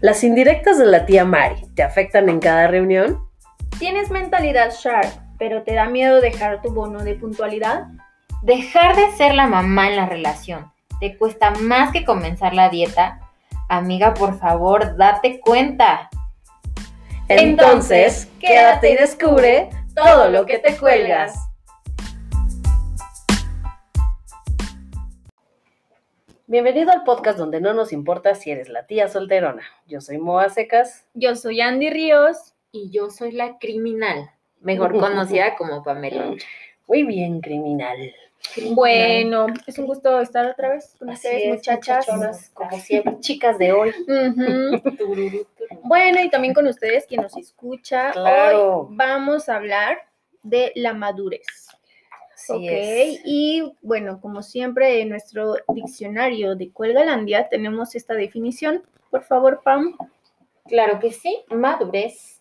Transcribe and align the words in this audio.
¿Las 0.00 0.22
indirectas 0.22 0.78
de 0.78 0.86
la 0.86 1.06
tía 1.06 1.24
Mari 1.24 1.66
te 1.74 1.82
afectan 1.82 2.28
en 2.28 2.38
cada 2.38 2.68
reunión? 2.68 3.28
¿Tienes 3.80 4.10
mentalidad 4.12 4.70
sharp, 4.70 5.10
pero 5.40 5.64
te 5.64 5.74
da 5.74 5.88
miedo 5.88 6.20
dejar 6.20 6.62
tu 6.62 6.72
bono 6.72 7.02
de 7.02 7.16
puntualidad? 7.16 7.88
Dejar 8.42 8.94
de 8.94 9.10
ser 9.16 9.34
la 9.34 9.48
mamá 9.48 9.88
en 9.88 9.96
la 9.96 10.06
relación. 10.06 10.72
¿Te 11.00 11.18
cuesta 11.18 11.50
más 11.50 11.90
que 11.90 12.04
comenzar 12.04 12.54
la 12.54 12.68
dieta? 12.68 13.18
Amiga, 13.68 14.14
por 14.14 14.38
favor, 14.38 14.96
date 14.96 15.40
cuenta. 15.40 16.08
Entonces, 17.26 18.28
quédate 18.38 18.92
y 18.92 18.96
descubre 18.96 19.68
todo 19.96 20.28
lo 20.28 20.46
que 20.46 20.58
te 20.58 20.76
cuelgas. 20.76 21.47
Bienvenido 26.50 26.90
al 26.92 27.04
podcast 27.04 27.36
donde 27.36 27.60
no 27.60 27.74
nos 27.74 27.92
importa 27.92 28.34
si 28.34 28.50
eres 28.50 28.70
la 28.70 28.86
tía 28.86 29.08
solterona. 29.08 29.64
Yo 29.86 30.00
soy 30.00 30.16
Moa 30.16 30.48
Secas. 30.48 31.06
Yo 31.12 31.36
soy 31.36 31.60
Andy 31.60 31.90
Ríos. 31.90 32.54
Y 32.72 32.90
yo 32.90 33.10
soy 33.10 33.32
la 33.32 33.58
criminal, 33.58 34.30
mejor 34.62 34.98
conocida 34.98 35.56
como 35.56 35.82
Pamela. 35.82 36.34
Muy 36.86 37.02
bien, 37.02 37.42
criminal. 37.42 38.14
Bueno, 38.70 39.48
es 39.66 39.78
un 39.78 39.84
gusto 39.84 40.18
estar 40.22 40.46
otra 40.46 40.70
vez 40.70 40.96
con 40.98 41.10
Así 41.10 41.26
ustedes, 41.26 41.44
es, 41.44 41.54
muchachas. 41.56 42.50
como 42.54 42.78
siempre, 42.78 43.20
chicas 43.20 43.58
de 43.58 43.72
hoy. 43.72 43.92
Bueno, 45.82 46.22
y 46.22 46.30
también 46.30 46.54
con 46.54 46.66
ustedes, 46.66 47.04
quien 47.04 47.20
nos 47.20 47.36
escucha. 47.36 48.12
Claro. 48.12 48.88
Hoy 48.88 48.96
vamos 48.96 49.50
a 49.50 49.56
hablar 49.56 49.98
de 50.42 50.72
la 50.76 50.94
madurez. 50.94 51.67
Así 52.50 52.66
ok, 52.66 52.72
es. 52.72 53.20
y 53.24 53.72
bueno, 53.82 54.20
como 54.20 54.42
siempre, 54.42 55.00
en 55.02 55.08
nuestro 55.10 55.56
diccionario 55.74 56.54
de 56.56 56.70
Cuelgalandia 56.72 57.48
tenemos 57.48 57.94
esta 57.94 58.14
definición. 58.14 58.82
Por 59.10 59.22
favor, 59.24 59.60
Pam. 59.64 59.96
Claro 60.66 60.98
que 61.00 61.12
sí, 61.12 61.44
madurez. 61.50 62.34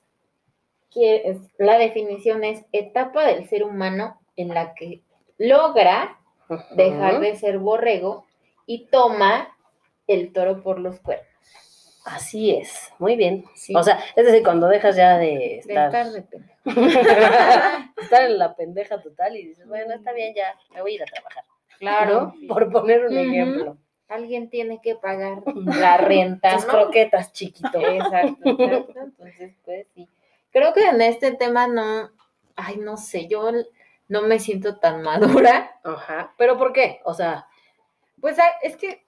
que 0.89 1.21
es- 1.29 1.37
La 1.57 1.77
definición 1.77 2.43
es 2.43 2.63
etapa 2.71 3.25
del 3.27 3.47
ser 3.47 3.63
humano 3.63 4.19
en 4.35 4.47
la 4.49 4.73
que 4.73 5.01
logra 5.37 6.17
dejar 6.75 7.19
de 7.19 7.35
ser 7.35 7.59
borrego 7.59 8.25
y 8.65 8.85
toma 8.87 9.49
el 10.07 10.31
toro 10.31 10.63
por 10.63 10.79
los 10.79 10.99
cuernos. 11.01 11.27
Así 12.07 12.55
es, 12.55 12.93
muy 12.99 13.17
bien. 13.17 13.43
Sí. 13.53 13.73
O 13.75 13.83
sea, 13.83 13.99
es 14.15 14.25
decir, 14.25 14.41
cuando 14.41 14.67
dejas 14.69 14.95
ya 14.95 15.17
de 15.17 15.25
de 15.27 15.57
estar, 15.57 15.87
estar 15.87 16.11
de 16.11 16.21
pena. 16.21 17.93
estar 18.01 18.21
en 18.23 18.37
la 18.37 18.55
pendeja 18.55 19.01
total 19.01 19.35
y 19.35 19.47
dices, 19.47 19.67
bueno, 19.67 19.93
está 19.93 20.13
bien, 20.13 20.33
ya 20.33 20.55
me 20.73 20.81
voy 20.81 20.91
a 20.91 20.95
ir 20.95 21.03
a 21.03 21.05
trabajar. 21.05 21.43
Claro, 21.79 22.33
¿no? 22.41 22.47
Por 22.47 22.71
poner 22.71 23.05
un 23.05 23.17
ejemplo. 23.17 23.77
alguien 24.07 24.49
tiene 24.49 24.79
que 24.81 24.95
pagar 24.95 25.43
la 25.65 25.97
renta. 25.97 26.53
Tus 26.55 26.65
¿no? 26.65 26.71
croquetas, 26.71 27.33
chiquito. 27.33 27.77
Exacto, 27.79 28.49
exacto. 28.49 28.93
Entonces, 29.01 29.53
pues 29.65 29.87
sí. 29.93 30.07
Creo 30.51 30.73
que 30.73 30.87
en 30.87 31.01
este 31.01 31.33
tema 31.33 31.67
no, 31.67 32.09
ay, 32.55 32.77
no 32.77 32.95
sé, 32.95 33.27
yo 33.27 33.51
no 34.07 34.21
me 34.21 34.39
siento 34.39 34.77
tan 34.79 35.01
madura. 35.03 35.77
Ajá. 35.83 36.33
¿Pero 36.37 36.57
por 36.57 36.71
qué? 36.71 37.01
O 37.03 37.13
sea, 37.13 37.47
Pues 38.21 38.39
ah, 38.39 38.49
es 38.61 38.77
que 38.77 39.05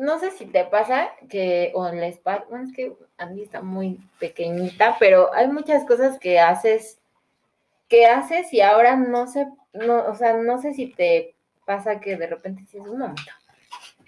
no 0.00 0.18
sé 0.18 0.30
si 0.30 0.46
te 0.46 0.64
pasa 0.64 1.10
que, 1.28 1.72
o 1.74 1.86
les 1.90 2.16
pasa, 2.16 2.44
bueno, 2.48 2.64
es 2.64 2.72
que 2.74 2.94
Andy 3.18 3.42
está 3.42 3.60
muy 3.60 4.00
pequeñita, 4.18 4.96
pero 4.98 5.30
hay 5.34 5.46
muchas 5.48 5.84
cosas 5.84 6.18
que 6.18 6.40
haces, 6.40 6.98
que 7.86 8.06
haces 8.06 8.50
y 8.54 8.62
ahora 8.62 8.96
no 8.96 9.26
sé, 9.26 9.46
no, 9.74 10.06
o 10.06 10.14
sea, 10.14 10.32
no 10.38 10.58
sé 10.58 10.72
si 10.72 10.86
te 10.86 11.34
pasa 11.66 12.00
que 12.00 12.16
de 12.16 12.26
repente 12.26 12.62
dices, 12.62 12.80
un 12.80 12.96
momento, 12.98 13.20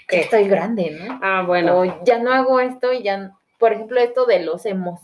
que 0.09 0.21
estoy 0.21 0.49
grande, 0.49 0.97
¿no? 0.99 1.21
ah, 1.23 1.45
bueno. 1.47 1.81
O 1.81 2.05
ya 2.05 2.19
no 2.19 2.33
hago 2.33 2.59
esto 2.59 2.95
y 2.95 3.03
ya, 3.03 3.37
por 3.59 3.75
ejemplo, 3.75 4.01
esto 4.01 4.25
de 4.25 4.41
los 4.43 4.65
emos. 4.65 4.99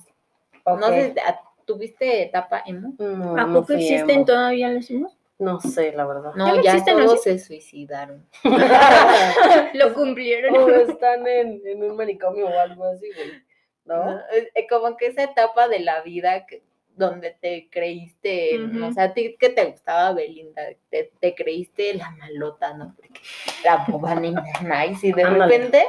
No 0.64 0.88
sé, 0.88 1.14
¿a- 1.22 1.42
¿tuviste 1.66 2.22
etapa 2.22 2.62
emo? 2.64 2.94
No, 2.98 3.38
¿A 3.38 3.44
poco 3.52 3.74
existen 3.74 4.10
emo. 4.16 4.24
todavía 4.24 4.70
los 4.70 4.90
emos? 4.90 5.17
No 5.38 5.60
sé, 5.60 5.92
la 5.92 6.04
verdad. 6.06 6.32
No, 6.34 6.46
¿Ya 6.46 6.54
no 6.54 6.62
ya 6.62 6.84
todos 6.84 7.22
se 7.22 7.38
suicidaron. 7.38 8.26
Lo 9.74 9.94
cumplieron. 9.94 10.54
o 10.56 10.68
están 10.68 11.26
en, 11.26 11.60
en 11.64 11.82
un 11.84 11.96
manicomio 11.96 12.46
o 12.48 12.58
algo 12.58 12.84
así, 12.84 13.08
güey. 13.14 13.42
¿No? 13.84 14.04
¿no? 14.04 14.20
Es- 14.32 14.48
es 14.54 14.66
como 14.68 14.96
que 14.96 15.06
esa 15.06 15.22
etapa 15.22 15.68
de 15.68 15.80
la 15.80 16.02
vida 16.02 16.44
que- 16.46 16.62
donde 16.96 17.30
te 17.40 17.68
creíste, 17.70 18.58
o 18.84 18.92
sea, 18.92 19.04
a 19.04 19.14
ti 19.14 19.36
que 19.38 19.50
te 19.50 19.64
gustaba 19.66 20.12
Belinda, 20.14 20.62
te, 20.90 21.12
te 21.20 21.32
creíste 21.36 21.94
la 21.94 22.10
malota, 22.10 22.74
¿no? 22.74 22.92
Porque 22.96 23.20
la 23.64 23.84
boba 23.86 24.16
nice 24.16 25.06
y 25.06 25.12
de 25.12 25.22
Ándale. 25.22 25.44
repente 25.58 25.84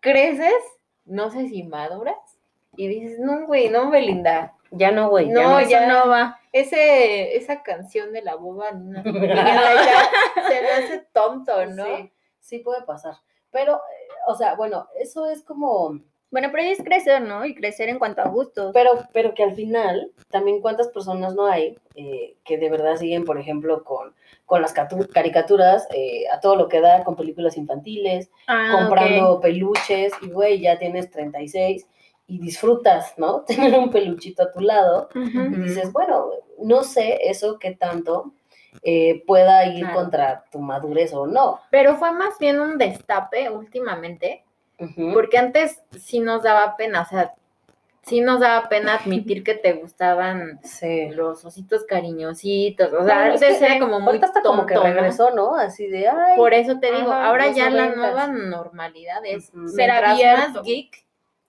creces, 0.00 0.52
no 1.04 1.30
sé 1.30 1.48
si 1.48 1.62
maduras, 1.62 2.16
y 2.76 2.88
dices, 2.88 3.20
no, 3.20 3.46
güey, 3.46 3.68
no, 3.68 3.90
Belinda, 3.90 4.54
Ya 4.72 4.90
no, 4.90 5.08
güey. 5.08 5.28
ya 5.28 5.32
No, 5.34 5.60
ya. 5.60 5.86
no 5.86 6.08
va. 6.08 6.40
Ese, 6.54 7.36
esa 7.36 7.62
canción 7.62 8.12
de 8.12 8.22
la 8.22 8.36
boba 8.36 8.70
no, 8.72 9.02
se 9.02 9.10
me 9.10 10.70
hace 10.70 11.06
tonto, 11.12 11.66
¿no? 11.66 11.84
Sí, 11.84 12.12
sí 12.40 12.58
puede 12.60 12.82
pasar. 12.82 13.14
Pero, 13.50 13.74
eh, 13.74 14.08
o 14.26 14.34
sea, 14.34 14.54
bueno, 14.54 14.88
eso 14.98 15.26
es 15.28 15.42
como... 15.42 15.98
Bueno, 16.30 16.48
pero 16.50 16.64
es 16.64 16.82
crecer, 16.82 17.22
¿no? 17.22 17.44
Y 17.46 17.54
crecer 17.54 17.88
en 17.88 17.98
cuanto 18.00 18.20
a 18.22 18.28
gustos. 18.28 18.72
Pero, 18.74 18.90
pero 19.12 19.34
que 19.34 19.44
al 19.44 19.54
final, 19.54 20.10
también 20.30 20.60
cuántas 20.60 20.88
personas 20.88 21.34
no 21.36 21.46
hay 21.46 21.78
eh, 21.94 22.36
que 22.44 22.58
de 22.58 22.70
verdad 22.70 22.96
siguen, 22.96 23.24
por 23.24 23.38
ejemplo, 23.38 23.84
con, 23.84 24.14
con 24.44 24.60
las 24.60 24.74
catu- 24.74 25.08
caricaturas, 25.12 25.86
eh, 25.92 26.24
a 26.32 26.40
todo 26.40 26.56
lo 26.56 26.68
que 26.68 26.80
da, 26.80 27.04
con 27.04 27.14
películas 27.14 27.56
infantiles, 27.56 28.30
Ah, 28.48 28.70
comprando 28.72 29.38
peluches, 29.40 30.12
y 30.22 30.30
güey, 30.30 30.60
ya 30.60 30.76
tienes 30.76 31.08
36 31.10 31.86
y 32.26 32.40
disfrutas, 32.40 33.14
¿no? 33.16 33.42
Tener 33.46 33.78
un 33.78 33.90
peluchito 33.90 34.42
a 34.42 34.50
tu 34.52 34.58
lado. 34.58 35.08
Y 35.14 35.28
dices, 35.60 35.92
bueno, 35.92 36.30
no 36.60 36.82
sé 36.84 37.18
eso 37.28 37.58
qué 37.58 37.74
tanto 37.74 38.32
eh, 38.82 39.22
pueda 39.26 39.66
ir 39.66 39.80
Claro. 39.84 39.94
contra 40.00 40.44
tu 40.50 40.58
madurez 40.58 41.12
o 41.14 41.26
no. 41.26 41.60
Pero 41.70 41.96
fue 41.96 42.10
más 42.12 42.38
bien 42.38 42.60
un 42.60 42.76
destape 42.78 43.48
últimamente, 43.50 44.44
porque 45.12 45.38
antes 45.38 45.82
sí 46.00 46.18
nos 46.20 46.42
daba 46.42 46.76
pena, 46.76 47.02
o 47.02 47.04
sea, 47.06 47.34
sí 48.02 48.20
nos 48.20 48.40
daba 48.40 48.68
pena 48.68 48.96
admitir 48.96 49.44
que 49.44 49.54
te 49.54 49.72
gustaban 49.74 50.58
Sí. 50.64 51.08
los 51.10 51.44
ositos 51.44 51.84
cariñositos, 51.84 52.92
o 52.92 53.04
sea, 53.04 53.18
Bueno, 53.20 53.34
es 53.34 53.42
antes 53.42 53.62
era 53.62 53.78
como 53.78 54.00
muy 54.00 54.08
ahorita 54.08 54.26
está 54.26 54.42
como 54.42 54.66
que 54.66 54.76
regresó, 54.76 55.30
¿no? 55.30 55.54
Así 55.54 55.86
de, 55.86 56.08
ay, 56.08 56.36
Por 56.36 56.52
eso 56.52 56.78
te 56.80 56.90
digo, 56.92 57.12
Ajá, 57.12 57.26
ahora 57.28 57.50
ya 57.52 57.70
la 57.70 57.94
nueva 57.94 58.26
normalidad 58.26 59.24
es. 59.24 59.46
Ser 59.46 59.54
mientras 59.62 60.10
abierto. 60.12 60.50
más 60.54 60.62
geek, 60.64 61.04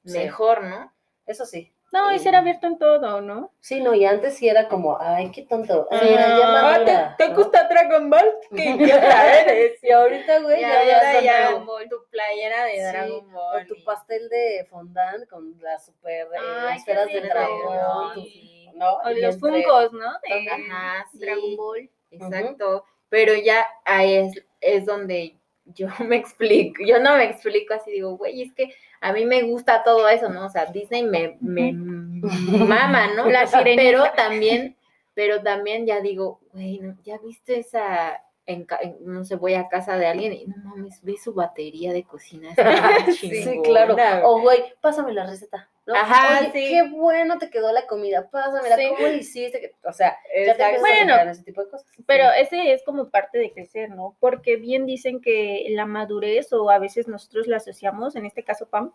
Sí. 0.05 0.17
mejor, 0.19 0.63
¿no? 0.63 0.91
eso 1.25 1.43
sí. 1.45 1.73
No, 1.91 2.11
y 2.13 2.19
ser 2.19 2.35
abierto 2.35 2.67
en 2.67 2.77
todo, 2.77 3.21
¿no? 3.21 3.53
Sí, 3.61 3.79
no, 3.79 3.93
y 3.93 4.05
antes 4.05 4.35
sí 4.35 4.49
era 4.49 4.67
como, 4.67 4.97
ay, 4.99 5.31
qué 5.31 5.43
tonto. 5.43 5.87
Sí, 5.91 5.97
Ay, 6.01 6.15
ya 6.15 6.47
ah, 6.47 6.61
madura, 6.73 7.15
¿no? 7.17 7.35
gusta 7.35 7.67
Dragon 7.69 8.09
Ball? 8.09 8.33
¡Qué 8.53 8.63
idiota 8.71 9.39
eres! 9.41 9.81
Y 9.83 9.91
ahorita, 9.91 10.39
güey, 10.39 10.59
ya, 10.59 10.83
Ya, 10.83 10.85
ya, 10.85 11.21
ya, 11.21 11.39
Dragon 11.41 11.65
Ball, 11.65 11.87
tu 11.87 11.97
playera 12.09 12.65
de 12.65 12.71
Sí, 12.73 12.81
Dragon 12.81 13.31
Ball. 13.31 13.63
O 13.63 13.67
tu 13.67 13.83
pastel 13.85 14.27
de 14.29 14.67
fondant 14.69 15.25
con 15.29 15.55
las 15.61 15.85
super 15.85 16.27
eh, 16.33 16.37
Ay, 16.67 16.77
esferas 16.79 17.07
de 17.07 17.21
tu- 17.21 18.21
Sí. 18.21 18.69
¿no? 18.73 18.97
O 18.97 19.09
Y 19.11 19.21
los 19.21 19.35
entre- 19.35 19.63
funcos, 19.63 19.93
¿no? 19.93 20.11
De 20.27 20.49
Ajá, 20.51 21.05
sí. 21.11 21.19
Dragon 21.19 21.55
Ball. 21.55 21.89
Exacto, 22.11 22.83
pero 23.09 23.33
ya 23.35 23.65
ahí 23.85 24.15
es, 24.15 24.43
es 24.59 24.85
donde 24.85 25.37
yo 25.65 25.87
me 26.05 26.17
explico, 26.17 26.83
yo 26.85 26.99
no 26.99 27.15
me 27.17 27.23
explico 27.25 27.73
así, 27.73 27.91
digo, 27.91 28.17
güey, 28.17 28.41
es 28.41 28.53
que 28.53 28.73
a 29.01 29.13
mí 29.13 29.25
me 29.25 29.43
gusta 29.43 29.83
todo 29.83 30.07
eso, 30.09 30.29
¿no? 30.29 30.45
O 30.45 30.49
sea, 30.49 30.65
Disney 30.67 31.03
me, 31.03 31.37
me 31.41 31.71
mama, 31.73 33.13
¿no? 33.15 33.29
La 33.29 33.45
sirenita. 33.47 33.81
Pero 33.83 34.03
también, 34.15 34.75
pero 35.13 35.41
también 35.43 35.85
ya 35.85 36.01
digo, 36.01 36.39
güey. 36.53 36.81
¿ya 37.03 37.17
viste 37.19 37.59
esa, 37.59 38.21
en, 38.45 38.65
ca- 38.65 38.79
en- 38.81 38.97
no 39.01 39.23
sé, 39.25 39.35
voy 39.35 39.53
a 39.55 39.67
casa 39.69 39.97
de 39.97 40.07
alguien 40.07 40.33
y 40.33 40.45
no 40.47 40.55
mames, 40.63 41.01
ve 41.03 41.15
su 41.17 41.33
batería 41.33 41.93
de 41.93 42.03
cocina, 42.03 42.49
está 42.49 42.63
Sí, 43.11 43.59
claro. 43.63 43.95
O, 44.25 44.41
güey, 44.41 44.63
pásame 44.81 45.13
la 45.13 45.25
receta. 45.25 45.69
¿No? 45.85 45.95
Ajá, 45.95 46.39
Oye, 46.41 46.51
sí. 46.53 46.69
qué 46.69 46.83
bueno 46.89 47.37
te 47.37 47.49
quedó 47.49 47.71
la 47.71 47.85
comida. 47.85 48.29
Pásamela, 48.29 48.75
Sí. 48.75 48.87
¿cómo 48.89 49.07
lo 49.07 49.13
hiciste? 49.13 49.73
O 49.83 49.93
sea, 49.93 50.17
ya 50.45 50.55
te 50.55 50.79
Bueno, 50.79 51.13
a 51.13 51.31
ese 51.31 51.43
tipo 51.43 51.63
de 51.63 51.69
cosas. 51.69 51.87
Pero 52.05 52.31
ese 52.31 52.73
es 52.73 52.83
como 52.83 53.09
parte 53.09 53.37
de 53.37 53.51
crecer, 53.51 53.89
¿no? 53.91 54.15
Porque 54.19 54.55
bien 54.57 54.85
dicen 54.85 55.21
que 55.21 55.65
la 55.69 55.85
madurez, 55.85 56.51
o 56.53 56.69
a 56.69 56.79
veces 56.79 57.07
nosotros 57.07 57.47
la 57.47 57.57
asociamos, 57.57 58.15
en 58.15 58.25
este 58.25 58.43
caso 58.43 58.67
Pam, 58.67 58.91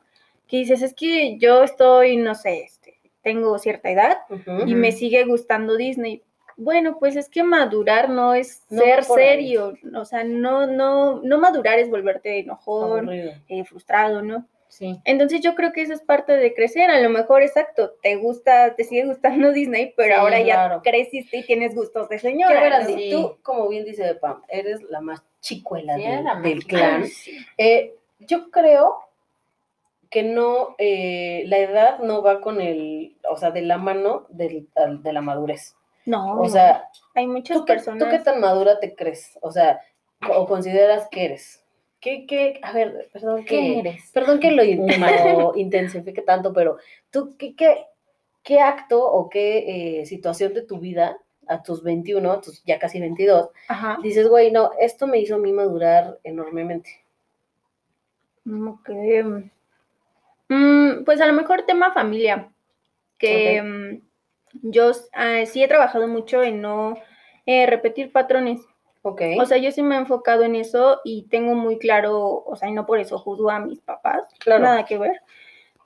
que 0.48 0.56
dices, 0.58 0.82
es 0.82 0.94
que 0.94 1.38
yo 1.38 1.62
estoy, 1.62 2.16
no 2.16 2.34
sé, 2.34 2.62
este, 2.64 2.98
tengo 3.22 3.56
cierta 3.58 3.90
edad 3.90 4.18
y 4.66 4.74
me 4.74 4.90
sigue 4.92 5.24
gustando 5.24 5.76
Disney. 5.76 6.22
Bueno, 6.56 6.98
pues 6.98 7.16
es 7.16 7.28
que 7.30 7.42
madurar 7.42 8.10
no 8.10 8.34
es 8.34 8.64
No 8.68 8.82
ser 8.82 9.04
serio, 9.04 9.74
o 9.94 10.04
sea, 10.04 10.24
no, 10.24 10.66
no, 10.66 11.20
no 11.22 11.38
madurar 11.38 11.78
es 11.78 11.88
volverte 11.88 12.40
enojón, 12.40 13.08
eh, 13.10 13.64
frustrado, 13.64 14.20
¿no? 14.22 14.46
Sí. 14.70 14.98
Entonces 15.04 15.40
yo 15.42 15.54
creo 15.56 15.72
que 15.72 15.82
eso 15.82 15.92
es 15.92 16.00
parte 16.00 16.32
de 16.36 16.54
crecer. 16.54 16.90
A 16.90 16.98
lo 17.00 17.10
mejor, 17.10 17.42
exacto, 17.42 17.92
te 18.02 18.16
gusta, 18.16 18.74
te 18.76 18.84
sigue 18.84 19.04
gustando 19.04 19.52
Disney, 19.52 19.92
pero 19.96 20.14
Sí, 20.14 20.20
ahora 20.20 20.40
ya 20.40 20.80
creciste 20.82 21.36
y 21.38 21.42
tienes 21.44 21.74
gustos 21.74 22.08
de 22.08 22.16
Qué 22.16 22.20
señora. 22.20 22.60
verás, 22.62 22.88
¿no? 22.88 22.96
Sí. 22.96 23.10
tú, 23.10 23.36
como 23.42 23.68
bien 23.68 23.84
dice 23.84 24.14
Pam, 24.14 24.42
eres 24.48 24.80
la 24.88 25.00
más 25.02 25.22
chicuela 25.40 25.96
Sí, 25.96 26.02
del, 26.04 26.24
la 26.24 26.40
clan. 26.66 27.04
Eh, 27.58 27.94
yo 28.20 28.50
creo 28.50 29.00
que 30.08 30.22
no, 30.22 30.74
eh, 30.78 31.44
la 31.46 31.58
edad 31.58 31.98
no 32.00 32.22
va 32.22 32.40
con 32.40 32.60
el, 32.60 33.16
o 33.28 33.36
sea, 33.36 33.50
de 33.50 33.62
la 33.62 33.76
mano 33.78 34.26
del- 34.30 34.68
al- 34.74 35.02
de 35.02 35.12
la 35.12 35.20
madurez. 35.20 35.76
No, 36.06 36.40
O 36.40 36.48
sea, 36.48 36.88
hay 37.14 37.26
muchas 37.26 37.58
¿tú 37.58 37.64
qué, 37.64 37.74
personas. 37.74 37.98
¿tú 38.02 38.10
qué 38.10 38.18
tan 38.18 38.40
madura 38.40 38.80
te 38.80 38.94
crees? 38.94 39.38
O 39.42 39.52
sea, 39.52 39.80
o 40.34 40.46
consideras 40.46 41.06
que 41.10 41.26
eres. 41.26 41.59
¿Qué, 42.00 42.26
qué, 42.26 42.58
a 42.62 42.72
ver, 42.72 43.08
perdón 43.12 43.44
¿Qué 43.44 43.56
que, 43.56 43.80
eres? 43.80 44.10
perdón 44.12 44.40
que 44.40 44.50
lo, 44.52 44.64
in- 44.64 44.86
lo 44.88 45.56
intensifique 45.56 46.22
tanto, 46.22 46.52
pero 46.52 46.78
tú, 47.10 47.36
¿qué, 47.38 47.54
qué, 47.54 47.86
qué 48.42 48.60
acto 48.60 49.04
o 49.04 49.28
qué 49.28 50.00
eh, 50.00 50.06
situación 50.06 50.54
de 50.54 50.62
tu 50.62 50.78
vida 50.78 51.18
a 51.46 51.62
tus 51.62 51.82
21, 51.82 52.32
a 52.32 52.40
tus 52.40 52.62
ya 52.64 52.78
casi 52.78 53.00
22, 53.00 53.50
Ajá. 53.68 53.98
dices, 54.02 54.28
güey, 54.28 54.50
no, 54.50 54.70
esto 54.78 55.06
me 55.06 55.18
hizo 55.18 55.34
a 55.34 55.38
mí 55.38 55.52
madurar 55.52 56.18
enormemente? 56.24 56.90
Mm, 58.44 58.68
ok. 58.68 58.88
Mm, 60.48 61.04
pues 61.04 61.20
a 61.20 61.26
lo 61.26 61.32
mejor 61.32 61.62
tema 61.62 61.92
familia, 61.92 62.50
que 63.18 63.62
mm, 63.62 64.70
yo 64.70 64.92
ah, 65.14 65.44
sí 65.46 65.62
he 65.62 65.68
trabajado 65.68 66.08
mucho 66.08 66.42
en 66.42 66.62
no 66.62 66.96
eh, 67.46 67.66
repetir 67.66 68.12
patrones. 68.12 68.60
Ok. 69.02 69.22
O 69.40 69.46
sea, 69.46 69.56
yo 69.58 69.70
sí 69.72 69.82
me 69.82 69.94
he 69.94 69.98
enfocado 69.98 70.42
en 70.44 70.54
eso 70.54 71.00
y 71.04 71.22
tengo 71.28 71.54
muy 71.54 71.78
claro, 71.78 72.44
o 72.44 72.56
sea, 72.56 72.68
y 72.68 72.72
no 72.72 72.84
por 72.86 72.98
eso 73.00 73.18
juzgo 73.18 73.50
a 73.50 73.58
mis 73.58 73.80
papás, 73.80 74.22
Claro. 74.40 74.64
nada 74.64 74.84
que 74.84 74.98
ver. 74.98 75.20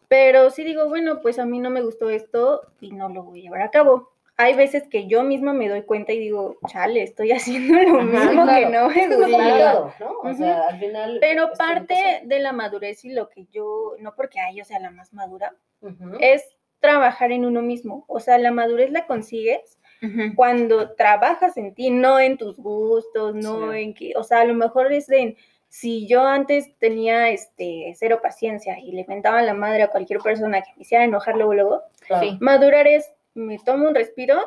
Pero 0.08 0.50
sí 0.50 0.64
digo, 0.64 0.88
bueno, 0.88 1.20
pues 1.22 1.38
a 1.38 1.46
mí 1.46 1.58
no 1.60 1.70
me 1.70 1.82
gustó 1.82 2.10
esto 2.10 2.62
y 2.80 2.90
no 2.92 3.08
lo 3.08 3.22
voy 3.22 3.40
a 3.40 3.42
llevar 3.44 3.62
a 3.62 3.70
cabo. 3.70 4.10
Hay 4.36 4.54
veces 4.54 4.88
que 4.88 5.06
yo 5.06 5.22
misma 5.22 5.52
me 5.52 5.68
doy 5.68 5.82
cuenta 5.82 6.12
y 6.12 6.18
digo, 6.18 6.56
chale, 6.66 7.02
estoy 7.04 7.30
haciendo 7.32 7.74
lo 7.82 8.00
Ajá, 8.00 8.04
mismo 8.26 8.42
claro. 8.42 8.66
que 8.66 8.66
no 8.66 8.90
Es 8.90 9.08
me 9.08 9.16
gusta. 9.16 9.32
complicado, 9.32 9.94
¿no? 10.00 10.10
O 10.18 10.28
Ujú. 10.28 10.34
sea, 10.36 10.62
al 10.68 10.78
final. 10.80 11.18
Pero 11.20 11.52
parte 11.56 12.22
de 12.24 12.38
la 12.40 12.52
madurez 12.52 13.04
y 13.04 13.12
lo 13.12 13.28
que 13.28 13.46
yo, 13.52 13.94
no 14.00 14.14
porque 14.16 14.40
a 14.40 14.52
yo 14.52 14.64
sea 14.64 14.80
la 14.80 14.90
más 14.90 15.12
madura, 15.12 15.54
Ujú. 15.80 16.16
es 16.18 16.44
trabajar 16.80 17.30
en 17.32 17.44
uno 17.46 17.62
mismo. 17.62 18.04
O 18.08 18.18
sea, 18.18 18.36
la 18.38 18.50
madurez 18.50 18.90
la 18.90 19.06
consigues 19.06 19.78
Ujú. 20.06 20.34
cuando 20.36 20.92
trabajas 20.92 21.56
en 21.56 21.74
ti, 21.74 21.90
no 21.90 22.18
en 22.20 22.36
tus 22.36 22.56
gustos, 22.56 23.34
no 23.34 23.72
Sí. 23.72 23.78
en 23.80 23.94
que, 23.94 24.12
o 24.16 24.24
sea, 24.24 24.40
a 24.40 24.44
lo 24.44 24.54
mejor 24.54 24.92
es 24.92 25.06
de, 25.06 25.36
si 25.68 26.06
yo 26.06 26.22
antes 26.26 26.76
tenía 26.78 27.30
este 27.30 27.92
cero 27.96 28.20
paciencia 28.22 28.78
y 28.78 28.92
le 28.92 29.04
mentaba 29.06 29.42
la 29.42 29.54
madre 29.54 29.82
a 29.82 29.88
cualquier 29.88 30.20
persona 30.20 30.60
que 30.62 30.70
me 30.76 30.82
hiciera 30.82 31.04
enojar 31.04 31.36
luego, 31.36 31.54
luego, 31.54 31.82
Claro. 32.06 32.26
Sí. 32.28 32.36
madurar 32.40 32.86
es, 32.86 33.10
me 33.34 33.58
tomo 33.58 33.88
un 33.88 33.94
respiro 33.94 34.38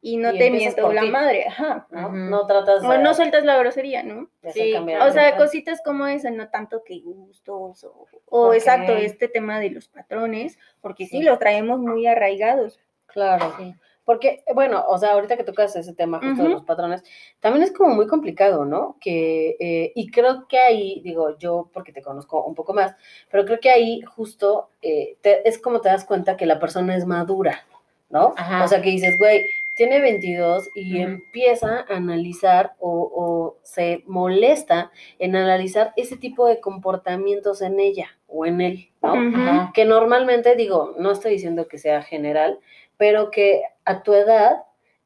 y 0.00 0.16
no 0.18 0.32
Y 0.34 0.38
te 0.38 0.50
miento 0.50 0.92
la 0.92 1.00
ti. 1.02 1.10
madre, 1.10 1.46
ajá. 1.48 1.86
¿no? 1.90 2.08
Ujú. 2.08 2.16
No 2.16 2.46
tratas 2.46 2.82
de, 2.82 2.88
O 2.88 2.98
no 2.98 3.14
sueltas 3.14 3.42
la 3.44 3.56
grosería, 3.58 4.02
¿no? 4.02 4.28
Sí. 4.52 4.74
O 4.74 5.10
sea, 5.12 5.36
cositas 5.36 5.80
como 5.82 6.06
esa, 6.06 6.30
no 6.30 6.48
tanto 6.50 6.82
que 6.84 7.00
gustos 7.00 7.84
o, 7.84 8.06
o 8.28 8.48
Ok. 8.48 8.54
exacto, 8.54 8.92
este 8.96 9.28
tema 9.28 9.60
de 9.60 9.70
los 9.70 9.88
patrones, 9.88 10.58
porque 10.82 11.06
sí, 11.06 11.18
Sí. 11.18 11.22
los 11.22 11.38
traemos 11.38 11.78
muy 11.80 12.06
arraigados. 12.06 12.78
Claro. 13.06 13.52
Sí. 13.58 13.74
Porque, 14.04 14.44
bueno, 14.54 14.84
o 14.88 14.98
sea, 14.98 15.12
ahorita 15.12 15.36
que 15.36 15.44
tocas 15.44 15.74
ese 15.76 15.94
tema 15.94 16.18
justo 16.18 16.42
de 16.42 16.48
los 16.50 16.62
patrones, 16.64 17.02
también 17.40 17.62
es 17.64 17.72
como 17.72 17.94
muy 17.94 18.06
complicado, 18.06 18.64
¿no? 18.66 18.96
Que, 19.00 19.56
eh, 19.58 19.92
y 19.94 20.10
creo 20.10 20.46
que 20.46 20.58
ahí, 20.58 21.00
digo, 21.02 21.38
yo 21.38 21.70
porque 21.72 21.92
te 21.92 22.02
conozco 22.02 22.44
un 22.44 22.54
poco 22.54 22.74
más, 22.74 22.94
pero 23.30 23.44
creo 23.46 23.60
que 23.60 23.70
ahí 23.70 24.02
justo 24.02 24.68
eh, 24.82 25.16
te- 25.22 25.48
es 25.48 25.58
como 25.58 25.80
te 25.80 25.88
das 25.88 26.04
cuenta 26.04 26.36
que 26.36 26.44
la 26.46 26.58
persona 26.60 26.94
es 26.96 27.06
madura, 27.06 27.60
¿no? 28.10 28.34
Ajá. 28.36 28.62
O 28.64 28.68
sea, 28.68 28.82
que 28.82 28.90
dices, 28.90 29.16
güey, 29.18 29.46
tiene 29.76 30.00
22 30.00 30.68
y 30.76 31.00
empieza 31.00 31.80
a 31.88 31.96
analizar 31.96 32.74
o, 32.78 33.10
o 33.12 33.56
se 33.62 34.04
molesta 34.06 34.92
en 35.18 35.34
analizar 35.34 35.92
ese 35.96 36.16
tipo 36.16 36.46
de 36.46 36.60
comportamientos 36.60 37.60
en 37.62 37.80
ella 37.80 38.06
o 38.28 38.46
en 38.46 38.60
él, 38.60 38.88
¿no? 39.02 39.14
Que 39.74 39.84
normalmente, 39.84 40.54
digo, 40.56 40.94
no 40.98 41.10
estoy 41.10 41.32
diciendo 41.32 41.66
que 41.66 41.78
sea 41.78 42.02
general, 42.02 42.60
pero 43.04 43.30
que 43.30 43.62
a 43.84 44.02
tu 44.02 44.14
edad 44.14 44.62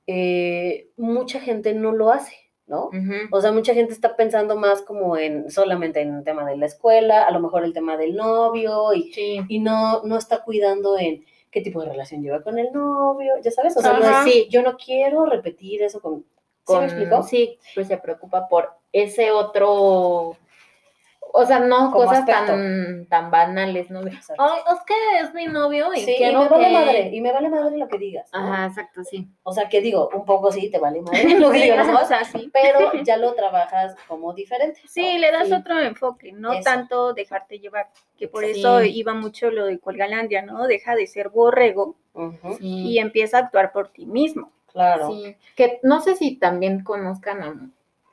eh, 0.06 0.90
mucha 0.96 1.40
gente 1.40 1.74
no 1.74 1.90
lo 1.90 2.10
hace, 2.12 2.32
¿no? 2.68 2.90
O 3.32 3.40
sea, 3.40 3.50
mucha 3.50 3.74
gente 3.74 3.92
está 3.92 4.14
pensando 4.14 4.54
más 4.56 4.82
como 4.82 5.16
en 5.16 5.50
solamente 5.50 6.00
en 6.00 6.14
el 6.18 6.22
tema 6.22 6.44
de 6.48 6.56
la 6.56 6.66
escuela, 6.66 7.24
a 7.24 7.32
lo 7.32 7.40
mejor 7.40 7.64
el 7.64 7.72
tema 7.72 7.96
del 7.96 8.14
novio 8.14 8.92
y, 8.94 9.12
Sí. 9.12 9.40
y 9.48 9.58
no, 9.58 10.02
no 10.04 10.16
está 10.16 10.44
cuidando 10.44 10.96
en 10.96 11.24
qué 11.50 11.60
tipo 11.60 11.80
de 11.82 11.88
relación 11.88 12.22
lleva 12.22 12.40
con 12.44 12.56
el 12.60 12.70
novio, 12.72 13.32
ya 13.42 13.50
sabes, 13.50 13.76
o 13.76 13.80
sea, 13.82 13.94
no 13.98 14.06
es- 14.08 14.32
sí, 14.32 14.46
yo 14.48 14.62
no 14.62 14.76
quiero 14.76 15.24
repetir 15.26 15.82
eso 15.82 16.00
con... 16.00 16.24
¿Sí 16.66 16.74
me 16.76 16.84
explico? 16.84 17.22
sí, 17.24 17.58
pues 17.74 17.88
se 17.88 17.96
preocupa 17.96 18.46
por 18.48 18.68
ese 18.92 19.32
otro, 19.32 20.36
o 21.32 21.44
sea, 21.46 21.60
no 21.60 21.90
Como 21.90 22.04
cosas 22.04 22.20
aspecto. 22.20 22.46
tan, 22.46 23.06
tan 23.08 23.30
banales, 23.30 23.90
¿no? 23.90 24.00
Exacto. 24.06 24.42
Ay, 24.42 24.60
es 24.72 24.80
que 24.84 24.94
es 25.22 25.34
mi 25.34 25.46
novio 25.46 25.92
y 25.94 26.00
Sí, 26.00 26.16
y 26.19 26.25
me 26.34 26.48
vale 26.48 26.66
que-". 26.66 26.72
madre, 26.72 27.10
y 27.12 27.20
me 27.20 27.32
vale 27.32 27.48
madre 27.48 27.76
lo 27.78 27.88
que 27.88 27.98
digas. 27.98 28.30
¿no? 28.32 28.38
Ajá, 28.38 28.66
exacto, 28.66 29.04
sí. 29.04 29.28
O 29.42 29.52
sea, 29.52 29.69
que 29.69 29.80
digo, 29.80 30.08
un 30.14 30.25
poco 30.25 30.50
sí, 30.52 30.70
te 30.70 30.78
vale 30.78 31.00
madre 31.02 31.22
lo 31.38 31.50
que 31.50 31.62
digas, 31.62 31.86
¿no? 31.86 32.00
o 32.00 32.04
sea, 32.04 32.25
sí. 32.25 32.50
pero 32.52 32.92
ya 33.04 33.16
lo 33.16 33.34
trabajas 33.34 33.94
como 34.08 34.32
diferente. 34.32 34.80
¿no? 34.82 34.88
Sí, 34.90 35.19
le 35.19 35.30
das 35.30 35.48
Sí. 35.48 35.54
otro 35.54 35.78
enfoque, 35.78 36.32
no 36.32 36.52
Eso. 36.52 36.62
tanto 36.64 37.12
dejarte 37.14 37.58
llevar, 37.58 37.88
que 38.16 38.28
por 38.28 38.44
Sí. 38.44 38.52
eso 38.52 38.82
iba 38.82 39.14
mucho 39.14 39.50
lo 39.50 39.66
de 39.66 39.78
Colgalandia, 39.78 40.42
¿no? 40.42 40.66
Deja 40.66 40.94
de 40.94 41.06
ser 41.06 41.28
borrego 41.28 41.96
y 42.60 42.98
empieza 42.98 43.38
a 43.38 43.40
actuar 43.42 43.70
por 43.72 43.88
ti 43.90 44.04
mismo. 44.06 44.50
Claro. 44.72 45.08
Sí, 45.08 45.36
que 45.56 45.78
no 45.82 46.00
sé 46.00 46.16
si 46.16 46.36
también 46.36 46.82
conozcan 46.84 47.42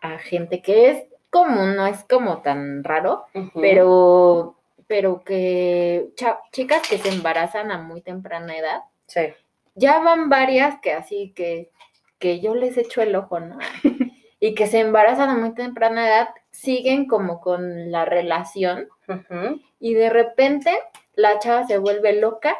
a, 0.01 0.13
a 0.13 0.17
gente 0.19 0.62
que 0.62 0.89
es 0.91 1.03
común, 1.35 1.75
no 1.75 1.85
es 1.85 2.03
como 2.05 2.41
tan 2.41 2.81
raro, 2.85 3.25
pero, 3.53 4.55
pero 4.87 5.21
que 5.25 6.07
chicas 6.53 6.87
que 6.87 6.97
se 6.97 7.09
embarazan 7.09 7.71
a 7.71 7.77
muy 7.77 7.99
temprana 8.01 8.55
edad, 8.57 8.81
Sí. 9.07 9.21
ya 9.75 9.99
van 9.99 10.29
varias 10.29 10.79
que 10.79 10.93
así 10.93 11.33
que, 11.35 11.69
que 12.19 12.39
yo 12.39 12.55
les 12.55 12.77
echo 12.77 13.01
el 13.01 13.13
ojo, 13.17 13.39
¿no? 13.41 13.57
Y 14.39 14.53
que 14.53 14.67
se 14.67 14.79
embarazan 14.79 15.29
a 15.29 15.33
muy 15.35 15.53
temprana 15.55 16.07
edad, 16.07 16.29
siguen 16.51 17.07
como 17.07 17.41
con 17.41 17.91
la 17.91 18.05
relación 18.05 18.88
y 19.79 19.93
de 19.93 20.09
repente 20.09 20.71
la 21.15 21.39
chava 21.39 21.65
se 21.65 21.77
vuelve 21.79 22.13
loca, 22.19 22.55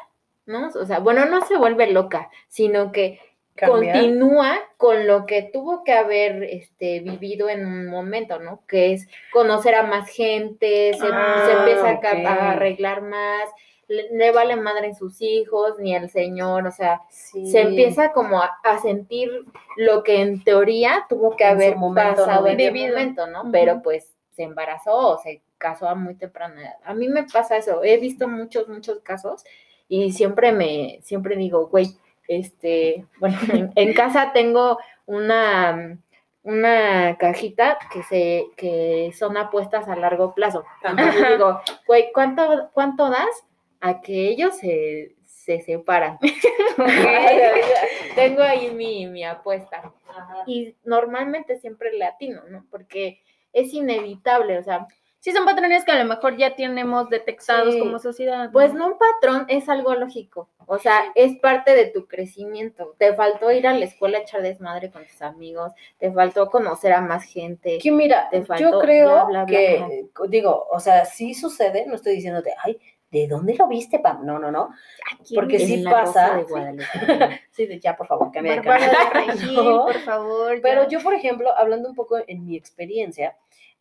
¿no? 0.45 0.68
O 0.69 0.86
sea, 0.86 1.00
bueno, 1.00 1.25
no 1.25 1.42
se 1.45 1.57
vuelve 1.57 1.88
loca, 1.92 2.30
sino 2.48 2.92
que 2.92 3.19
Continúa 3.57 4.57
con 4.78 5.07
lo 5.07 5.25
que 5.25 5.42
tuvo 5.44 5.84
que 5.84 5.94
haber 5.94 6.44
este, 6.44 7.00
vivido 7.00 7.48
en 7.48 7.66
un 7.66 7.88
momento, 7.88 8.40
¿no? 8.40 8.63
Que 8.68 8.94
es 8.94 9.07
conocer 9.31 9.75
a 9.75 9.84
más 9.84 10.10
gente, 10.10 10.94
se, 10.94 11.07
Ah, 11.12 11.44
se 11.46 11.52
empieza 11.54 12.30
a, 12.30 12.52
arreglar 12.52 13.02
más, 13.02 13.50
le, 13.88 14.09
le 14.12 14.31
vale 14.31 14.56
madre 14.57 14.88
en 14.88 14.95
sus 14.95 15.21
hijos, 15.21 15.80
ni 15.80 15.95
el 15.95 16.09
señor, 16.09 16.68
o 16.68 16.71
sea, 16.71 17.02
Sí. 17.09 17.50
se 17.50 17.62
empieza 17.62 18.12
como 18.12 18.42
a, 18.42 18.52
a 18.64 18.80
sentir 18.80 19.30
lo 19.78 20.04
que 20.04 20.21
en 20.21 20.44
teoría 20.44 21.06
tuvo 21.07 21.35
que 21.38 21.45
En 21.45 21.52
haber 21.52 21.76
momento, 21.78 22.26
pasado 22.26 22.42
¿no? 22.42 22.47
en 22.47 22.59
el 22.59 22.90
momento, 22.90 23.28
¿no? 23.28 23.50
Pero 23.52 23.81
pues 23.81 24.14
se 24.31 24.44
embarazó 24.44 24.95
o 24.95 25.18
se 25.18 25.42
casó 25.57 25.88
a 25.88 25.95
muy 25.95 26.16
temprana 26.16 26.62
edad. 26.62 26.76
A 26.83 26.94
mí 26.94 27.07
me 27.07 27.24
pasa 27.24 27.56
eso, 27.56 27.83
he 27.83 27.97
visto 27.97 28.28
muchos, 28.28 28.68
muchos 28.68 29.00
casos 29.00 29.45
y 29.88 30.12
siempre 30.12 30.52
me, 30.52 31.00
siempre 31.04 31.38
digo, 31.38 31.68
güey, 31.68 31.88
este, 32.28 33.06
bueno, 33.20 33.38
en, 33.52 33.72
en 33.76 33.94
casa 33.94 34.32
tengo 34.34 34.78
una, 35.06 35.98
una 36.44 37.18
cajita 37.18 37.80
que 37.92 38.04
se, 38.04 38.46
que 38.56 39.12
son 39.18 39.36
apuestas 39.36 39.88
a 39.88 39.96
largo 39.96 40.34
plazo. 40.36 40.64
Entonces 40.84 41.30
digo, 41.30 41.60
güey, 41.88 42.12
¿cuánto, 42.14 42.70
cuánto 42.74 43.10
das 43.10 43.46
a 43.82 44.02
que 44.02 44.30
ellos 44.30 44.56
se, 44.58 45.16
se 45.26 45.62
separan? 45.62 46.20
tengo 48.16 48.44
ahí 48.44 48.72
mi, 48.72 49.08
mi 49.08 49.24
apuesta. 49.24 49.92
Ajá. 50.08 50.44
Y 50.46 50.76
normalmente 50.84 51.60
siempre 51.60 51.98
latino, 51.98 52.44
¿no? 52.50 52.66
Porque 52.70 53.22
es 53.52 53.74
inevitable, 53.74 54.60
o 54.60 54.64
sea, 54.64 54.88
Sí, 55.26 55.32
son 55.32 55.44
patrones 55.44 55.84
que 55.84 55.92
a 55.92 55.98
lo 55.98 56.06
mejor 56.06 56.38
ya 56.38 56.56
tenemos 56.56 57.10
detectados 57.10 57.74
Sí. 57.74 57.80
como 57.80 57.98
sociedad. 57.98 58.52
Pues 58.54 58.76
no 58.76 58.86
un 58.86 59.00
patrón 59.00 59.48
es 59.48 59.68
algo 59.70 59.96
lógico, 59.96 60.50
o 60.68 60.78
sea, 60.78 61.02
es 61.16 61.36
parte 61.40 61.74
de 61.74 61.88
tu 61.88 62.06
crecimiento. 62.06 62.94
Te 63.00 63.12
faltó 63.16 63.52
ir 63.52 63.66
a 63.66 63.74
la 63.74 63.86
escuela 63.86 64.20
a 64.20 64.22
echar 64.22 64.44
desmadre 64.44 64.92
con 64.92 65.04
tus 65.04 65.20
amigos, 65.24 65.72
te 65.98 66.12
faltó 66.12 66.52
conocer 66.52 66.94
a 66.94 67.02
más 67.02 67.24
gente. 67.24 67.80
Que 67.82 67.92
mira, 67.92 68.30
Te 68.30 68.42
yo 68.42 68.46
faltó 68.46 68.80
creo 68.82 69.08
bla, 69.08 69.24
bla, 69.26 69.44
bla, 69.46 69.46
que, 69.48 70.06
digo, 70.30 70.68
o 70.70 70.80
sea, 70.80 71.06
sí 71.06 71.34
sucede, 71.34 71.88
no 71.88 71.96
estoy 71.96 72.14
diciéndote, 72.14 72.54
ay, 72.64 72.80
¿de 73.10 73.28
dónde 73.28 73.56
lo 73.56 73.68
viste, 73.68 73.98
Pam? 73.98 74.24
No, 74.28 74.38
no, 74.38 74.52
no. 74.52 74.70
Aquí 75.12 75.34
porque 75.34 75.58
sí 75.58 75.84
pasa, 75.84 76.36
de 76.36 76.46
sí. 77.50 77.66
De 77.66 77.80
ya, 77.80 77.98
por 77.98 78.06
favor, 78.06 78.32
cambia 78.32 78.58
de 78.58 78.62
canal. 78.62 78.92
No. 79.56 79.86
por 79.86 80.00
favor. 80.02 80.60
Pero 80.62 80.88
yo, 80.88 81.00
por 81.02 81.16
ejemplo, 81.16 81.50
hablando 81.58 81.90
un 81.90 81.96
poco 81.96 82.20
en 82.28 82.46
mi 82.46 82.56
experiencia, 82.56 83.36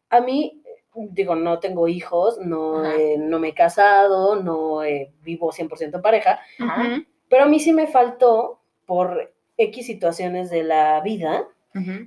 a 0.09 0.21
mí, 0.21 0.63
digo, 0.95 1.35
no 1.35 1.59
tengo 1.59 1.89
hijos, 1.89 2.39
no, 2.39 2.85
eh, 2.85 3.17
no 3.19 3.39
me 3.39 3.49
he 3.49 3.55
casado, 3.55 4.37
no 4.37 4.83
eh, 4.85 5.11
vivo 5.23 5.53
100% 5.53 5.95
en 5.95 6.03
pareja, 6.03 6.41
Ajá. 6.59 7.03
Pero 7.29 7.45
a 7.45 7.49
mí 7.49 7.59
sí 7.59 7.73
me 7.73 7.87
faltó, 7.87 8.61
por 8.87 9.35
X 9.57 9.87
situaciones 9.87 10.51
de 10.51 10.63
la 10.63 11.01
vida, 11.01 11.49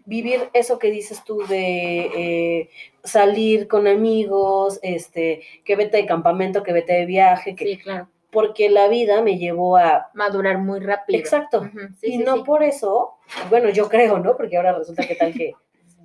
vivir 0.05 0.49
eso 0.53 0.79
que 0.79 0.91
dices 0.91 1.25
tú 1.25 1.39
de 1.47 1.99
eh, 2.15 2.69
salir 3.03 3.67
con 3.67 3.87
amigos, 3.87 4.79
este, 4.81 5.41
que 5.65 5.75
vete 5.75 5.97
de 5.97 6.05
campamento, 6.05 6.63
que 6.63 6.71
vete 6.71 6.93
de 6.93 7.05
viaje, 7.05 7.55
que, 7.55 7.65
Sí, 7.65 7.77
claro. 7.77 8.07
porque 8.31 8.69
la 8.69 8.87
vida 8.87 9.21
me 9.21 9.37
llevó 9.37 9.75
a... 9.75 10.09
Madurar 10.13 10.59
muy 10.59 10.79
rápido. 10.79 11.19
Exacto. 11.19 11.69
Sí, 11.99 12.07
y 12.07 12.11
sí, 12.11 12.17
no 12.19 12.37
sí. 12.37 12.43
por 12.45 12.63
eso, 12.63 13.15
bueno, 13.49 13.69
yo 13.69 13.89
creo, 13.89 14.19
¿no? 14.19 14.37
Porque 14.37 14.55
ahora 14.55 14.71
resulta 14.77 15.05
que 15.05 15.15
tal 15.15 15.33
que 15.33 15.53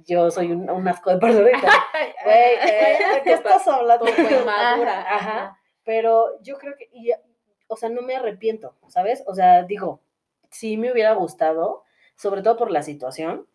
yo 0.07 0.31
soy 0.31 0.53
un, 0.53 0.69
un 0.71 0.89
asco 0.89 1.11
de 1.11 1.19
persona. 1.19 1.49
Güey, 2.25 3.15
¿de 3.15 3.23
qué 3.25 3.33
estás 3.33 3.67
hablando? 3.67 4.07
Inmadura. 4.09 5.01
Ajá. 5.01 5.59
Pero 5.85 6.41
yo 6.43 6.57
creo 6.59 6.75
que, 6.77 6.89
y, 6.93 7.11
o 7.67 7.77
sea, 7.77 7.89
no 7.89 8.03
me 8.03 8.15
arrepiento, 8.15 8.77
¿sabes? 8.89 9.25
O 9.27 9.35
sea, 9.35 9.65
digo, 9.65 10.01
sí 10.51 10.77
me 10.77 10.93
hubiera 10.93 11.13
gustado, 11.15 11.83
sobre 12.15 12.43
todo 12.43 12.57
por 12.57 12.71
la 12.71 12.83
situación, 12.83 13.47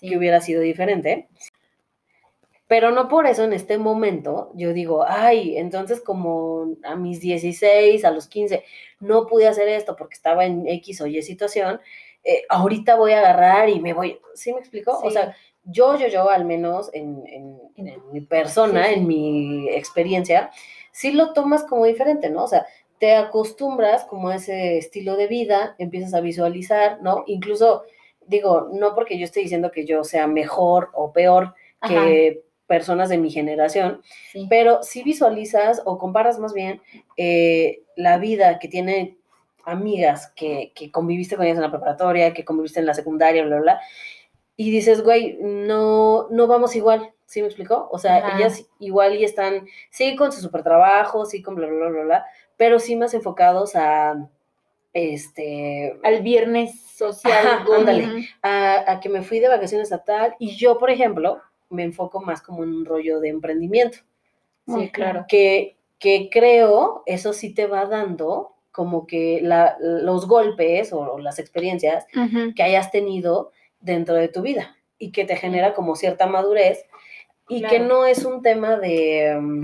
Sí. 0.00 0.08
que 0.10 0.18
hubiera 0.18 0.40
sido 0.40 0.60
diferente. 0.60 1.28
Pero 2.68 2.90
no 2.90 3.06
por 3.08 3.26
eso 3.26 3.44
en 3.44 3.52
este 3.52 3.78
momento 3.78 4.50
yo 4.54 4.72
digo, 4.72 5.04
ay, 5.06 5.56
entonces 5.56 6.00
como 6.00 6.74
a 6.82 6.96
mis 6.96 7.20
16, 7.20 8.04
a 8.04 8.10
los 8.10 8.26
15, 8.26 8.64
no 8.98 9.26
pude 9.26 9.46
hacer 9.46 9.68
esto 9.68 9.94
porque 9.94 10.14
estaba 10.14 10.44
en 10.44 10.66
X 10.66 11.00
o 11.00 11.06
Y 11.06 11.22
situación, 11.22 11.80
eh, 12.24 12.42
ahorita 12.48 12.96
voy 12.96 13.12
a 13.12 13.20
agarrar 13.20 13.68
y 13.68 13.78
me 13.80 13.92
voy, 13.92 14.20
¿sí 14.34 14.52
me 14.52 14.58
explico? 14.58 14.98
O 14.98 15.10
sea, 15.12 15.36
yo, 15.66 15.96
yo, 15.98 16.06
yo, 16.08 16.30
al 16.30 16.44
menos 16.44 16.90
en, 16.94 17.22
en- 17.26 17.60
mi 18.12 18.20
persona, 18.22 18.86
sí, 18.86 18.94
sí. 18.94 18.98
en 19.00 19.06
mi 19.06 19.68
experiencia, 19.68 20.50
sí 20.92 21.12
lo 21.12 21.32
tomas 21.34 21.64
como 21.64 21.84
diferente, 21.84 22.30
¿no? 22.30 22.44
O 22.44 22.48
sea, 22.48 22.64
te 22.98 23.14
acostumbras 23.14 24.04
como 24.04 24.30
a 24.30 24.36
ese 24.36 24.78
estilo 24.78 25.16
de 25.16 25.26
vida, 25.26 25.74
empiezas 25.78 26.14
a 26.14 26.20
visualizar, 26.22 27.02
¿no? 27.02 27.24
Incluso, 27.26 27.82
digo, 28.26 28.68
no 28.72 28.94
porque 28.94 29.18
yo 29.18 29.24
esté 29.26 29.40
diciendo 29.40 29.70
que 29.70 29.84
yo 29.84 30.04
sea 30.04 30.26
mejor 30.26 30.88
o 30.94 31.12
peor 31.12 31.54
que 31.86 32.42
personas 32.66 33.10
de 33.10 33.18
mi 33.18 33.30
generación, 33.30 34.00
Sí. 34.32 34.46
pero 34.48 34.82
si 34.82 35.02
visualizas 35.02 35.82
o 35.84 35.98
comparas 35.98 36.38
más 36.38 36.52
bien 36.54 36.80
eh, 37.16 37.82
la 37.94 38.16
vida 38.18 38.58
que 38.58 38.66
tienen 38.68 39.18
amigas 39.64 40.32
que, 40.34 40.72
que 40.74 40.90
conviviste 40.90 41.36
con 41.36 41.44
ellas 41.44 41.56
en 41.58 41.62
la 41.62 41.70
preparatoria, 41.70 42.32
que 42.32 42.44
conviviste 42.44 42.80
en 42.80 42.86
la 42.86 42.94
secundaria, 42.94 43.44
bla, 43.44 43.56
bla, 43.56 43.62
bla, 43.62 43.80
y 44.56 44.70
dices, 44.70 45.02
güey, 45.02 45.38
no, 45.40 46.28
no 46.30 46.46
vamos 46.46 46.74
igual, 46.76 47.12
¿sí 47.26 47.40
me 47.40 47.46
explicó? 47.48 47.88
O 47.90 47.98
sea, 47.98 48.16
Ajá. 48.18 48.38
ellas 48.38 48.66
igual 48.78 49.14
y 49.16 49.24
están, 49.24 49.66
sí 49.90 50.16
con 50.16 50.32
su 50.32 50.40
super 50.40 50.62
trabajo, 50.62 51.26
sí 51.26 51.42
con 51.42 51.54
bla, 51.56 51.66
bla, 51.66 51.76
bla, 51.76 51.88
bla, 51.90 52.02
bla, 52.04 52.26
pero 52.56 52.78
sí 52.78 52.96
más 52.96 53.12
enfocados 53.14 53.76
a, 53.76 54.28
este, 54.92 55.98
Al 56.02 56.22
viernes 56.22 56.80
social. 56.80 57.46
Ajá, 57.46 57.66
ándale. 57.76 58.28
A, 58.42 58.92
a 58.92 59.00
que 59.00 59.08
me 59.08 59.22
fui 59.22 59.40
de 59.40 59.48
vacaciones 59.48 59.92
a 59.92 60.02
tal, 60.04 60.34
y 60.38 60.56
yo, 60.56 60.78
por 60.78 60.90
ejemplo, 60.90 61.40
me 61.68 61.82
enfoco 61.84 62.20
más 62.20 62.40
como 62.40 62.62
en 62.64 62.70
un 62.70 62.84
rollo 62.86 63.20
de 63.20 63.28
emprendimiento, 63.28 63.98
Sí, 64.68 64.88
claro. 64.90 65.26
que, 65.28 65.76
que 65.98 66.28
creo 66.32 67.02
eso 67.06 67.32
sí 67.32 67.54
te 67.54 67.66
va 67.66 67.84
dando 67.86 68.54
como 68.72 69.06
que 69.06 69.40
la- 69.42 69.76
los 69.80 70.26
golpes 70.26 70.92
o, 70.92 70.98
o 71.00 71.18
las 71.18 71.38
experiencias 71.38 72.06
que 72.54 72.62
hayas 72.62 72.90
tenido 72.90 73.52
dentro 73.86 74.14
de 74.16 74.28
tu 74.28 74.42
vida 74.42 74.76
y 74.98 75.12
que 75.12 75.24
te 75.24 75.36
genera 75.36 75.74
como 75.74 75.96
cierta 75.96 76.26
madurez 76.26 76.84
y 77.48 77.62
que 77.62 77.78
no 77.78 78.04
es 78.04 78.24
un 78.24 78.42
tema 78.42 78.76
de, 78.76 79.36
mm, 79.40 79.62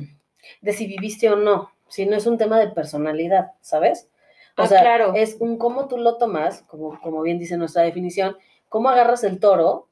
de 0.61 0.73
si 0.73 0.87
viviste 0.87 1.29
o 1.29 1.37
no, 1.37 1.71
sino 1.89 2.17
es 2.17 2.27
un 2.27 2.39
tema 2.39 2.59
de 2.59 2.69
personalidad, 2.69 3.53
¿sabes? 3.61 4.09
O 4.57 4.63
Ah, 4.63 4.67
sea, 4.69 4.81
claro. 4.83 5.15
es 5.15 5.37
un 5.41 5.59
cómo 5.59 5.89
tú 5.89 5.97
lo 5.99 6.17
tomas, 6.19 6.63
como, 6.63 7.01
como 7.01 7.23
bien 7.23 7.39
dice 7.39 7.57
nuestra 7.57 7.83
definición, 7.83 8.37
cómo 8.69 8.89
agarras 8.89 9.25
el 9.25 9.41
toro 9.41 9.89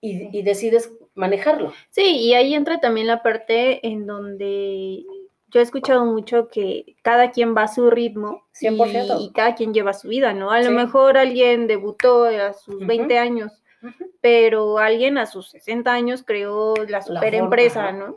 y, 0.00 0.36
y 0.36 0.42
decides 0.42 0.92
manejarlo. 1.14 1.72
Sí, 1.90 2.18
y 2.18 2.34
ahí 2.34 2.54
entra 2.54 2.78
también 2.80 3.06
la 3.06 3.22
parte 3.22 3.86
en 3.86 4.06
donde 4.06 5.04
yo 5.48 5.60
he 5.60 5.62
escuchado 5.62 6.04
mucho 6.04 6.48
que 6.48 6.96
cada 7.02 7.30
quien 7.30 7.54
va 7.56 7.62
a 7.62 7.68
su 7.68 7.88
ritmo 7.90 8.42
100%. 8.52 9.20
y, 9.20 9.24
y 9.26 9.32
cada 9.32 9.54
quien 9.54 9.72
lleva 9.72 9.92
su 9.94 10.08
vida, 10.08 10.32
¿no? 10.34 10.50
A 10.50 10.60
lo 10.60 10.70
mejor 10.72 11.16
alguien 11.16 11.66
debutó 11.66 12.24
a 12.24 12.52
sus 12.52 12.76
Ujú. 12.76 12.86
20 12.86 13.18
años, 13.18 13.52
Pero 14.20 14.78
alguien 14.78 15.18
a 15.18 15.26
sus 15.26 15.50
60 15.50 15.92
años 15.92 16.22
creó 16.22 16.74
la 16.88 17.02
super 17.02 17.34
empresa. 17.34 17.92
¿no? 17.92 18.16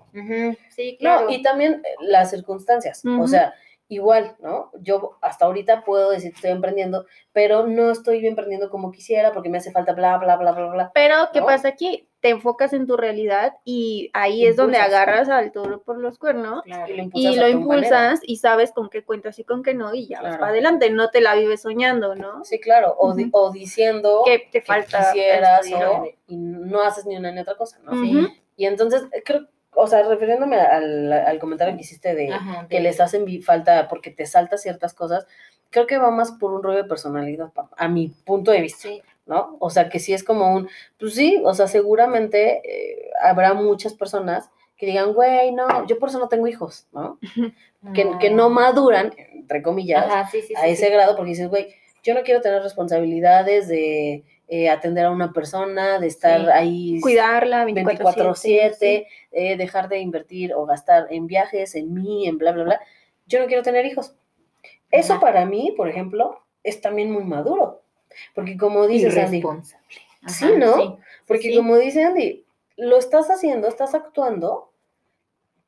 Sí, 0.69 0.97
No, 1.01 1.17
claro. 1.17 1.29
y 1.29 1.41
también 1.41 1.81
eh, 1.83 1.89
las 2.01 2.29
circunstancias. 2.29 3.03
O 3.05 3.27
sea, 3.27 3.53
igual, 3.89 4.36
¿no? 4.39 4.72
Yo 4.82 5.17
hasta 5.22 5.46
ahorita 5.46 5.84
puedo 5.86 6.10
decir 6.12 6.32
que 6.32 6.36
estoy 6.36 6.51
emprendiendo, 6.51 7.06
pero 7.32 7.65
no 7.67 7.89
estoy 7.91 8.25
emprendiendo 8.27 8.70
como 8.70 8.91
quisiera 8.91 9.32
porque 9.32 9.50
me 9.50 9.58
hace 9.60 9.72
falta 9.72 9.94
bla, 9.94 10.17
bla, 10.17 10.36
bla, 10.36 10.51
bla, 10.51 10.67
bla. 10.67 10.91
Pero, 10.94 11.15
¿qué 11.32 11.39
¿No? 11.39 11.46
pasa 11.46 11.70
aquí? 11.70 12.10
Te 12.20 12.29
enfocas 12.29 12.74
en 12.74 12.88
tu 12.88 12.98
realidad 12.98 13.53
y 13.63 14.10
ahí 14.13 14.46
es 14.46 14.56
donde 14.56 14.77
agarras 14.79 15.29
al 15.29 15.51
toro 15.51 15.84
por 15.84 16.00
los 16.00 16.17
cuernos 16.17 16.63
Claro. 16.63 16.91
Y 17.13 17.36
lo 17.38 17.48
y 17.48 17.51
impulsas, 17.51 18.20
lo 18.20 18.25
y 18.25 18.38
sabes 18.38 18.72
con 18.74 18.89
qué 18.89 19.06
cuentas 19.06 19.38
y 19.39 19.44
con 19.44 19.62
qué 19.63 19.74
no 19.75 19.94
y 19.94 20.08
ya 20.08 20.22
vas 20.22 20.38
para 20.38 20.50
adelante, 20.51 20.89
no 20.89 21.10
te 21.10 21.22
la 21.22 21.36
vives 21.36 21.62
soñando, 21.62 22.15
¿no? 22.15 22.44
Sí, 22.44 22.60
claro. 22.60 22.96
O, 22.98 23.13
di- 23.13 23.29
o 23.32 23.51
diciendo 23.51 24.24
Que 24.25 24.39
te 24.39 24.50
que 24.60 24.62
falta 24.63 25.12
quisieras 25.13 25.65
esto 25.65 25.77
y 25.77 25.84
o- 25.84 26.06
y 26.27 26.36
no 26.38 26.82
haces 26.82 27.06
ni 27.06 27.15
una 27.15 27.32
ni 27.32 27.39
otra 27.41 27.56
cosa, 27.56 27.77
¿no? 27.84 27.91
Sí. 28.01 28.27
Y 28.58 28.65
entonces, 28.65 29.03
creo, 29.24 29.48
o 29.79 29.88
sea, 29.88 30.01
refiriéndome 30.03 30.57
al, 30.60 31.13
al 31.13 31.39
comentario 31.39 31.75
que 31.75 31.81
hiciste 31.81 32.15
de 32.15 32.34
Ajá, 32.34 32.67
que 32.67 32.79
les 32.79 33.00
hacen 33.00 33.25
falta 33.43 33.88
porque 33.88 34.10
te 34.12 34.25
saltas 34.25 34.62
ciertas 34.62 34.93
cosas, 34.93 35.27
creo 35.69 35.86
que 35.86 35.98
va 35.98 36.10
más 36.12 36.31
por 36.31 36.51
un 36.53 36.63
rollo 36.63 36.77
de 36.77 36.84
personalidad, 36.89 37.51
a 37.77 37.88
mi 37.88 38.07
punto 38.25 38.51
de 38.51 38.62
vista, 38.62 38.88
Sí. 38.89 39.01
¿no? 39.25 39.57
O 39.60 39.69
sea, 39.69 39.89
que 39.89 40.00
sí 40.00 40.13
es 40.13 40.24
como 40.24 40.53
un, 40.53 40.69
pues 41.00 41.13
sí, 41.13 41.41
o 41.46 41.53
sea, 41.53 41.67
seguramente 41.67 42.62
eh, 42.63 43.12
habrá 43.22 43.53
muchas 43.53 43.93
personas 43.93 44.50
que 44.77 44.86
digan, 44.86 45.13
güey, 45.13 45.51
no, 45.51 45.86
yo 45.88 46.00
por 46.00 46.10
eso 46.10 46.19
no 46.19 46.27
tengo 46.29 46.48
hijos, 46.48 46.88
¿no? 46.91 47.19
Que, 47.93 48.10
que 48.19 48.29
no 48.31 48.50
maduran, 48.50 49.13
entre 49.31 49.62
comillas, 49.62 50.05
Ajá, 50.05 50.27
sí, 50.29 50.41
sí, 50.41 50.53
a 50.55 50.67
ese 50.67 50.89
grado 50.89 51.15
porque 51.15 51.29
dices, 51.29 51.48
güey, 51.48 51.67
yo 52.03 52.13
no 52.15 52.22
quiero 52.24 52.41
tener 52.41 52.62
responsabilidades 52.63 53.67
de 53.67 54.24
eh, 54.50 54.69
atender 54.69 55.05
a 55.05 55.12
una 55.12 55.31
persona, 55.34 56.00
de 56.00 56.07
estar 56.07 56.39
Sí. 56.41 56.48
ahí 56.53 57.00
Cuidarla 57.01 57.65
24/7. 57.65 57.86
24/7, 57.86 59.07
eh, 59.38 59.56
dejar 59.56 59.88
de 59.88 60.00
invertir 60.00 60.53
o 60.53 60.65
gastar 60.65 61.08
en 61.12 61.27
viajes, 61.27 61.75
en 61.75 61.94
mí, 61.94 62.27
en 62.27 62.38
bla, 62.38 62.51
bla, 62.51 62.63
bla. 62.63 62.82
Yo 63.27 63.39
no 63.39 63.46
quiero 63.48 63.62
tener 63.63 63.86
hijos. 63.86 64.15
Eso 64.91 65.13
Ajá. 65.13 65.22
para 65.22 65.46
mí, 65.46 65.74
por 65.77 65.88
ejemplo, 65.89 66.41
es 66.63 66.82
también 66.82 67.12
muy 67.12 67.24
maduro. 67.24 67.82
Porque 68.34 68.58
como 68.58 68.88
dices, 68.88 69.15
Andy, 69.17 69.38
Irresponsable. 69.38 69.86
Sí, 70.27 70.46
Ajá, 70.46 70.58
¿no? 70.58 70.75
sí, 70.75 70.96
porque 71.27 71.50
sí. 71.50 71.56
como 71.56 71.77
dice 71.77 72.03
Andy, 72.03 72.46
lo 72.77 72.98
estás 72.98 73.29
haciendo, 73.29 73.67
estás 73.67 73.94
actuando 73.94 74.72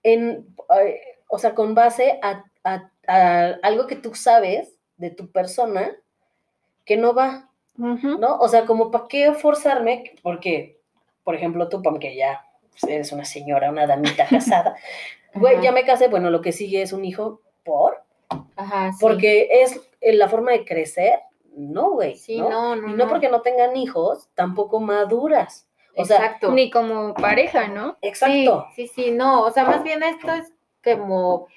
en, 0.03 0.47
eh, 0.81 0.99
o 1.27 1.37
sea, 1.37 1.53
con 1.53 1.75
base 1.75 2.19
a, 2.23 2.43
a- 2.63 2.91
a 3.07 3.45
algo 3.63 3.87
que 3.87 3.95
tú 3.95 4.15
sabes 4.15 4.75
de 4.97 5.11
tu 5.11 5.31
persona 5.31 5.95
que 6.85 6.97
no 6.97 7.13
va. 7.13 7.45
¿no? 7.77 8.37
O 8.39 8.47
sea, 8.49 8.65
como 8.65 8.91
para 8.91 9.07
qué 9.07 9.33
forzarme, 9.33 10.13
porque, 10.21 10.81
por 11.23 11.33
ejemplo, 11.35 11.69
tú, 11.69 11.81
Pam, 11.81 11.97
que 11.97 12.13
ya 12.15 12.45
eres 12.87 13.11
una 13.11 13.25
señora, 13.25 13.69
una 13.69 13.85
damita 13.87 14.25
casada, 14.27 14.75
güey, 15.33 15.61
ya 15.61 15.71
me 15.71 15.85
casé, 15.85 16.07
bueno, 16.07 16.29
lo 16.29 16.41
que 16.41 16.51
sigue 16.51 16.81
es 16.81 16.93
un 16.93 17.05
hijo, 17.05 17.41
¿por? 17.63 18.03
Ajá, 18.55 18.91
sí. 18.91 18.97
Porque 19.01 19.47
es 19.63 19.79
eh, 20.01 20.13
la 20.13 20.29
forma 20.29 20.51
de 20.51 20.65
crecer, 20.65 21.19
no, 21.55 21.91
güey, 21.91 22.15
Sí, 22.15 22.39
¿no? 22.39 22.49
no, 22.49 22.75
no. 22.75 22.89
Y 22.89 22.93
no 22.93 23.07
porque 23.09 23.29
no 23.29 23.41
tengan 23.41 23.75
hijos, 23.75 24.29
tampoco 24.35 24.79
maduras. 24.79 25.67
O 25.95 26.05
sea, 26.05 26.17
Exacto. 26.17 26.51
Ni 26.51 26.69
como 26.69 27.13
pareja, 27.15 27.67
¿no? 27.67 27.97
Exacto. 28.01 28.67
Sí, 28.75 28.87
sí, 28.87 28.93
sí, 29.05 29.11
no, 29.11 29.43
o 29.43 29.51
sea, 29.51 29.65
más 29.65 29.83
bien 29.83 30.01
esto 30.03 30.31
es 30.31 30.53
como, 30.83 31.47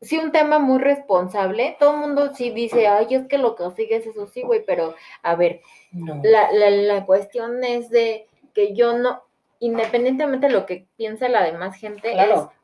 sí, 0.00 0.16
un 0.16 0.32
tema 0.32 0.58
muy 0.58 0.78
responsable. 0.78 1.76
Todo 1.78 1.94
el 1.94 2.00
mundo 2.00 2.32
sí 2.34 2.50
dice, 2.50 2.86
ay, 2.86 3.08
es 3.10 3.26
que 3.26 3.36
lo 3.36 3.54
que 3.56 3.70
sigue 3.72 3.96
es 3.96 4.06
eso, 4.06 4.26
sí, 4.28 4.42
güey, 4.42 4.64
pero 4.64 4.94
a 5.22 5.34
ver, 5.34 5.60
No. 5.92 6.20
la, 6.22 6.50
la, 6.52 6.70
la 6.70 7.04
cuestión 7.04 7.62
es 7.64 7.90
de 7.90 8.26
que 8.54 8.72
yo 8.74 8.96
no, 8.96 9.22
independientemente 9.60 10.46
de 10.48 10.52
lo 10.52 10.66
que 10.66 10.86
piense 10.96 11.28
la 11.28 11.42
demás 11.44 11.76
gente, 11.76 12.12
Claro. 12.12 12.50
es 12.52 12.56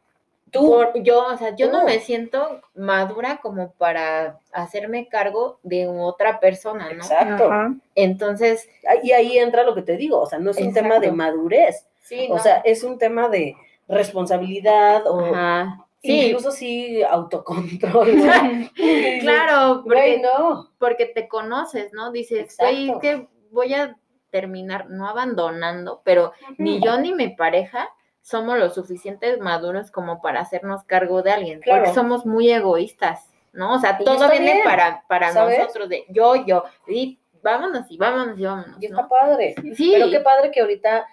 Tú, 0.50 0.66
por- 0.68 1.02
yo, 1.02 1.24
o 1.28 1.36
sea, 1.38 1.56
yo 1.56 1.70
no 1.72 1.82
me 1.82 1.98
siento 2.00 2.60
madura 2.74 3.38
como 3.42 3.72
para 3.72 4.38
hacerme 4.52 5.08
cargo 5.08 5.58
de 5.62 5.88
otra 5.88 6.40
persona, 6.40 6.84
¿no? 6.92 6.96
exacto. 7.02 7.50
Ajá. 7.50 7.74
Entonces, 7.94 8.68
Y 9.02 9.12
ahí 9.12 9.38
entra 9.38 9.62
lo 9.64 9.74
que 9.74 9.80
te 9.80 9.96
digo, 9.96 10.20
o 10.20 10.26
sea, 10.26 10.38
no 10.38 10.50
es 10.50 10.58
un 10.58 10.74
tema 10.74 10.98
de 10.98 11.10
madurez, 11.10 11.86
sí, 12.02 12.26
o 12.30 12.36
no. 12.36 12.42
sea, 12.42 12.56
es 12.66 12.84
un 12.84 12.98
tema 12.98 13.30
de 13.30 13.56
responsabilidad 13.88 15.06
o 15.06 15.20
Ajá. 15.24 15.86
Sí, 16.02 16.26
incluso 16.26 16.50
sí 16.50 17.00
autocontrol. 17.02 18.16
¿no? 18.18 18.32
claro, 19.20 19.82
porque 19.84 20.20
no. 20.20 20.68
porque 20.78 21.06
te 21.06 21.28
conoces, 21.28 21.92
¿no? 21.92 22.10
Dices, 22.10 22.56
que 23.00 23.26
voy 23.52 23.72
a 23.72 23.96
terminar 24.32 24.90
no 24.90 25.06
abandonando, 25.08 26.00
pero 26.04 26.32
ni 26.58 26.80
yo 26.80 26.98
ni 26.98 27.14
mi 27.14 27.28
pareja 27.28 27.88
somos 28.22 28.58
lo 28.58 28.70
suficientes 28.70 29.38
maduros 29.38 29.90
como 29.92 30.20
para 30.20 30.40
hacernos 30.40 30.82
cargo 30.84 31.22
de 31.22 31.30
alguien, 31.32 31.60
Claro. 31.60 31.82
porque 31.82 31.94
somos 31.94 32.24
muy 32.26 32.50
egoístas, 32.50 33.30
¿no? 33.52 33.74
O 33.74 33.78
sea, 33.78 33.98
Y 34.00 34.04
todo 34.04 34.28
viene 34.30 34.52
bien, 34.54 34.64
para, 34.64 35.04
para 35.08 35.32
¿sabes? 35.32 35.58
nosotros, 35.60 35.88
de 35.88 36.04
yo, 36.08 36.34
yo, 36.46 36.64
y 36.88 37.20
vámonos 37.42 37.86
y 37.90 37.96
vámonos 37.98 38.38
y 38.38 38.44
vámonos. 38.44 38.76
Y 38.80 38.86
está 38.86 39.02
¿no? 39.02 39.08
padre. 39.08 39.54
Sí, 39.76 39.90
Pero 39.94 40.10
qué 40.10 40.20
padre 40.20 40.50
que 40.50 40.60
ahorita 40.60 41.06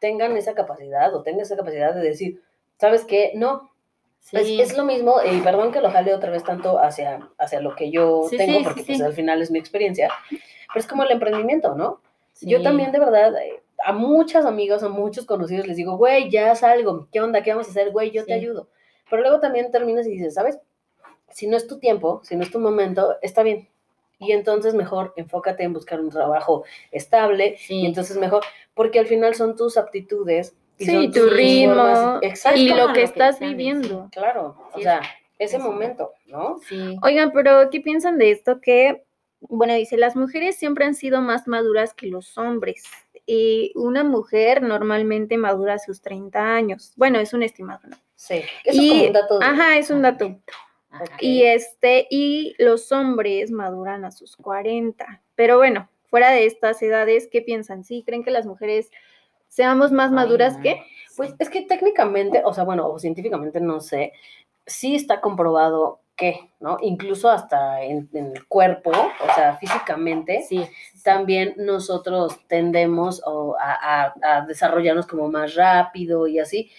tengan 0.00 0.36
esa 0.36 0.54
capacidad 0.54 1.14
o 1.14 1.22
tengan 1.22 1.42
esa 1.42 1.56
capacidad 1.56 1.94
de 1.94 2.00
decir, 2.00 2.42
¿sabes 2.78 3.04
qué? 3.04 3.32
No, 3.34 3.70
sí. 4.20 4.60
es 4.60 4.76
lo 4.76 4.84
mismo, 4.84 5.16
y 5.22 5.40
perdón 5.42 5.72
que 5.72 5.82
lo 5.82 5.90
jale 5.90 6.14
otra 6.14 6.30
vez 6.30 6.42
tanto 6.42 6.78
hacia, 6.78 7.28
hacia 7.38 7.60
lo 7.60 7.76
que 7.76 7.90
yo 7.90 8.22
Sí, 8.30 8.38
tengo, 8.38 8.62
porque 8.64 8.82
pues 8.82 9.02
al 9.02 9.12
final 9.12 9.42
es 9.42 9.50
mi 9.50 9.58
experiencia, 9.58 10.08
pero 10.30 10.40
es 10.80 10.86
como 10.86 11.02
el 11.04 11.10
emprendimiento, 11.10 11.74
¿no? 11.74 12.00
Yo 12.42 12.62
también 12.62 12.92
de 12.92 12.98
verdad, 12.98 13.34
eh, 13.42 13.62
a 13.84 13.92
muchas 13.92 14.44
amigas, 14.44 14.82
a 14.82 14.88
muchos 14.88 15.26
conocidos 15.26 15.66
les 15.66 15.76
digo, 15.76 15.96
güey, 15.96 16.30
ya 16.30 16.54
salgo, 16.54 17.08
¿qué 17.12 17.20
onda? 17.20 17.42
¿Qué 17.42 17.50
vamos 17.50 17.66
a 17.68 17.70
hacer? 17.70 17.90
Güey, 17.90 18.10
yo 18.10 18.24
te 18.24 18.34
ayudo. 18.34 18.68
Pero 19.08 19.22
luego 19.22 19.40
también 19.40 19.70
terminas 19.70 20.06
y 20.06 20.10
dices, 20.12 20.34
¿sabes? 20.34 20.58
Si 21.30 21.46
no 21.46 21.56
es 21.56 21.66
tu 21.66 21.78
tiempo, 21.78 22.20
si 22.24 22.36
no 22.36 22.42
es 22.42 22.50
tu 22.50 22.58
momento, 22.60 23.16
está 23.22 23.42
bien. 23.42 23.68
Y 24.18 24.32
entonces 24.32 24.74
mejor 24.74 25.12
enfócate 25.16 25.62
en 25.64 25.72
buscar 25.72 26.00
un 26.00 26.10
trabajo 26.10 26.64
estable, 26.92 27.56
Sí. 27.58 27.80
y 27.80 27.86
entonces 27.86 28.18
mejor, 28.18 28.42
porque 28.74 28.98
al 28.98 29.06
final 29.06 29.34
son 29.34 29.56
tus 29.56 29.76
aptitudes. 29.76 30.54
y 30.78 30.84
Sí, 30.86 30.92
son 30.92 31.12
tu 31.12 31.20
tus 31.20 31.32
ritmo 31.32 32.18
Exacto. 32.22 32.58
y 32.58 32.68
lo 32.70 32.88
que 32.88 32.92
que 32.94 33.02
estás 33.02 33.38
viviendo. 33.38 34.08
Claro, 34.12 34.56
o 34.74 34.80
sea, 34.80 35.02
ese 35.38 35.58
momento, 35.58 36.12
¿no? 36.26 36.58
Sí. 36.68 36.96
Oigan, 37.02 37.32
pero 37.32 37.68
¿qué 37.70 37.80
piensan 37.80 38.16
de 38.18 38.30
esto? 38.30 38.60
Que, 38.60 39.04
bueno, 39.40 39.74
dice, 39.74 39.96
las 39.96 40.16
mujeres 40.16 40.56
siempre 40.56 40.84
han 40.84 40.94
sido 40.94 41.20
más 41.20 41.48
maduras 41.48 41.94
que 41.94 42.06
los 42.06 42.36
hombres. 42.38 42.84
Y 43.26 43.72
una 43.76 44.02
mujer 44.04 44.62
normalmente 44.62 45.36
madura 45.38 45.74
a 45.74 45.78
sus 45.78 46.00
30 46.02 46.54
años. 46.54 46.92
Bueno, 46.96 47.18
es 47.20 47.32
un 47.32 47.42
estimado, 47.42 47.80
¿no? 47.88 47.96
Sí. 48.16 48.36
Eso 48.36 48.44
es 48.64 48.76
Y- 48.76 48.88
como 48.90 49.04
un 49.06 49.12
dato. 49.12 49.38
de- 49.38 49.44
Ajá, 49.46 49.78
es 49.78 49.90
un 49.90 50.02
dato. 50.02 50.36
Y 51.20 51.42
este, 51.44 52.06
y 52.10 52.54
los 52.58 52.90
hombres 52.90 53.50
maduran 53.52 54.04
a 54.04 54.10
sus 54.10 54.36
40. 54.36 55.22
Pero 55.36 55.56
bueno, 55.58 55.88
fuera 56.08 56.30
de 56.32 56.46
estas 56.46 56.82
edades, 56.82 57.28
¿qué 57.30 57.40
piensan? 57.42 57.84
¿Sí 57.84 58.02
creen 58.04 58.24
que 58.24 58.32
las 58.32 58.44
mujeres 58.46 58.90
seamos 59.48 59.92
más 59.92 60.10
maduras 60.10 60.56
que? 60.58 60.82
Pues 61.16 61.34
es 61.38 61.48
que 61.50 61.62
técnicamente, 61.62 62.42
o 62.44 62.52
sea, 62.52 62.64
bueno, 62.64 62.88
o 62.88 62.98
científicamente 62.98 63.60
no 63.60 63.80
sé, 63.80 64.12
sí 64.66 64.96
está 64.96 65.20
comprobado 65.20 65.99
¿no? 66.60 66.78
Incluso 66.82 67.28
hasta 67.30 67.82
en, 67.82 68.08
en 68.12 68.26
el 68.36 68.46
cuerpo, 68.46 68.90
o 68.90 69.34
sea, 69.34 69.56
físicamente, 69.56 70.42
Sí. 70.48 70.64
también 71.02 71.54
nosotros 71.56 72.38
tendemos 72.48 73.22
o 73.26 73.56
a, 73.58 74.04
a- 74.04 74.14
a 74.22 74.40
desarrollarnos 74.46 75.06
como 75.06 75.28
más 75.28 75.54
rápido 75.54 76.26
y 76.26 76.38
así, 76.38 76.70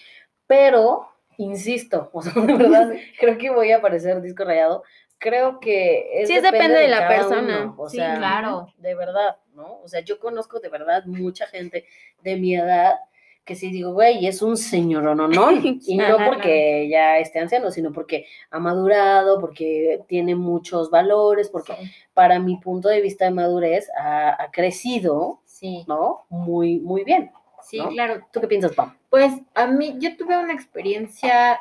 pero, 0.46 1.08
insisto, 1.38 2.10
o 2.14 2.22
sea, 2.22 2.32
de 2.42 2.54
verdad, 2.54 2.92
creo 3.18 3.38
que 3.38 3.50
voy 3.50 3.72
a 3.72 3.80
parecer 3.80 4.20
disco 4.20 4.44
rayado, 4.44 4.82
creo 5.18 5.60
que 5.60 6.20
es 6.22 6.28
Sí, 6.28 6.36
es 6.36 6.42
depende 6.42 6.78
de 6.80 6.88
la 6.88 7.06
persona, 7.08 7.62
uno, 7.64 7.74
o 7.78 7.88
sí, 7.88 7.96
sea, 7.98 8.16
claro. 8.16 8.66
de 8.78 8.94
verdad, 8.94 9.36
¿no? 9.54 9.78
O 9.82 9.88
sea, 9.88 10.00
yo 10.00 10.18
conozco 10.18 10.58
de 10.60 10.68
verdad 10.68 11.04
mucha 11.06 11.46
gente 11.46 11.84
de 12.22 12.36
mi 12.36 12.56
edad 12.56 12.96
que 13.44 13.56
sí 13.56 13.70
digo, 13.70 13.92
güey, 13.92 14.26
es 14.26 14.40
un 14.42 14.56
señor 14.56 15.06
o 15.06 15.14
no, 15.14 15.26
no, 15.28 15.50
y 15.52 15.96
no 15.96 16.16
porque 16.26 16.88
ya 16.88 17.18
esté 17.18 17.40
anciano, 17.40 17.70
sino 17.70 17.92
porque 17.92 18.26
ha 18.50 18.58
madurado, 18.60 19.40
porque 19.40 20.00
tiene 20.06 20.34
muchos 20.36 20.90
valores, 20.90 21.48
porque 21.50 21.74
Sí. 21.74 21.90
para 22.14 22.38
mi 22.38 22.56
punto 22.58 22.88
de 22.88 23.00
vista 23.00 23.24
de 23.24 23.32
madurez 23.32 23.88
ha, 23.98 24.40
ha 24.42 24.50
crecido, 24.50 25.40
Sí, 25.44 25.84
¿no? 25.88 26.24
Muy, 26.28 26.80
muy 26.80 27.04
bien. 27.04 27.30
sí, 27.62 27.78
¿no? 27.78 27.88
claro. 27.88 28.20
¿Tú 28.32 28.40
qué 28.40 28.48
piensas, 28.48 28.72
Pam? 28.72 28.96
Pues 29.10 29.32
a 29.54 29.66
mí, 29.66 29.96
yo 29.98 30.16
tuve 30.16 30.36
una 30.38 30.52
experiencia 30.52 31.60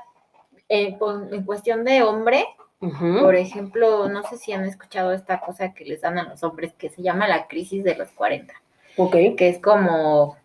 en, 0.70 0.98
con- 0.98 1.34
en 1.34 1.44
cuestión 1.44 1.84
de 1.84 2.02
hombre. 2.04 2.46
Por 3.22 3.36
ejemplo, 3.36 4.10
no 4.10 4.24
sé 4.24 4.38
si 4.38 4.54
han 4.54 4.66
escuchado 4.66 5.12
esta 5.14 5.40
cosa 5.40 5.72
que 5.72 5.86
les 5.86 6.02
dan 6.02 6.18
a 6.18 6.24
los 6.24 6.44
hombres 6.44 6.74
que 6.74 6.90
se 6.90 7.04
llama 7.04 7.28
la 7.28 7.48
crisis 7.48 7.84
de 7.84 7.94
los 7.96 8.10
40, 8.14 8.56
Ok. 8.98 9.12
que 9.38 9.50
es 9.50 9.60
como, 9.60 10.36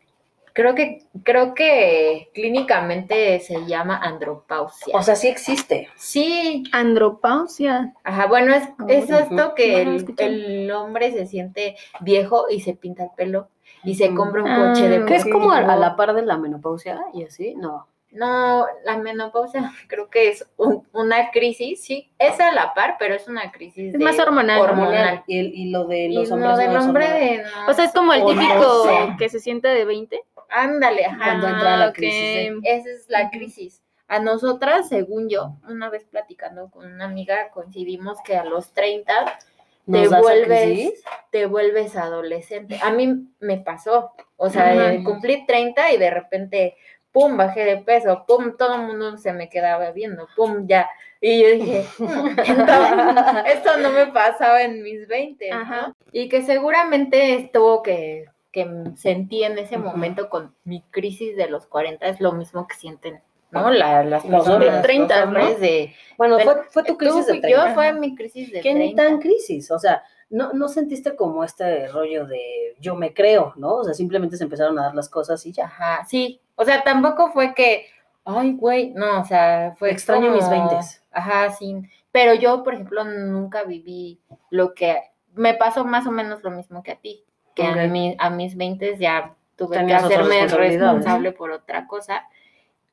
creo 0.57 0.75
que, 0.75 1.03
creo 1.23 1.53
que 1.53 2.31
clínicamente 2.33 3.39
se 3.41 3.67
llama 3.67 3.99
andropausia. 3.99 4.97
O 4.97 5.03
sea, 5.03 5.15
sí 5.15 5.29
existe. 5.29 5.89
sí, 5.97 6.65
Andropausia. 6.73 7.93
ajá, 8.05 8.27
bueno, 8.27 8.55
es, 8.55 8.65
es 8.89 9.05
Ujú. 9.05 9.15
esto 9.19 9.55
que 9.55 9.85
lo 9.85 10.25
el, 10.25 10.71
hombre 10.73 11.13
se 11.13 11.27
siente 11.27 11.77
viejo 12.01 12.47
y 12.51 12.61
se 12.61 12.73
pinta 12.75 13.05
el 13.05 13.11
pelo 13.15 13.49
y 13.85 13.97
se 13.97 14.15
compra 14.15 14.43
un 14.43 14.49
Ah, 14.49 14.73
coche 14.73 14.89
de 14.89 15.05
¿Qué 15.05 15.17
es 15.17 15.25
como 15.27 15.53
a, 15.53 15.61
la 15.77 15.95
par 15.95 16.15
de 16.15 16.23
la 16.23 16.39
menopausia 16.39 17.01
y 17.13 17.25
así? 17.25 17.55
No. 17.55 17.87
No, 18.13 18.65
la 18.85 18.97
menopausia 18.97 19.73
creo 19.89 20.09
que 20.09 20.29
es 20.31 20.49
un- 20.57 20.89
una 20.95 21.31
crisis, 21.33 21.83
sí, 21.85 22.11
es 22.19 22.41
a 22.41 22.51
la 22.53 22.73
par, 22.73 22.97
pero 22.99 23.15
es 23.15 23.29
una 23.29 23.53
crisis 23.53 23.95
Es 23.95 24.01
más 24.01 24.19
hormonal, 24.19 24.59
hormonal. 24.61 25.23
Y, 25.27 25.39
el- 25.39 25.55
y 25.55 25.71
lo 25.71 25.85
de 25.85 26.07
Y 26.07 26.15
los 26.15 26.31
no, 26.31 26.37
hombres 26.37 26.57
del 26.57 26.73
no 26.73 26.79
es 26.81 26.87
hombre 26.87 27.09
de 27.13 27.37
no. 27.43 27.69
O 27.69 27.75
sea, 27.75 27.85
es 27.85 27.93
como 27.93 28.15
el 28.15 28.21
no 28.21 28.29
típico 28.29 28.85
sé. 28.85 29.17
que 29.19 29.29
se 29.29 29.39
siente 29.39 29.69
de 29.69 29.85
20. 29.85 30.23
Ándale, 30.51 31.05
ajá. 31.07 31.17
Cuando 31.25 31.49
entra 31.49 31.77
la 31.77 31.89
ok. 31.89 31.95
crisis 31.95 32.21
de- 32.35 32.61
Esa 32.65 32.91
es 32.91 33.09
la 33.09 33.31
crisis. 33.31 33.83
A 34.09 34.21
nosotras, 34.21 34.89
según 34.89 35.29
yo, 35.29 35.57
una 35.69 35.91
vez 35.91 36.05
platicando 36.05 36.71
con 36.71 36.87
una 36.87 37.07
amiga, 37.07 37.51
coincidimos 37.51 38.19
que 38.23 38.37
a 38.37 38.45
los 38.45 38.73
30 38.73 39.39
¿Nos 39.87 40.11
te 40.11 40.17
vuelves, 40.21 41.05
te 41.31 41.47
vuelves 41.47 41.97
adolescente. 41.97 42.79
A 42.83 42.91
mí 42.91 43.29
me 43.41 43.59
pasó, 43.59 44.13
o 44.37 44.51
sea, 44.51 44.73
Ajá. 44.73 44.93
eh, 44.95 45.05
cumplí 45.05 45.47
30 45.47 45.93
y 45.93 45.97
de 45.97 46.11
repente, 46.11 46.77
pum, 47.13 47.37
bajé 47.37 47.65
de 47.65 47.77
peso, 47.79 48.25
pum, 48.27 48.57
todo 48.57 48.75
el 48.77 48.83
mundo 48.83 49.17
se 49.17 49.33
me 49.33 49.49
quedaba 49.49 49.91
viendo, 49.93 50.29
pum, 50.37 50.67
ya. 50.67 50.89
Y 51.21 51.41
yo 51.43 51.49
dije, 51.51 51.85
"Mm, 51.99 53.47
esto, 53.47 53.77
no 53.79 53.91
me 53.91 54.07
pasaba 54.09 54.63
en 54.63 54.83
mis 54.83 55.07
20. 55.09 55.51
¿no? 55.51 55.57
Ajá. 55.61 55.95
Y 56.13 56.29
que 56.29 56.43
seguramente 56.43 57.35
estuvo 57.37 57.83
que, 57.83 58.27
que 58.57 58.67
sentí 58.97 59.45
en 59.45 59.59
ese 59.59 59.77
momento 59.77 60.31
con 60.31 60.55
mi 60.65 60.81
crisis 60.91 61.37
de 61.37 61.47
los 61.51 61.67
40 61.67 62.07
es 62.07 62.23
lo 62.23 62.33
mismo 62.33 62.67
que 62.67 62.75
sienten, 62.75 63.21
¿no? 63.51 63.69
La- 63.71 64.03
las 64.03 64.25
personas, 64.25 64.73
los 64.73 64.83
30, 64.83 65.27
¿no? 65.27 65.55
de... 65.57 65.95
Bueno, 66.17 66.39
fue, 66.41 66.55
fue 66.71 66.83
tu 66.85 66.93
tú 66.95 66.99
crisis 66.99 67.27
de 67.27 67.33
fui- 67.35 67.41
30. 67.43 67.49
Yo 67.69 67.75
fue 67.75 67.93
mi 67.93 68.15
crisis 68.17 68.51
de 68.51 68.63
que 68.63 68.73
ni 68.73 68.95
30. 68.95 69.03
tan 69.03 69.19
crisis, 69.21 69.71
o 69.71 69.79
sea, 69.79 70.03
no, 70.31 70.55
no 70.55 70.69
sentiste 70.69 71.15
como 71.15 71.45
este 71.45 71.87
rollo 71.89 72.27
de 72.27 72.75
yo 72.81 72.95
me 72.95 73.13
creo, 73.13 73.53
¿no? 73.57 73.75
O 73.75 73.85
sea, 73.85 73.93
simplemente 73.93 74.39
se 74.39 74.45
empezaron 74.45 74.79
a 74.79 74.85
dar 74.85 74.95
las 74.95 75.11
cosas 75.11 75.45
y 75.45 75.53
ya. 75.53 75.67
Ajá, 75.67 76.07
sí. 76.09 76.41
O 76.55 76.65
sea, 76.65 76.83
tampoco 76.83 77.31
fue 77.33 77.53
que, 77.55 77.85
ay, 78.25 78.53
güey, 78.55 78.93
no, 78.95 79.21
o 79.21 79.25
sea, 79.27 79.75
fue 79.79 79.91
Extraño 79.91 80.31
mis 80.33 80.45
como- 80.47 80.71
20s. 80.71 81.03
Ajá, 81.13 81.51
sí. 81.51 81.77
Pero 82.11 82.33
yo, 82.33 82.63
por 82.65 82.73
ejemplo, 82.73 83.05
nunca 83.05 83.65
viví 83.65 84.19
lo 84.49 84.73
que 84.73 84.97
me 85.35 85.53
pasó 85.53 85.85
más 85.85 86.07
o 86.07 86.11
menos 86.11 86.43
lo 86.43 86.51
mismo 86.51 86.83
que 86.83 86.93
a 86.93 86.97
ti, 86.97 87.23
que 87.57 87.63
Ok. 87.63 87.77
a, 87.77 87.87
mi- 87.89 88.15
a 88.21 88.31
mis 88.31 88.57
20 88.57 88.97
ya 88.99 89.35
tuve 89.57 89.79
Tenías 89.79 90.07
que 90.07 90.15
hacerme 90.15 90.47
responsable 90.47 91.33
por 91.33 91.51
otra 91.51 91.89
cosa. 91.89 92.23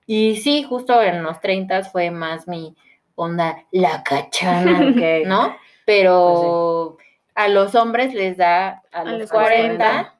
Y 0.07 0.37
sí, 0.37 0.63
justo 0.63 0.99
en 1.03 1.21
los 1.21 1.39
30 1.41 1.83
fue 1.83 2.09
más 2.09 2.47
mi 2.47 2.75
onda, 3.15 3.65
la 3.71 4.01
cachana, 4.03 4.79
Ok. 4.95 5.27
¿no? 5.27 5.55
Pero 5.85 6.97
a 7.35 7.47
los 7.49 7.75
hombres 7.75 8.13
les 8.13 8.37
da 8.37 8.81
a, 8.91 9.03
los, 9.03 9.19
los 9.21 9.31
40, 9.31 9.77
40. 9.77 10.19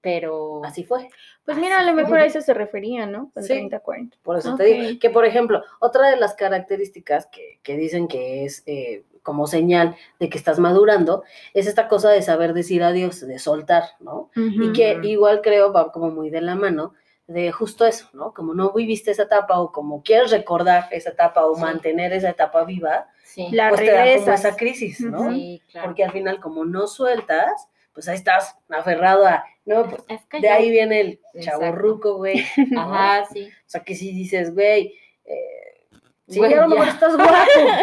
pero 0.00 0.64
Así 0.64 0.84
fue. 0.84 1.08
Pues 1.44 1.58
mira, 1.58 1.80
a 1.80 1.82
lo 1.82 1.92
mejor 1.94 2.18
a 2.20 2.24
eso 2.24 2.40
se 2.40 2.54
refería, 2.54 3.06
¿no? 3.06 3.30
Con 3.34 3.42
Sí. 3.42 3.48
30, 3.54 3.80
40. 3.80 4.16
Por 4.22 4.38
eso 4.38 4.52
Ok. 4.52 4.58
te 4.58 4.64
digo 4.64 5.00
que, 5.00 5.10
por 5.10 5.24
ejemplo, 5.24 5.62
otra 5.80 6.08
de 6.08 6.16
las 6.16 6.34
características 6.34 7.26
que, 7.26 7.58
que 7.62 7.76
dicen 7.76 8.06
que 8.06 8.44
es 8.44 8.62
eh, 8.66 9.04
como 9.22 9.46
señal 9.46 9.96
de 10.18 10.28
que 10.28 10.38
estás 10.38 10.58
madurando 10.58 11.22
es 11.54 11.66
esta 11.66 11.88
cosa 11.88 12.10
de 12.10 12.22
saber 12.22 12.54
decir 12.54 12.82
adiós, 12.82 13.20
de 13.20 13.38
soltar, 13.38 13.84
¿no? 14.00 14.30
Y 14.34 14.72
que 14.72 14.98
igual 15.02 15.40
creo 15.42 15.72
va 15.72 15.92
como 15.92 16.10
muy 16.10 16.30
de 16.30 16.40
la 16.40 16.54
mano 16.54 16.94
de 17.26 17.52
justo 17.52 17.86
eso, 17.86 18.08
¿no? 18.12 18.34
Como 18.34 18.54
no 18.54 18.72
viviste 18.72 19.12
esa 19.12 19.22
etapa 19.22 19.60
o 19.60 19.70
como 19.70 20.02
quieres 20.02 20.30
recordar 20.32 20.88
esa 20.90 21.10
etapa 21.10 21.46
o 21.46 21.54
Sí. 21.54 21.60
mantener 21.60 22.12
esa 22.12 22.30
etapa 22.30 22.64
viva, 22.64 23.06
sí. 23.22 23.48
La 23.52 23.68
pues 23.68 23.82
te 23.82 23.92
da 23.92 24.16
como 24.18 24.32
esa 24.32 24.56
crisis, 24.56 25.00
¿no? 25.00 25.30
Sí, 25.30 25.62
claro. 25.70 25.86
Porque 25.88 26.02
al 26.04 26.10
final 26.10 26.40
como 26.40 26.64
no 26.64 26.88
sueltas, 26.88 27.68
pues 27.92 28.08
ahí 28.08 28.16
estás 28.16 28.56
aferrado 28.68 29.26
a, 29.26 29.44
no, 29.64 29.88
pues 29.88 30.02
Es 30.08 30.24
que 30.26 30.40
de 30.40 30.48
ahí 30.48 30.70
viene 30.70 31.00
el 31.00 31.20
Exacto. 31.34 31.60
chaborruco, 31.60 32.16
güey. 32.16 32.44
¿no? 32.70 32.80
Ajá, 32.80 33.24
sí. 33.32 33.44
O 33.48 33.68
sea, 33.68 33.84
que 33.84 33.94
si 33.94 34.12
dices, 34.12 34.52
güey, 34.52 34.94
eh, 35.24 35.69
sí, 36.30 36.38
Güey, 36.38 36.54
a 36.54 36.60
lo 36.62 36.68
mejor 36.68 36.88
estás 36.88 37.16
guapo, 37.16 37.32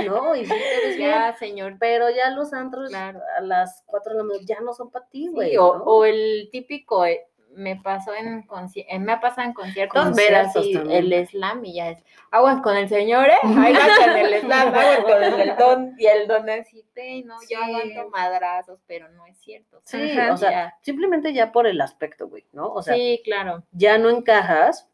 ¿no? 0.05 0.35
Y 0.35 0.45
sí 0.45 0.53
bien, 0.97 0.99
Ya, 1.11 1.35
señor. 1.37 1.75
pero 1.79 2.09
ya 2.09 2.29
los 2.31 2.53
antros 2.53 2.89
Claro. 2.89 3.19
a 3.37 3.41
las 3.41 3.83
4 3.85 4.13
de 4.13 4.17
la 4.17 4.23
mañana 4.23 4.45
ya 4.47 4.59
no 4.61 4.73
son 4.73 4.89
para 4.89 5.05
ti, 5.07 5.23
Sí, 5.27 5.29
güey. 5.33 5.57
o, 5.57 5.77
¿no? 5.77 5.83
o 5.83 6.05
el 6.05 6.49
típico, 6.51 7.05
eh, 7.05 7.27
me 7.51 7.75
pasó 7.77 8.13
en 8.13 8.45
eh, 8.75 8.99
me 8.99 9.13
ha 9.13 9.19
pasado 9.19 9.47
en 9.47 9.53
conciertos, 9.53 9.95
ver 10.15 10.27
Conciertos 10.31 10.55
así 10.57 10.73
también. 10.73 11.11
el 11.11 11.27
slam 11.27 11.65
y 11.65 11.73
ya 11.73 11.89
es, 11.89 12.03
aguas 12.29 12.61
con 12.61 12.77
el 12.77 12.87
señor, 12.87 13.27
¿eh? 13.29 13.37
Ahí 13.41 13.73
el 13.73 14.41
slam, 14.41 14.67
aguas 14.75 14.99
con 14.99 15.23
el 15.23 15.55
don, 15.57 15.95
y 15.97 16.05
el 16.05 16.27
don 16.27 16.47
así, 16.51 16.85
"Güey, 16.95 17.23
no, 17.23 17.39
Sí. 17.39 17.55
yo 17.55 17.63
aguanto 17.63 18.09
madrazos, 18.11 18.79
pero 18.85 19.09
no 19.09 19.25
es 19.25 19.39
cierto. 19.39 19.81
Sí, 19.85 20.11
Ajá. 20.11 20.33
o 20.33 20.37
sea, 20.37 20.51
Ya. 20.51 20.75
simplemente 20.81 21.33
ya 21.33 21.51
por 21.51 21.65
el 21.65 21.81
aspecto, 21.81 22.27
güey, 22.27 22.45
¿no? 22.51 22.67
O 22.71 22.83
sea, 22.83 22.93
sí, 22.93 23.21
claro, 23.23 23.63
ya 23.71 23.97
no 23.97 24.09
encajas 24.11 24.87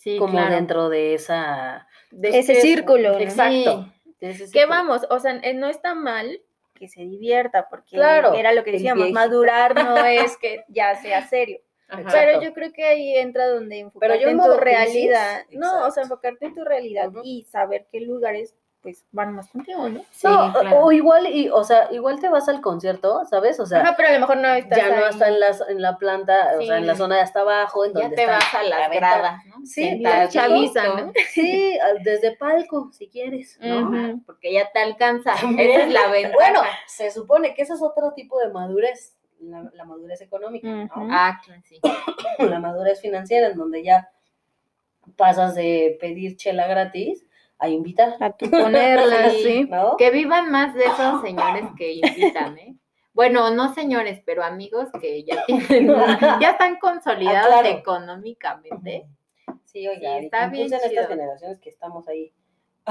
sí, 0.00 0.16
como 0.18 0.32
claro. 0.32 0.54
dentro 0.54 0.88
de 0.88 1.14
esa... 1.14 1.86
De 2.10 2.38
Ese 2.38 2.56
círculo, 2.56 3.12
¿no? 3.12 3.18
Exacto. 3.20 3.88
Sí. 4.04 4.14
de 4.20 4.30
ese 4.30 4.50
Que 4.50 4.66
vamos, 4.66 5.06
o 5.10 5.20
sea, 5.20 5.36
eh, 5.42 5.54
no 5.54 5.68
está 5.68 5.94
mal 5.94 6.40
que 6.74 6.88
se 6.88 7.02
divierta, 7.02 7.68
porque 7.68 7.96
Claro, 7.96 8.32
era 8.32 8.52
lo 8.52 8.64
que 8.64 8.72
decíamos, 8.72 9.10
madurar 9.10 9.74
no 9.74 9.96
es 10.06 10.36
que 10.38 10.64
ya 10.68 10.96
sea 10.96 11.28
serio. 11.28 11.60
Ajá. 11.88 12.02
Pero 12.10 12.22
Exacto. 12.22 12.42
yo 12.42 12.54
creo 12.54 12.72
que 12.72 12.84
ahí 12.84 13.16
entra 13.16 13.48
donde 13.48 13.80
enfocarte 13.80 14.20
yo 14.20 14.28
en 14.28 14.38
tu 14.38 14.56
realidad. 14.56 15.42
crisis, 15.44 15.60
No, 15.60 15.86
o 15.86 15.90
sea, 15.90 16.04
enfocarte 16.04 16.46
en 16.46 16.54
tu 16.54 16.64
realidad 16.64 17.10
y 17.22 17.44
saber 17.44 17.86
qué 17.92 18.00
lugares 18.00 18.56
pues 18.82 19.04
van 19.12 19.34
más 19.34 19.48
contigo, 19.48 19.88
¿no? 19.88 20.00
Sí, 20.10 20.26
no, 20.26 20.52
claro. 20.52 20.78
o 20.80 20.90
igual, 20.92 21.26
y, 21.26 21.50
o 21.50 21.62
sea, 21.64 21.88
igual 21.92 22.18
te 22.18 22.28
vas 22.30 22.48
al 22.48 22.60
concierto, 22.62 23.24
¿sabes? 23.26 23.60
O 23.60 23.66
sea, 23.66 23.80
Ajá, 23.82 23.94
pero 23.96 24.08
a 24.08 24.12
lo 24.12 24.20
mejor 24.20 24.38
no 24.38 24.48
estás 24.54 24.78
ya 24.78 24.88
no 24.96 25.06
está 25.06 25.28
en 25.28 25.38
la, 25.38 25.48
en 25.68 25.82
la 25.82 25.98
planta, 25.98 26.52
o 26.58 26.62
sea, 26.62 26.78
en 26.78 26.86
la 26.86 26.94
zona 26.96 27.16
de 27.16 27.20
hasta 27.22 27.40
abajo, 27.40 27.84
en 27.84 27.92
ya 27.92 28.00
donde 28.02 28.16
te 28.16 28.22
están 28.22 28.38
vas 28.38 28.54
a 28.54 28.62
las 28.62 28.90
venta- 28.90 28.96
gradas, 29.18 29.46
¿no? 29.46 29.66
Sí, 29.66 29.82
Sentadito, 29.84 30.32
chaviza, 30.32 30.84
¿no? 30.88 31.12
Sí, 31.32 31.78
desde 32.02 32.36
palco, 32.36 32.90
si 32.92 33.08
quieres, 33.08 33.58
¿no? 33.60 34.22
Porque 34.24 34.52
ya 34.52 34.70
te 34.72 34.78
alcanza. 34.80 35.34
También. 35.34 35.70
Esa 35.70 35.82
es 35.84 35.92
la 35.92 36.06
ventaja. 36.08 36.34
Bueno, 36.34 36.60
se 36.86 37.10
supone 37.10 37.52
que 37.54 37.62
ese 37.62 37.74
es 37.74 37.82
otro 37.82 38.12
tipo 38.14 38.38
de 38.38 38.48
madurez, 38.48 39.14
la, 39.40 39.62
la 39.74 39.84
madurez 39.84 40.20
económica, 40.22 40.68
¿no? 40.68 40.88
Ah, 41.10 41.38
claro, 41.44 41.60
sí. 41.64 41.80
La 42.38 42.58
madurez 42.60 43.00
financiera, 43.00 43.48
en 43.48 43.56
donde 43.58 43.82
ya 43.82 44.08
pasas 45.16 45.54
de 45.54 45.98
pedir 46.00 46.36
chela 46.36 46.66
gratis 46.66 47.26
a 47.60 47.68
invitar, 47.68 48.16
A 48.20 48.32
tu 48.32 48.50
ponerla, 48.50 49.30
Sí. 49.30 49.42
sí. 49.42 49.64
¿no? 49.70 49.96
Que 49.96 50.10
vivan 50.10 50.50
más 50.50 50.74
de 50.74 50.84
esos 50.84 51.20
señores 51.22 51.64
que 51.76 51.92
invitan, 51.94 52.58
¿eh? 52.58 52.74
Bueno, 53.12 53.50
no 53.50 53.74
señores, 53.74 54.22
pero 54.24 54.42
amigos 54.42 54.88
que 55.00 55.22
ya 55.24 55.44
tienen, 55.46 55.86
ya 56.40 56.50
están 56.50 56.78
consolidados 56.78 57.52
Ah, 57.54 57.60
claro. 57.60 57.78
económicamente. 57.78 59.06
Sí, 59.64 59.86
oiga, 59.86 60.18
Sí, 60.18 60.24
está 60.26 60.46
bien 60.48 60.66
chido. 60.68 60.78
estas 60.82 61.08
generaciones 61.08 61.60
que 61.60 61.70
estamos 61.70 62.06
ahí 62.08 62.32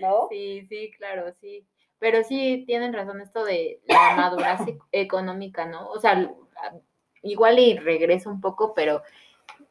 ¿no? 0.00 0.26
Sí, 0.30 0.66
sí, 0.68 0.90
claro, 0.96 1.32
sí. 1.40 1.66
Pero 1.98 2.22
sí 2.24 2.64
tienen 2.66 2.92
razón 2.92 3.20
esto 3.20 3.44
de 3.44 3.80
la 3.86 4.16
madurez 4.16 4.60
e- 4.66 4.78
económica, 4.92 5.66
¿no? 5.66 5.88
O 5.88 6.00
sea, 6.00 6.30
igual 7.22 7.58
y 7.58 7.76
regreso 7.78 8.30
un 8.30 8.40
poco, 8.40 8.74
pero 8.74 9.02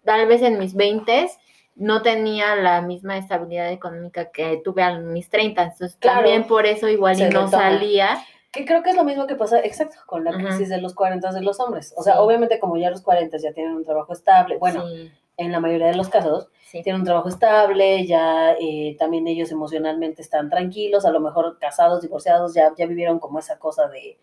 tal 0.03 0.25
vez 0.27 0.41
en 0.41 0.57
mis 0.59 0.75
20 0.75 1.29
no 1.75 2.01
tenía 2.01 2.55
la 2.55 2.81
misma 2.81 3.17
estabilidad 3.17 3.71
económica 3.71 4.31
que 4.31 4.61
tuve 4.63 4.83
a 4.83 4.97
mis 4.99 5.29
30, 5.29 5.61
entonces 5.63 5.95
Claro. 5.99 6.19
también 6.21 6.45
por 6.47 6.65
eso 6.65 6.87
igual 6.87 7.19
y 7.19 7.29
no 7.29 7.47
salía. 7.47 8.23
Que 8.51 8.65
creo 8.65 8.83
que 8.83 8.91
es 8.91 8.95
lo 8.95 9.03
mismo 9.03 9.25
que 9.25 9.35
pasa, 9.35 9.59
exacto, 9.61 9.97
con 10.05 10.23
la 10.23 10.31
crisis 10.33 10.69
de 10.69 10.79
los 10.79 10.93
40 10.93 11.31
de 11.31 11.41
los 11.41 11.59
hombres. 11.59 11.91
O 11.97 12.03
sea, 12.03 12.13
Sí. 12.13 12.19
obviamente 12.21 12.59
como 12.59 12.77
ya 12.77 12.91
los 12.91 13.01
40 13.01 13.37
ya 13.37 13.51
tienen 13.53 13.73
un 13.73 13.83
trabajo 13.83 14.13
estable, 14.13 14.57
bueno, 14.57 14.87
sí, 14.87 15.11
en 15.37 15.51
la 15.51 15.59
mayoría 15.59 15.87
de 15.87 15.95
los 15.95 16.09
casos, 16.09 16.49
sí. 16.61 16.83
tienen 16.83 17.01
un 17.01 17.05
trabajo 17.05 17.29
estable, 17.29 18.05
ya 18.05 18.51
eh, 18.59 18.95
también 18.99 19.25
ellos 19.27 19.51
emocionalmente 19.51 20.21
están 20.21 20.51
tranquilos, 20.51 21.03
a 21.05 21.09
lo 21.11 21.19
mejor 21.19 21.57
casados, 21.57 22.03
divorciados, 22.03 22.53
ya, 22.53 22.71
ya 22.77 22.85
vivieron 22.85 23.17
como 23.17 23.39
esa 23.39 23.57
cosa 23.57 23.87
de, 23.87 24.19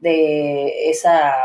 de 0.00 0.90
esa, 0.90 1.36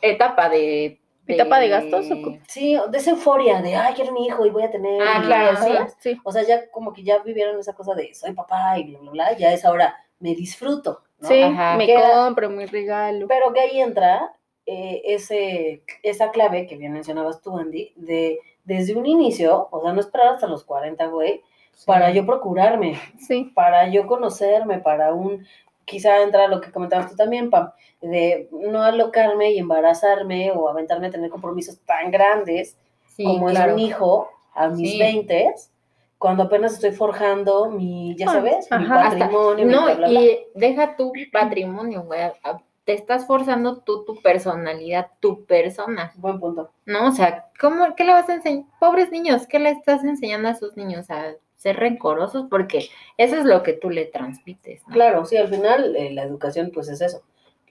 Etapa 0.00 0.48
de... 0.48 0.98
¿Etapa 1.26 1.58
de 1.58 1.68
gastos 1.68 2.10
o 2.10 2.22
cómo? 2.22 2.38
sí, 2.48 2.76
de 2.90 2.98
esa 2.98 3.10
euforia 3.10 3.60
de, 3.62 3.74
ay, 3.74 3.94
quiero 3.94 4.12
un 4.12 4.18
hijo 4.18 4.46
y 4.46 4.50
voy 4.50 4.62
a 4.62 4.70
tener. 4.70 5.00
Ah, 5.02 5.22
claro, 5.24 5.56
sí. 5.62 5.94
Sí. 5.98 6.20
O 6.24 6.32
sea, 6.32 6.42
ya 6.42 6.70
como 6.70 6.92
que 6.92 7.02
ya 7.02 7.18
vivieron 7.18 7.58
esa 7.58 7.74
cosa 7.74 7.94
de, 7.94 8.14
soy 8.14 8.32
papá 8.32 8.78
y 8.78 8.84
bla, 8.84 8.98
bla, 9.00 9.10
bla, 9.10 9.36
ya 9.36 9.52
es 9.52 9.64
ahora, 9.64 9.96
me 10.20 10.34
disfruto, 10.34 11.02
¿no? 11.20 11.28
Sí, 11.28 11.42
Ajá. 11.42 11.76
me 11.76 11.86
compro 11.92 12.50
mi 12.50 12.66
regalo. 12.66 13.26
Pero 13.28 13.52
que 13.52 13.60
ahí 13.60 13.80
entra 13.80 14.32
eh, 14.66 15.02
ese, 15.04 15.82
esa 16.02 16.30
clave 16.30 16.66
que 16.66 16.76
bien 16.76 16.92
mencionabas 16.92 17.40
tú, 17.40 17.58
Andy, 17.58 17.92
de 17.96 18.38
desde 18.64 18.96
un 18.96 19.06
inicio, 19.06 19.68
o 19.70 19.80
sea, 19.80 19.92
no 19.92 20.00
esperar 20.00 20.34
hasta 20.34 20.48
los 20.48 20.64
40, 20.64 21.06
güey, 21.06 21.40
para 21.84 22.10
yo 22.10 22.26
procurarme, 22.26 22.98
Sí. 23.18 23.52
para 23.54 23.88
yo 23.88 24.06
conocerme, 24.06 24.78
para 24.78 25.12
un, 25.14 25.46
quizá 25.86 26.20
entra 26.22 26.46
lo 26.48 26.60
que 26.60 26.70
comentabas 26.70 27.08
tú 27.10 27.16
también, 27.16 27.48
Pam, 27.48 27.70
de 28.02 28.48
no 28.52 28.82
alocarme 28.82 29.52
y 29.52 29.58
embarazarme 29.58 30.50
o 30.52 30.68
aventarme 30.68 31.06
a 31.06 31.10
tener 31.10 31.30
compromisos 31.30 31.78
tan 31.86 32.10
grandes 32.10 32.76
Sí, 33.06 33.24
como 33.24 33.46
claro. 33.46 33.70
es 33.70 33.74
un 33.74 33.78
hijo 33.80 34.28
a 34.54 34.68
mis 34.68 34.90
Sí. 34.92 34.98
20 34.98 35.54
cuando 36.18 36.42
apenas 36.44 36.74
estoy 36.74 36.92
forjando 36.92 37.70
mi, 37.70 38.14
ya 38.16 38.26
sabes, 38.26 38.68
mi. 38.70 38.76
Hasta- 38.84 39.10
patrimonio, 39.18 39.64
mi 39.66 39.72
no, 39.72 39.84
bla, 39.84 39.94
bla, 39.94 40.08
bla. 40.08 40.20
y 40.20 40.38
deja 40.54 40.96
tu 40.96 41.12
patrimonio, 41.32 42.02
güey. 42.02 42.20
Te 42.84 42.92
estás 42.92 43.26
forzando 43.26 43.78
tú, 43.78 44.04
tu 44.04 44.20
personalidad, 44.22 45.08
tu 45.20 45.44
persona, 45.44 46.12
Buen 46.16 46.38
punto. 46.38 46.70
¿no? 46.84 47.08
O 47.08 47.10
sea, 47.12 47.46
¿cómo, 47.60 47.94
¿qué 47.96 48.04
le 48.04 48.12
vas 48.12 48.28
a 48.28 48.34
enseñar? 48.34 48.64
Pobres 48.78 49.10
niños, 49.10 49.46
¿qué 49.48 49.58
le 49.58 49.70
estás 49.70 50.04
enseñando 50.04 50.48
a 50.48 50.54
sus 50.54 50.76
niños? 50.76 51.10
A 51.10 51.32
ser 51.66 51.76
rencorosos, 51.80 52.46
porque 52.48 52.88
eso 53.16 53.36
es 53.36 53.44
lo 53.44 53.62
que 53.64 53.72
tú 53.72 53.90
le 53.90 54.04
transmites, 54.04 54.82
¿no? 54.86 54.94
Claro, 54.94 55.24
sí, 55.24 55.36
al 55.36 55.48
final 55.48 55.96
eh, 55.96 56.12
la 56.12 56.22
educación 56.22 56.70
pues 56.72 56.88
es 56.88 57.00
eso, 57.00 57.22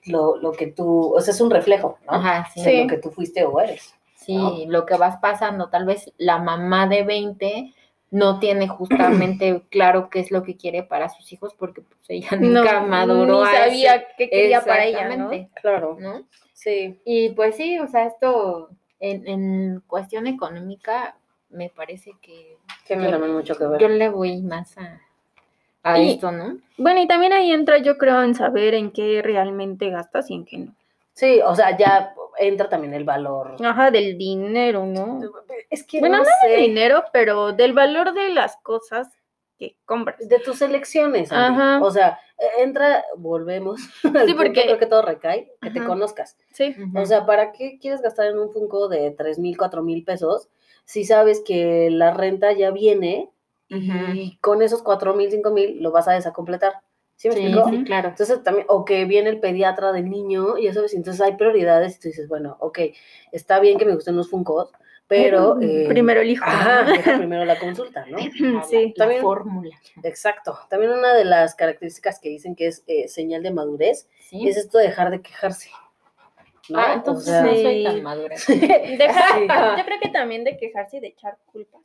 lo, 0.04 0.36
lo 0.36 0.52
que 0.52 0.66
tú, 0.66 1.14
o 1.14 1.20
sea, 1.20 1.32
es 1.32 1.40
un 1.40 1.50
reflejo, 1.50 1.98
¿no? 2.06 2.12
Ajá, 2.12 2.48
sí. 2.52 2.62
De 2.62 2.70
Sí. 2.70 2.82
lo 2.82 2.86
que 2.88 2.98
tú 2.98 3.10
fuiste 3.10 3.44
o 3.44 3.58
eres. 3.60 3.94
Sí, 4.14 4.66
lo 4.68 4.84
que 4.86 4.96
vas 4.96 5.16
pasando, 5.18 5.68
tal 5.70 5.86
vez 5.86 6.12
la 6.18 6.38
mamá 6.38 6.86
de 6.88 7.04
20 7.04 7.72
no 8.10 8.38
tiene 8.38 8.68
justamente 8.68 9.62
claro 9.70 10.10
qué 10.10 10.20
es 10.20 10.30
lo 10.30 10.42
que 10.42 10.56
quiere 10.56 10.82
para 10.82 11.08
sus 11.08 11.32
hijos 11.32 11.54
porque 11.58 11.80
pues 11.80 12.00
ella 12.08 12.28
No, 12.38 12.60
nunca 12.60 12.80
maduró 12.80 13.42
ni 13.44 13.48
a 13.48 13.50
ese- 13.50 13.64
sabía 13.64 14.04
qué 14.18 14.28
quería 14.28 14.60
para 14.62 14.84
ella, 14.84 15.16
¿no? 15.16 15.30
Claro. 15.62 15.96
¿no? 16.00 16.22
Sí. 16.52 17.00
Y 17.04 17.30
pues 17.30 17.56
sí, 17.56 17.78
o 17.78 17.86
sea, 17.86 18.06
esto 18.06 18.70
en, 19.00 19.26
en 19.28 19.82
cuestión 19.86 20.26
económica 20.26 21.16
me 21.50 21.70
parece 21.70 22.12
que 22.20 22.56
Tiene 22.86 23.04
Yo- 23.04 23.10
también 23.10 23.32
mucho 23.34 23.54
que 23.56 23.66
ver. 23.66 23.80
yo 23.80 23.88
le 23.88 24.08
voy 24.08 24.42
más 24.42 24.76
a, 24.78 25.00
a 25.82 25.98
Y- 26.00 26.10
esto, 26.12 26.30
¿no? 26.32 26.58
Bueno, 26.78 27.00
y 27.00 27.06
también 27.08 27.32
ahí 27.32 27.50
entra, 27.52 27.78
yo 27.78 27.96
creo, 27.98 28.22
en 28.22 28.34
saber 28.34 28.74
en 28.74 28.90
qué 28.92 29.22
realmente 29.22 29.90
gastas 29.90 30.30
y 30.30 30.34
en 30.34 30.44
qué 30.44 30.58
no. 30.58 30.74
Sí, 31.14 31.40
o 31.44 31.54
sea, 31.56 31.76
ya 31.76 32.14
entra 32.38 32.68
también 32.68 32.92
el 32.94 33.04
valor. 33.04 33.56
Ajá, 33.64 33.90
del 33.90 34.18
dinero, 34.18 34.84
¿no? 34.84 35.20
Es 35.70 35.82
que 35.84 36.00
Bueno, 36.00 36.18
no 36.18 36.22
no 36.24 36.28
del 36.48 36.56
sé, 36.56 36.60
dinero, 36.62 37.04
pero 37.12 37.52
del 37.52 37.72
valor 37.72 38.12
de 38.12 38.28
las 38.30 38.56
cosas 38.58 39.08
que 39.58 39.74
compras. 39.86 40.18
de 40.28 40.38
tus 40.40 40.60
elecciones. 40.60 41.32
Ajá. 41.32 41.80
O 41.82 41.90
sea, 41.90 42.18
eh, 42.38 42.44
entra, 42.62 43.02
volvemos. 43.16 43.80
Sí, 44.30 44.34
porque- 44.34 44.64
creo 44.64 44.78
que 44.78 44.84
todo 44.86 45.00
recae, 45.02 45.50
que 45.62 45.70
te 45.70 45.82
conozcas. 45.82 46.36
Sí. 46.52 46.76
O 46.94 47.06
sea, 47.06 47.24
¿para 47.24 47.52
qué 47.52 47.78
quieres 47.80 48.02
gastar 48.02 48.26
en 48.26 48.38
un 48.38 48.52
Funko 48.52 48.88
de 48.88 49.10
tres 49.12 49.38
mil, 49.38 49.56
cuatro 49.56 49.82
mil 49.82 50.04
pesos 50.04 50.50
si 50.86 51.04
sabes 51.04 51.42
que 51.44 51.90
la 51.90 52.12
renta 52.14 52.52
ya 52.52 52.70
viene 52.70 53.28
y 53.68 54.38
con 54.38 54.62
esos 54.62 54.82
cuatro 54.82 55.12
mil, 55.14 55.30
cinco 55.30 55.50
mil 55.50 55.82
lo 55.82 55.90
vas 55.92 56.08
a 56.08 56.12
desacompletar? 56.12 56.80
¿Sí 57.16 57.28
me 57.28 57.34
sí, 57.34 57.42
explico? 57.46 57.68
sí, 57.70 57.84
claro. 57.84 58.08
Entonces 58.10 58.42
también, 58.42 58.66
o 58.68 58.84
que 58.84 59.04
viene 59.06 59.28
el 59.30 59.40
pediatra 59.40 59.90
del 59.92 60.08
niño, 60.10 60.58
y 60.58 60.64
ya 60.64 60.74
sabes, 60.74 60.92
entonces 60.94 61.20
hay 61.22 61.34
prioridades 61.36 61.96
y 61.96 62.00
tú 62.00 62.08
dices, 62.08 62.28
bueno, 62.28 62.56
ok, 62.60 62.78
está 63.32 63.58
bien 63.58 63.78
que 63.78 63.86
me 63.86 63.94
gusten 63.94 64.16
los 64.16 64.28
Funkos, 64.30 64.70
pero... 65.08 65.58
eh, 65.60 65.86
Primero 65.88 66.20
el 66.20 66.30
hijo. 66.30 66.44
Ajá, 66.46 66.82
deja 66.84 67.16
primero 67.16 67.44
la 67.46 67.58
consulta, 67.58 68.04
¿no? 68.06 68.18
Sí. 68.68 68.92
La 68.96 69.04
También- 69.04 69.22
fórmula. 69.22 69.74
Exacto. 70.02 70.58
También 70.68 70.92
una 70.92 71.14
de 71.14 71.24
las 71.24 71.54
características 71.54 72.18
que 72.20 72.28
dicen 72.28 72.54
que 72.54 72.66
es 72.66 72.84
eh, 72.86 73.08
señal 73.08 73.42
de 73.42 73.50
madurez 73.50 74.08
¿sí? 74.20 74.46
es 74.48 74.56
esto 74.58 74.76
de 74.78 74.84
dejar 74.88 75.10
de 75.10 75.22
quejarse. 75.22 75.70
¿No? 76.68 76.78
Ah, 76.78 76.92
O 76.92 76.94
entonces 76.96 77.42
no 77.42 77.54
soy 77.54 77.84
tan 77.84 78.02
madura. 78.02 78.36
Dejar- 78.48 79.38
Sí. 79.38 79.46
yo 79.78 79.84
creo 79.84 80.00
que 80.00 80.08
también 80.08 80.44
de 80.44 80.56
quejarse 80.56 80.96
y 80.98 81.00
de 81.00 81.08
echar 81.08 81.38
culpas. 81.46 81.80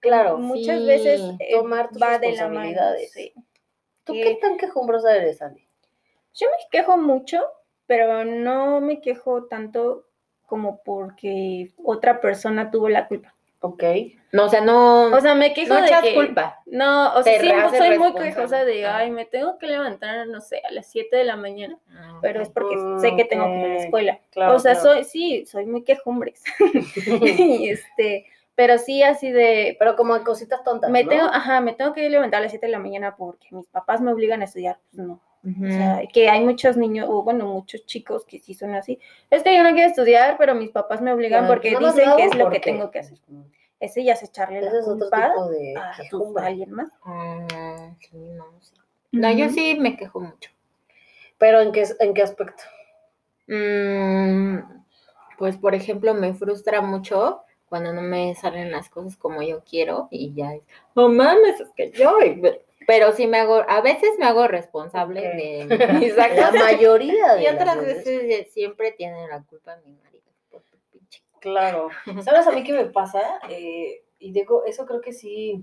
claro, 0.00 0.38
Muchas 0.38 0.78
Sí. 0.80 0.86
veces 0.86 1.20
eh, 1.38 1.56
Tomar 1.56 1.88
tus 1.90 2.02
va 2.02 2.18
de 2.18 2.32
la 2.32 2.48
mano. 2.48 2.78
sí. 3.12 3.32
¿tú 4.04 4.14
qué 4.14 4.38
tan 4.40 4.56
quejumbrosa 4.56 5.14
eres, 5.16 5.40
Andy? 5.42 5.66
Yo 6.34 6.46
me 6.48 6.56
quejo 6.70 6.96
mucho, 6.96 7.42
pero 7.86 8.24
no 8.24 8.80
me 8.80 9.00
quejo 9.00 9.44
tanto 9.46 10.06
como 10.46 10.82
porque 10.82 11.72
otra 11.84 12.20
persona 12.20 12.70
tuvo 12.70 12.88
la 12.88 13.06
culpa. 13.08 13.34
Ok. 13.62 13.82
No, 14.32 14.44
o 14.46 14.48
sea, 14.48 14.60
no, 14.60 15.06
O 15.06 15.20
sea, 15.20 15.34
me 15.34 15.52
quejo 15.52 15.74
no 15.74 15.82
de 15.82 15.90
que 16.02 16.14
culpa. 16.14 16.60
no, 16.66 17.14
o 17.14 17.22
sea, 17.22 17.66
haces 17.66 17.78
soy 17.78 17.98
muy 17.98 18.14
quejosa 18.14 18.64
de, 18.64 18.86
ay, 18.86 19.10
me 19.10 19.26
tengo 19.26 19.58
que 19.58 19.66
levantar, 19.66 20.26
no 20.28 20.40
sé, 20.40 20.62
a 20.66 20.72
las 20.72 20.90
7 20.90 21.14
de 21.16 21.24
la 21.24 21.36
mañana, 21.36 21.78
Ah, 21.90 22.18
pero 22.22 22.40
es 22.40 22.48
porque 22.48 22.76
sé 23.00 23.16
que 23.16 23.24
tengo 23.24 23.44
que 23.46 23.58
ir 23.58 23.64
a 23.64 23.68
la 23.68 23.76
escuela. 23.76 24.20
claro, 24.30 24.54
o 24.54 24.58
sea, 24.58 24.72
claro. 24.74 24.94
soy, 24.94 25.04
sí, 25.04 25.44
soy 25.46 25.66
muy 25.66 25.84
quejumbres. 25.84 26.42
y 27.38 27.68
este, 27.68 28.26
pero 28.54 28.78
sí 28.78 29.02
así 29.02 29.30
de, 29.30 29.76
Pero 29.78 29.96
como 29.96 30.22
cositas 30.24 30.62
tontas, 30.64 30.90
me 30.90 31.04
¿no? 31.04 31.10
tengo, 31.10 31.24
ajá, 31.26 31.60
me 31.60 31.72
tengo 31.74 31.92
que 31.92 32.08
levantar 32.08 32.38
a 32.38 32.42
las 32.44 32.52
7 32.52 32.66
de 32.66 32.72
la 32.72 32.78
mañana 32.78 33.16
porque 33.16 33.48
mis 33.50 33.66
papás 33.66 34.00
me 34.00 34.12
obligan 34.12 34.40
a 34.42 34.44
estudiar, 34.44 34.78
pues 34.90 35.06
no. 35.06 35.20
Ujú. 35.42 35.66
O 35.66 35.70
sea, 35.70 36.02
que 36.12 36.28
hay 36.28 36.44
muchos 36.44 36.76
niños, 36.76 37.06
o 37.08 37.22
bueno, 37.22 37.46
muchos 37.46 37.86
chicos 37.86 38.24
que 38.26 38.38
sí 38.38 38.54
son 38.54 38.74
así. 38.74 38.98
Es 39.30 39.42
que 39.42 39.56
yo 39.56 39.62
no 39.62 39.72
quiero 39.72 39.88
estudiar, 39.88 40.36
pero 40.38 40.54
mis 40.54 40.70
papás 40.70 41.00
me 41.00 41.12
obligan 41.12 41.46
porque 41.46 41.72
no 41.72 41.92
dicen 41.92 42.10
que 42.16 42.24
es 42.24 42.34
lo 42.34 42.50
que 42.50 42.60
tengo 42.60 42.90
que 42.90 43.00
hacer. 43.00 43.18
Ese 43.78 44.04
ya 44.04 44.12
es 44.12 44.22
echarle 44.22 44.58
Ese 44.58 44.70
la 44.70 44.78
es 44.78 44.84
otro 44.86 45.08
culpa 45.08 45.32
tipo 45.32 45.48
de 45.48 45.74
a, 45.76 46.46
alguien 46.46 46.72
más. 46.72 46.90
Sí, 48.00 48.18
no, 48.18 48.44
sí. 48.60 48.74
No, 49.12 49.32
yo 49.32 49.48
sí 49.48 49.76
me 49.80 49.96
quejo 49.96 50.20
mucho. 50.20 50.50
Pero 51.38 51.62
¿en 51.62 51.72
qué, 51.72 51.86
en 52.00 52.12
qué 52.12 52.22
aspecto? 52.22 52.62
Mm, 53.48 54.58
pues, 55.38 55.56
por 55.56 55.74
ejemplo, 55.74 56.12
me 56.12 56.34
frustra 56.34 56.82
mucho 56.82 57.42
cuando 57.70 57.92
no 57.94 58.02
me 58.02 58.34
salen 58.34 58.70
las 58.70 58.90
cosas 58.90 59.16
como 59.16 59.42
yo 59.42 59.64
quiero 59.64 60.08
y 60.10 60.34
ya 60.34 60.54
es, 60.54 60.62
oh 60.94 61.08
mames, 61.08 61.60
es 61.60 61.70
que 61.70 61.90
yo. 61.92 62.20
y 62.20 62.42
Pero 62.86 63.12
sí 63.12 63.26
me 63.26 63.38
hago, 63.38 63.62
a 63.68 63.80
veces 63.82 64.10
me 64.18 64.24
hago 64.26 64.48
responsable 64.48 65.20
de 65.20 65.66
mis 66.00 66.16
La 66.16 66.50
mayoría 66.52 67.34
de 67.34 67.42
Y 67.44 67.46
otras 67.48 67.80
veces. 67.80 68.04
veces 68.04 68.52
siempre 68.52 68.92
tiene 68.92 69.28
la 69.28 69.42
culpa 69.42 69.76
mi 69.84 69.92
marido. 69.92 70.24
por 70.50 70.62
tu 70.62 70.78
pinche 70.90 71.22
Claro. 71.40 71.88
¿Sabes 72.24 72.46
a 72.46 72.52
mí 72.52 72.62
qué 72.64 72.72
me 72.72 72.86
pasa? 72.86 73.20
Eh, 73.48 74.02
y 74.18 74.32
digo, 74.32 74.64
eso 74.66 74.86
creo 74.86 75.00
que 75.00 75.12
sí, 75.12 75.62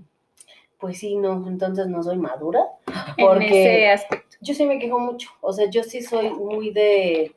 pues 0.78 0.98
sí, 0.98 1.16
no, 1.16 1.44
entonces 1.48 1.86
no 1.88 2.02
soy 2.02 2.18
madura. 2.18 2.60
En 3.16 3.42
ese 3.42 3.90
aspecto. 3.90 4.36
yo 4.40 4.54
sí 4.54 4.64
me 4.64 4.78
quejo 4.78 4.98
mucho. 5.00 5.28
O 5.40 5.52
sea, 5.52 5.68
yo 5.68 5.82
sí 5.82 6.00
soy 6.02 6.30
muy 6.30 6.70
de 6.70 7.34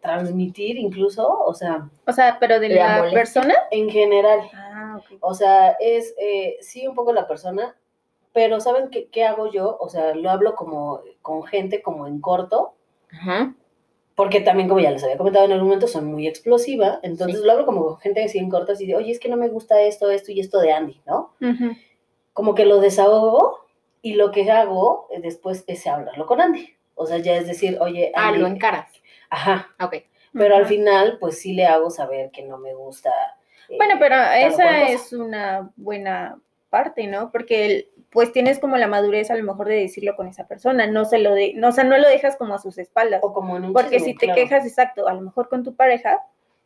transmitir 0.00 0.76
incluso, 0.76 1.26
o 1.28 1.54
sea, 1.54 1.88
O 2.06 2.12
sea, 2.12 2.36
pero 2.40 2.58
de 2.60 2.70
La 2.70 3.08
persona. 3.12 3.54
en 3.70 3.88
general. 3.90 4.40
Ah. 4.54 5.00
O 5.20 5.34
sea, 5.34 5.76
es 5.80 6.14
eh, 6.18 6.56
sí 6.60 6.86
un 6.86 6.94
poco 6.94 7.12
la 7.12 7.26
persona, 7.28 7.76
pero 8.32 8.60
¿saben 8.60 8.90
qué, 8.90 9.08
qué 9.08 9.24
hago 9.24 9.50
yo? 9.50 9.76
O 9.80 9.88
sea, 9.88 10.14
lo 10.14 10.30
hablo 10.30 10.54
como 10.54 11.00
con 11.22 11.42
gente 11.44 11.82
como 11.82 12.06
en 12.06 12.20
corto, 12.20 12.74
Ajá. 13.12 13.54
porque 14.14 14.40
también, 14.40 14.68
como 14.68 14.80
ya 14.80 14.90
les 14.90 15.02
había 15.02 15.16
comentado 15.16 15.44
en 15.46 15.52
algún 15.52 15.68
momento, 15.68 15.86
soy 15.86 16.02
muy 16.02 16.26
explosiva, 16.26 17.00
entonces 17.02 17.40
Sí. 17.40 17.46
lo 17.46 17.52
hablo 17.52 17.66
como 17.66 17.84
con 17.84 17.98
gente 17.98 18.22
así 18.24 18.38
en 18.38 18.50
corto, 18.50 18.72
así 18.72 18.86
de, 18.86 18.96
oye, 18.96 19.10
es 19.12 19.18
que 19.20 19.28
no 19.28 19.36
me 19.36 19.48
gusta 19.48 19.80
esto, 19.82 20.10
esto 20.10 20.30
y 20.32 20.40
esto 20.40 20.60
de 20.60 20.72
Andy, 20.72 21.00
¿no? 21.06 21.34
Ujú. 21.40 21.74
Como 22.32 22.54
que 22.54 22.64
lo 22.64 22.80
desahogo 22.80 23.58
y 24.02 24.14
lo 24.14 24.30
que 24.30 24.50
hago 24.50 25.08
eh, 25.10 25.20
después 25.20 25.64
es 25.66 25.86
hablarlo 25.86 26.26
con 26.26 26.40
Andy. 26.40 26.74
O 26.94 27.06
sea, 27.06 27.18
ya 27.18 27.34
es 27.36 27.46
decir, 27.46 27.78
oye, 27.80 28.12
Ah, 28.14 28.28
Andy, 28.28 28.40
lo 28.40 28.46
encaras. 28.46 28.92
ajá, 29.30 29.68
Ok. 29.82 29.96
pero 30.32 30.54
al 30.54 30.62
Ajá. 30.62 30.68
final, 30.68 31.16
pues 31.18 31.38
sí 31.40 31.54
le 31.54 31.66
hago 31.66 31.90
saber 31.90 32.30
que 32.30 32.42
no 32.42 32.58
me 32.58 32.74
gusta. 32.74 33.10
eh, 33.68 33.76
Bueno, 33.76 33.94
pero 33.98 34.14
esa 34.16 34.88
es 34.88 35.12
una 35.12 35.70
buena 35.76 36.38
parte, 36.68 37.06
¿no? 37.06 37.30
Porque 37.32 37.66
el- 37.66 37.88
pues 38.10 38.32
tienes 38.32 38.58
como 38.58 38.76
la 38.76 38.88
madurez 38.88 39.30
a 39.30 39.36
lo 39.36 39.44
mejor 39.44 39.68
de 39.68 39.76
decirlo 39.76 40.16
con 40.16 40.26
esa 40.26 40.46
persona, 40.48 40.86
no 40.86 41.04
se 41.04 41.18
lo 41.18 41.34
de, 41.34 41.52
no, 41.54 41.68
o 41.68 41.72
sea, 41.72 41.84
no 41.84 41.96
lo 41.96 42.08
dejas 42.08 42.36
como 42.36 42.54
a 42.54 42.58
sus 42.58 42.76
espaldas. 42.78 43.20
O 43.22 43.32
como 43.32 43.56
en 43.56 43.64
un 43.66 43.72
Porque 43.72 44.00
si 44.00 44.14
te 44.14 44.26
claro. 44.26 44.40
quejas, 44.40 44.66
exacto, 44.66 45.06
a 45.06 45.14
lo 45.14 45.20
mejor 45.20 45.48
con 45.48 45.62
tu 45.62 45.76
pareja, 45.76 46.20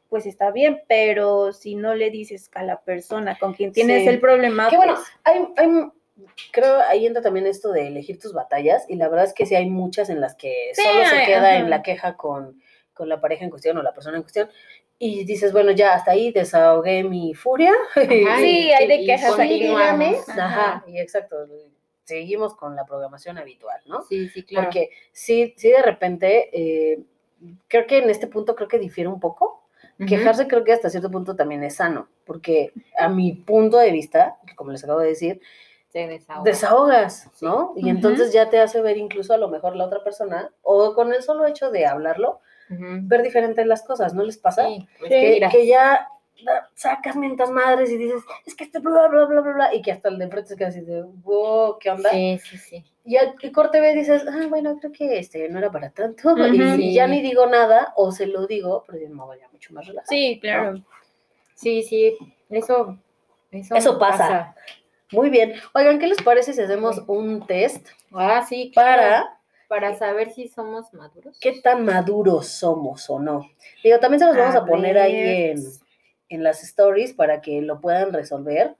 pues 0.08 0.26
está 0.26 0.50
bien, 0.52 0.82
pero 0.88 1.52
si 1.52 1.74
no 1.76 1.94
le 1.94 2.10
dices 2.10 2.50
a 2.54 2.62
la 2.62 2.80
persona 2.80 3.36
con 3.38 3.52
quien 3.52 3.72
tienes 3.72 4.02
Sí. 4.04 4.08
el 4.08 4.20
problema, 4.20 4.68
Que 4.70 4.76
bueno, 4.76 4.94
pues, 4.94 5.06
hay, 5.24 5.46
hay- 5.56 5.90
creo 6.52 6.78
ahí 6.88 7.06
entra 7.06 7.20
también 7.22 7.46
esto 7.46 7.72
de 7.72 7.88
elegir 7.88 8.18
tus 8.20 8.32
batallas 8.32 8.84
y 8.88 8.94
la 8.96 9.08
verdad 9.08 9.26
es 9.26 9.34
que 9.34 9.44
sí 9.46 9.54
hay 9.54 9.68
muchas 9.68 10.08
en 10.10 10.20
las 10.20 10.34
que 10.36 10.54
Sí, 10.74 10.82
solo 10.82 11.04
se 11.04 11.24
queda 11.26 11.48
ajá. 11.48 11.58
en 11.58 11.68
la 11.70 11.82
queja 11.82 12.16
con, 12.16 12.60
con 12.92 13.08
la 13.08 13.20
pareja 13.20 13.44
en 13.44 13.50
cuestión 13.50 13.76
o 13.76 13.82
la 13.82 13.92
persona 13.92 14.16
en 14.16 14.22
cuestión 14.22 14.48
y 15.06 15.24
dices, 15.24 15.52
bueno, 15.52 15.70
ya 15.72 15.92
hasta 15.94 16.12
ahí 16.12 16.32
desahogué 16.32 17.04
mi 17.04 17.34
furia. 17.34 17.72
Ajá, 17.94 18.38
Sí, 18.40 18.72
hay 18.72 18.86
de 18.88 19.04
quejas 19.04 19.38
ahí. 19.38 19.48
continuamos. 19.50 19.98
dígame. 20.26 20.40
Ajá, 20.40 20.84
y 20.86 20.98
exacto, 20.98 21.36
seguimos 22.04 22.54
con 22.56 22.74
la 22.74 22.86
programación 22.86 23.36
habitual, 23.36 23.80
¿no? 23.84 24.00
Sí, 24.02 24.28
sí, 24.30 24.42
claro. 24.44 24.66
Porque 24.66 24.88
sí, 25.12 25.52
sí 25.58 25.68
de 25.68 25.82
repente, 25.82 26.48
eh, 26.52 27.00
creo 27.68 27.86
que 27.86 27.98
en 27.98 28.08
este 28.08 28.28
punto 28.28 28.54
creo 28.54 28.66
que 28.68 28.78
difiere 28.78 29.08
un 29.08 29.20
poco. 29.20 29.66
Ujú. 29.98 30.08
Quejarse 30.08 30.48
creo 30.48 30.64
que 30.64 30.72
hasta 30.72 30.88
cierto 30.88 31.10
punto 31.10 31.36
también 31.36 31.62
es 31.64 31.76
sano, 31.76 32.08
porque 32.24 32.72
a 32.98 33.08
mi 33.10 33.32
punto 33.32 33.76
de 33.76 33.92
vista, 33.92 34.38
como 34.56 34.72
les 34.72 34.82
acabo 34.84 35.00
de 35.00 35.08
decir, 35.08 35.40
Se 35.90 36.06
desahoga. 36.08 36.44
desahogas, 36.50 37.30
¿no? 37.42 37.74
Y 37.76 37.80
Ujú. 37.80 37.88
entonces 37.90 38.32
ya 38.32 38.48
te 38.48 38.58
hace 38.58 38.80
ver 38.80 38.96
incluso 38.96 39.34
a 39.34 39.36
lo 39.36 39.48
mejor 39.48 39.76
la 39.76 39.84
otra 39.84 40.02
persona, 40.02 40.50
o 40.62 40.94
con 40.94 41.12
el 41.12 41.22
solo 41.22 41.46
hecho 41.46 41.70
de 41.70 41.84
hablarlo, 41.86 42.40
Ver 42.68 43.22
diferente 43.22 43.64
las 43.64 43.82
cosas, 43.82 44.14
¿no 44.14 44.22
les 44.22 44.38
pasa? 44.38 44.66
Sí, 44.66 44.86
Sí. 45.02 45.08
Que, 45.08 45.30
mira. 45.32 45.48
que 45.50 45.66
ya 45.66 46.08
sacas 46.74 47.16
mientras 47.16 47.50
madres 47.50 47.90
y 47.90 47.96
dices, 47.96 48.22
es 48.44 48.54
que 48.54 48.64
este 48.64 48.78
bla, 48.80 49.06
bla, 49.08 49.24
bla, 49.26 49.40
bla, 49.40 49.52
bla, 49.52 49.74
y 49.74 49.80
que 49.82 49.92
hasta 49.92 50.08
el 50.08 50.18
de 50.18 50.24
enfrente 50.24 50.48
se 50.50 50.56
queda 50.56 50.68
así 50.68 50.80
de, 50.80 51.02
wow, 51.02 51.78
¿qué 51.78 51.90
onda? 51.90 52.10
Sí, 52.10 52.38
sí, 52.44 52.58
sí. 52.58 52.84
Y 53.04 53.16
al 53.16 53.36
que 53.36 53.52
corte 53.52 53.80
ve 53.80 53.94
dices, 53.94 54.24
ah, 54.28 54.46
bueno, 54.48 54.76
creo 54.78 54.92
que 54.92 55.18
este 55.18 55.48
no 55.48 55.58
era 55.58 55.70
para 55.70 55.90
tanto, 55.90 56.34
y 56.48 56.76
Sí. 56.76 56.92
ya 56.94 57.06
ni 57.06 57.20
digo 57.22 57.46
nada, 57.46 57.92
o 57.96 58.12
se 58.12 58.26
lo 58.26 58.46
digo, 58.46 58.84
pero 58.86 58.98
ya 58.98 59.08
me 59.08 59.22
voy 59.22 59.38
ya 59.38 59.48
mucho 59.52 59.72
más 59.72 59.86
relajado. 59.86 60.08
sí, 60.10 60.38
claro. 60.40 60.82
Sí, 61.54 61.82
sí. 61.82 62.16
Eso, 62.50 62.98
eso, 63.52 63.74
Eso 63.76 63.98
pasa. 63.98 64.54
Muy 65.12 65.30
bien. 65.30 65.54
Oigan, 65.74 65.98
¿qué 66.00 66.08
les 66.08 66.20
parece 66.22 66.52
si 66.52 66.60
hacemos 66.60 67.02
un 67.06 67.46
test 67.46 67.86
Ah, 68.12 68.44
sí, 68.46 68.70
claro. 68.74 69.00
para 69.02 69.38
Para 69.68 69.94
saber 69.94 70.30
si 70.30 70.48
somos 70.48 70.92
maduros. 70.92 71.38
qué 71.40 71.60
tan 71.60 71.84
maduros 71.84 72.46
somos 72.48 73.08
o 73.10 73.18
no? 73.18 73.48
Digo, 73.82 73.98
también 73.98 74.20
se 74.20 74.26
los 74.26 74.36
vamos 74.36 74.54
a, 74.54 74.58
A 74.58 74.66
poner 74.66 74.98
ahí 74.98 75.16
en, 75.16 75.58
en 76.28 76.42
las 76.42 76.62
stories 76.62 77.12
para 77.14 77.40
que 77.40 77.60
lo 77.62 77.80
puedan 77.80 78.12
resolver. 78.12 78.76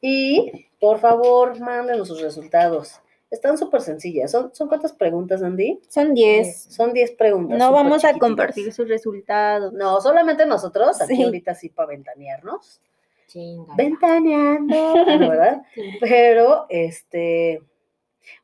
Y 0.00 0.68
por 0.80 0.98
favor, 0.98 1.58
mándenos 1.60 2.08
sus 2.08 2.20
resultados. 2.22 3.00
Están 3.30 3.56
súper 3.56 3.80
sencillas. 3.80 4.30
¿Son, 4.32 4.52
¿Son 4.54 4.66
cuántas 4.66 4.92
preguntas, 4.92 5.42
Andy? 5.42 5.78
Son 5.88 6.14
10. 6.14 6.64
Son 6.64 6.92
10 6.92 7.12
preguntas. 7.12 7.56
No 7.58 7.70
vamos 7.70 8.04
a 8.04 8.14
compartir 8.18 8.72
sus 8.72 8.88
resultados. 8.88 9.72
No, 9.72 10.00
solamente 10.00 10.44
nosotros, 10.46 11.00
aquí 11.00 11.14
Sí. 11.14 11.22
ahorita 11.22 11.54
sí 11.54 11.68
para 11.68 11.90
ventanearnos. 11.90 12.80
Chinga. 13.28 13.72
Ventaneando, 13.76 14.74
ah, 15.06 15.16
¿no, 15.16 15.28
¿verdad? 15.28 15.62
Pero, 16.00 16.66
este, 16.68 17.62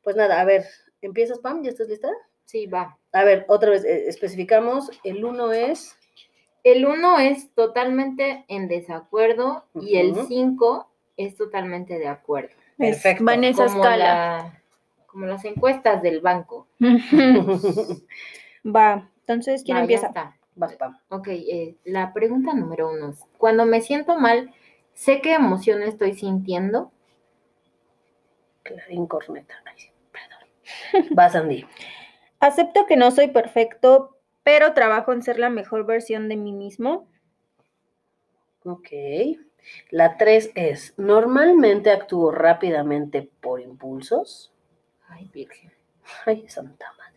pues 0.03 0.15
nada, 0.15 0.39
a 0.39 0.45
ver, 0.45 0.63
¿empiezas, 1.07 1.39
Pam? 1.39 1.63
¿Ya 1.63 1.69
estás 1.71 1.87
lista? 1.89 2.09
Sí, 2.45 2.67
va. 2.67 2.97
A 3.13 3.23
ver, 3.23 3.45
otra 3.47 3.71
vez, 3.71 3.83
eh, 3.83 4.07
especificamos, 4.07 4.89
el 5.03 5.25
uno 5.25 5.51
es, 5.51 5.97
El 6.63 6.85
1 6.85 7.19
es 7.19 7.49
totalmente 7.53 8.43
en 8.49 8.67
desacuerdo 8.67 9.65
y 9.75 9.97
el. 9.97 10.15
5 10.27 10.89
es 11.15 11.35
totalmente 11.37 11.97
de 11.97 12.07
acuerdo. 12.09 12.53
Perfecto. 12.77 13.23
Va 13.25 13.35
en 13.35 13.45
esa 13.45 13.65
como, 13.67 13.77
escala. 13.77 13.97
la- 14.05 14.61
como 15.05 15.25
las 15.27 15.45
encuestas 15.45 16.01
del 16.01 16.19
banco. 16.19 16.67
Va. 18.65 19.09
Entonces, 19.21 19.63
¿quién 19.63 19.77
Va, 19.77 19.79
ya 19.79 19.83
empieza? 19.83 20.07
está. 20.07 20.37
vas, 20.55 20.75
Pam. 20.75 20.97
Ok, 21.09 21.27
eh, 21.29 21.75
la 21.85 22.11
pregunta 22.13 22.53
número 22.53 22.89
uno 22.91 23.09
es, 23.11 23.19
cuando 23.37 23.65
me 23.65 23.81
siento 23.81 24.17
mal, 24.19 24.53
sé 24.93 25.21
qué 25.21 25.33
emoción 25.35 25.81
estoy 25.83 26.13
sintiendo. 26.15 26.91
Clarín 28.63 29.07
corneta. 29.07 29.53
Ay. 29.65 29.89
Vas, 31.11 31.35
Andy. 31.35 31.65
Acepto 32.39 32.85
que 32.85 32.97
no 32.97 33.11
soy 33.11 33.29
perfecto, 33.29 34.17
pero 34.43 34.73
trabajo 34.73 35.13
en 35.13 35.23
ser 35.23 35.39
la 35.39 35.49
mejor 35.49 35.85
versión 35.85 36.29
de 36.29 36.37
mí 36.37 36.51
mismo. 36.51 37.07
Ok. 38.63 38.89
La 39.91 40.17
tres 40.17 40.51
es, 40.55 40.93
normalmente 40.97 41.91
actúo 41.91 42.31
rápidamente 42.31 43.29
por 43.41 43.59
impulsos. 43.59 44.53
Ay, 45.09 45.29
virgen. 45.33 45.71
Ay, 46.25 46.47
santa 46.47 46.85
madre. 46.97 47.07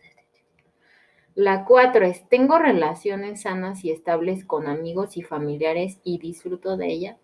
La 1.35 1.63
cuatro 1.63 2.05
es, 2.05 2.27
tengo 2.27 2.59
relaciones 2.59 3.43
sanas 3.43 3.85
y 3.85 3.91
estables 3.91 4.43
con 4.43 4.67
amigos 4.67 5.15
y 5.15 5.21
familiares 5.21 5.99
y 6.03 6.17
disfruto 6.17 6.75
de 6.75 6.87
ellas. 6.87 7.17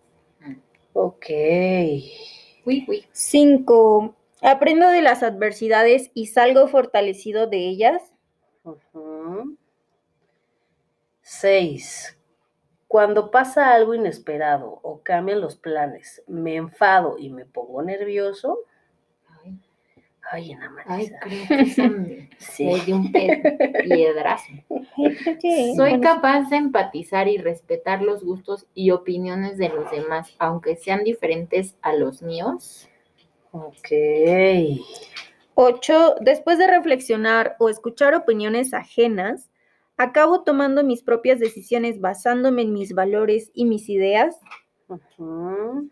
Ok. 0.94 1.26
Uy, 2.64 2.84
uy. 2.88 3.04
Cinco. 3.12 4.16
Aprendo 4.42 4.88
de 4.88 5.02
las 5.02 5.22
adversidades 5.22 6.10
y 6.14 6.26
salgo 6.26 6.68
fortalecido 6.68 7.46
de 7.46 7.68
ellas. 7.68 8.02
Ujú. 8.64 9.56
Seis. 11.22 12.16
Cuando 12.86 13.30
pasa 13.30 13.74
algo 13.74 13.94
inesperado 13.94 14.80
o 14.82 15.02
cambian 15.02 15.40
los 15.40 15.56
planes, 15.56 16.22
me 16.26 16.56
enfado 16.56 17.18
y 17.18 17.28
me 17.28 17.44
pongo 17.44 17.82
nervioso. 17.82 18.60
Ay, 20.30 20.54
Ay, 20.86 21.10
creo 21.20 21.48
que 21.48 22.28
Sí. 22.38 22.92
un 22.92 23.12
piedrazo. 23.12 24.52
Soy 25.76 26.00
capaz 26.00 26.48
de 26.50 26.56
empatizar 26.56 27.28
y 27.28 27.38
respetar 27.38 28.02
los 28.02 28.24
gustos 28.24 28.66
y 28.74 28.90
opiniones 28.90 29.58
de 29.58 29.68
los 29.70 29.90
demás, 29.90 30.34
aunque 30.38 30.76
sean 30.76 31.04
diferentes 31.04 31.76
a 31.82 31.92
los 31.94 32.22
míos. 32.22 32.88
Ok. 33.52 33.88
Ocho. 35.54 36.14
Después 36.20 36.58
de 36.58 36.66
reflexionar 36.66 37.56
o 37.58 37.68
escuchar 37.68 38.14
opiniones 38.14 38.74
ajenas, 38.74 39.50
acabo 39.96 40.42
tomando 40.42 40.84
mis 40.84 41.02
propias 41.02 41.40
decisiones 41.40 42.00
basándome 42.00 42.62
en 42.62 42.72
mis 42.72 42.94
valores 42.94 43.50
y 43.54 43.64
mis 43.64 43.88
ideas. 43.88 44.38
Ujú. 44.88 45.90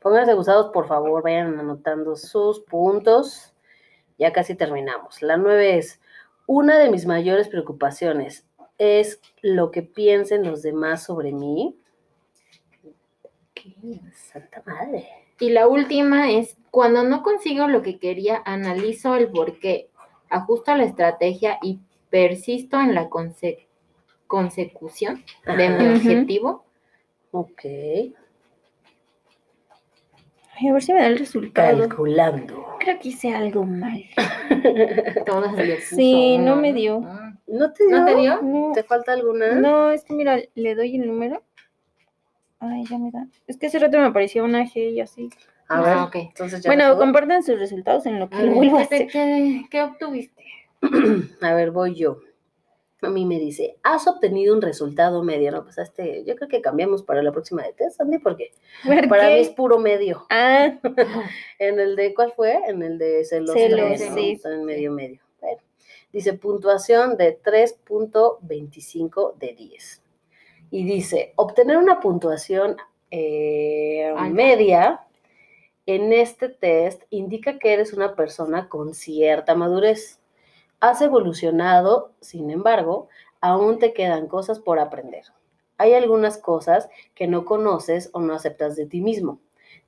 Pónganse 0.00 0.32
abusados, 0.32 0.70
por 0.72 0.88
favor, 0.88 1.22
vayan 1.22 1.58
anotando 1.58 2.16
sus 2.16 2.60
puntos. 2.60 3.54
Ya 4.18 4.32
casi 4.32 4.54
terminamos. 4.54 5.22
La 5.22 5.36
nueve 5.36 5.78
es, 5.78 6.00
una 6.46 6.78
de 6.78 6.90
mis 6.90 7.06
mayores 7.06 7.48
preocupaciones 7.48 8.46
es 8.76 9.20
lo 9.42 9.70
que 9.70 9.82
piensen 9.82 10.44
los 10.44 10.62
demás 10.62 11.04
sobre 11.04 11.32
mí. 11.32 11.78
¿Qué? 13.54 14.00
Santa 14.14 14.62
madre. 14.66 15.06
Y 15.40 15.50
la 15.50 15.66
última 15.66 16.30
es, 16.30 16.56
cuando 16.70 17.02
no 17.02 17.22
consigo 17.22 17.66
lo 17.66 17.82
que 17.82 17.98
quería, 17.98 18.42
analizo 18.44 19.14
el 19.16 19.28
porqué, 19.28 19.88
ajusto 20.28 20.74
la 20.76 20.84
estrategia 20.84 21.58
y 21.62 21.80
persisto 22.10 22.78
en 22.80 22.94
la 22.94 23.08
conse- 23.08 23.66
consecución 24.26 25.24
de 25.56 25.68
mi 25.70 25.88
objetivo. 25.94 26.64
Ok. 27.32 27.62
Ay, 27.64 28.14
a 30.68 30.72
ver 30.74 30.82
si 30.82 30.92
me 30.92 31.00
da 31.00 31.06
el 31.06 31.18
resultado. 31.18 31.78
Calculando. 31.88 32.76
creo 32.80 32.98
que 32.98 33.08
hice 33.08 33.34
algo 33.34 33.64
mal. 33.64 34.04
Todas 35.26 35.54
le 35.54 35.76
puso 35.76 35.96
Sí, 35.96 36.36
no 36.38 36.56
me 36.56 36.72
dio. 36.74 37.00
Ah. 37.04 37.32
¿No 37.46 37.72
te 37.72 37.86
dio? 37.86 37.98
¿No 37.98 38.04
te 38.04 38.14
dio? 38.16 38.42
No, 38.42 38.72
¿Te 38.74 38.82
falta 38.82 39.12
alguna? 39.12 39.54
no, 39.54 39.90
es 39.90 40.04
que 40.04 40.12
mira, 40.14 40.38
le 40.54 40.74
doy 40.74 40.96
el 40.96 41.06
número. 41.06 41.42
Ay, 42.60 42.84
ya 42.86 42.98
me 42.98 43.10
da. 43.10 43.26
Es 43.46 43.56
que 43.56 43.66
hace 43.66 43.78
rato 43.78 43.98
me 43.98 44.04
aparecía 44.04 44.42
una 44.44 44.64
G 44.64 44.92
y 44.92 45.00
así. 45.00 45.30
A 45.68 45.80
Ah, 45.80 45.82
ver, 45.82 45.96
ok. 45.98 46.16
entonces 46.16 46.62
ya 46.62 46.68
Bueno, 46.68 46.96
compartan 46.98 47.42
sus 47.42 47.58
resultados 47.58 48.04
en 48.06 48.18
lo 48.20 48.28
que 48.28 48.36
ver, 48.36 48.50
vuelvo 48.54 48.76
a 48.78 48.82
¿qué, 48.82 48.86
te- 48.86 48.94
hacer. 48.96 49.08
qué- 49.10 49.66
qué 49.70 49.82
obtuviste? 49.82 50.44
A 51.40 51.54
ver, 51.54 51.70
voy 51.70 51.94
yo. 51.94 52.18
A 53.02 53.08
mí 53.08 53.24
me 53.24 53.38
dice, 53.38 53.78
has 53.82 54.06
obtenido 54.06 54.54
un 54.54 54.60
resultado 54.60 55.22
medio, 55.22 55.52
¿no? 55.52 55.62
Pues 55.64 55.78
este, 55.78 56.22
yo 56.26 56.36
creo 56.36 56.48
que 56.50 56.60
cambiamos 56.60 57.02
para 57.02 57.22
la 57.22 57.32
próxima 57.32 57.62
de 57.62 57.72
test, 57.72 57.98
Andy, 57.98 58.18
porque 58.18 58.50
¿Por 58.84 59.08
para 59.08 59.28
qué? 59.28 59.34
mí 59.36 59.40
es 59.40 59.48
puro 59.48 59.78
medio. 59.78 60.26
Ah, 60.28 60.78
En 61.58 61.80
el 61.80 61.96
de, 61.96 62.12
¿cuál 62.12 62.32
fue? 62.32 62.60
En 62.68 62.82
el 62.82 62.98
de 62.98 63.24
celos. 63.24 63.54
Celos, 63.54 63.96
tres, 63.96 64.10
¿no? 64.10 64.16
sí. 64.16 64.40
En 64.44 64.64
medio, 64.66 64.92
medio. 64.92 65.20
Bueno, 65.40 65.62
dice 66.12 66.34
puntuación 66.34 67.16
de 67.16 67.40
3.25 67.42 69.34
de 69.38 69.54
10. 69.54 69.99
Y 70.70 70.84
dice, 70.84 71.32
obtener 71.36 71.76
una 71.78 72.00
puntuación 72.00 72.76
eh, 73.10 74.12
media 74.30 75.00
en 75.86 76.12
este 76.12 76.48
test 76.48 77.02
indica 77.10 77.58
que 77.58 77.72
eres 77.72 77.92
una 77.92 78.14
persona 78.14 78.68
con 78.68 78.94
cierta 78.94 79.54
madurez. 79.54 80.20
Has 80.78 81.02
evolucionado, 81.02 82.12
sin 82.20 82.50
embargo, 82.50 83.08
aún 83.40 83.78
te 83.78 83.92
quedan 83.92 84.28
cosas 84.28 84.60
por 84.60 84.78
aprender. 84.78 85.24
Hay 85.78 85.94
algunas 85.94 86.38
cosas 86.38 86.88
que 87.14 87.26
no 87.26 87.44
conoces 87.44 88.10
o 88.12 88.20
no 88.20 88.34
aceptas 88.34 88.76
de 88.76 88.86
ti 88.86 89.00
mismo. 89.00 89.40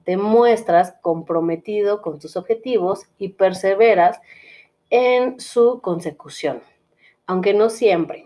Te 0.05 0.17
muestras 0.17 0.95
comprometido 1.03 2.03
con 2.03 2.19
tus 2.19 2.37
objetivos 2.37 3.07
y 3.19 3.29
perseveras 3.29 4.21
en 4.91 5.39
su 5.39 5.81
consecución, 5.81 6.63
aunque 7.27 7.55
no 7.55 7.71
siempre. 7.71 8.25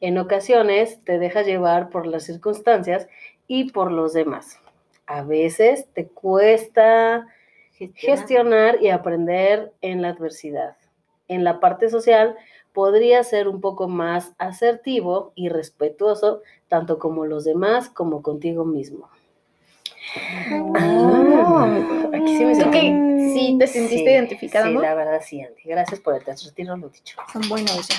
En 0.00 0.18
ocasiones 0.18 1.00
te 1.04 1.18
dejas 1.18 1.46
llevar 1.46 1.90
por 1.90 2.06
las 2.06 2.24
circunstancias 2.24 3.08
y 3.46 3.70
por 3.70 3.90
los 3.92 4.12
demás. 4.12 4.58
A 5.06 5.22
veces 5.22 5.86
te 5.92 6.06
cuesta 6.08 7.26
gestionar 7.94 8.82
y 8.82 8.88
aprender 8.90 9.72
en 9.80 10.02
la 10.02 10.10
adversidad. 10.10 10.76
En 11.28 11.44
la 11.44 11.60
parte 11.60 11.88
social, 11.88 12.36
podría 12.72 13.22
ser 13.24 13.48
un 13.48 13.60
poco 13.60 13.88
más 13.88 14.32
asertivo 14.38 15.32
y 15.34 15.48
respetuoso, 15.48 16.42
tanto 16.68 16.98
como 16.98 17.26
los 17.26 17.44
demás 17.44 17.88
como 17.90 18.22
contigo 18.22 18.64
mismo. 18.64 19.08
Ah, 20.76 22.08
aquí 22.12 22.36
sí 22.36 22.44
me 22.44 22.54
¿Tú 22.54 22.60
sentí- 22.60 22.70
qué? 22.80 23.10
Sí, 23.34 23.56
te 23.58 23.66
sentiste 23.66 23.96
Sí, 24.04 24.10
identificada, 24.10 24.66
Sí, 24.66 24.74
la 24.74 24.94
verdad 24.94 25.20
sí, 25.24 25.40
Andy. 25.40 25.62
Gracias 25.64 26.00
por 26.00 26.14
el. 26.14 26.24
Retiro 26.24 26.76
lo 26.76 26.88
dicho. 26.88 27.16
Son 27.32 27.42
buenos 27.48 27.88
ya. 27.88 27.96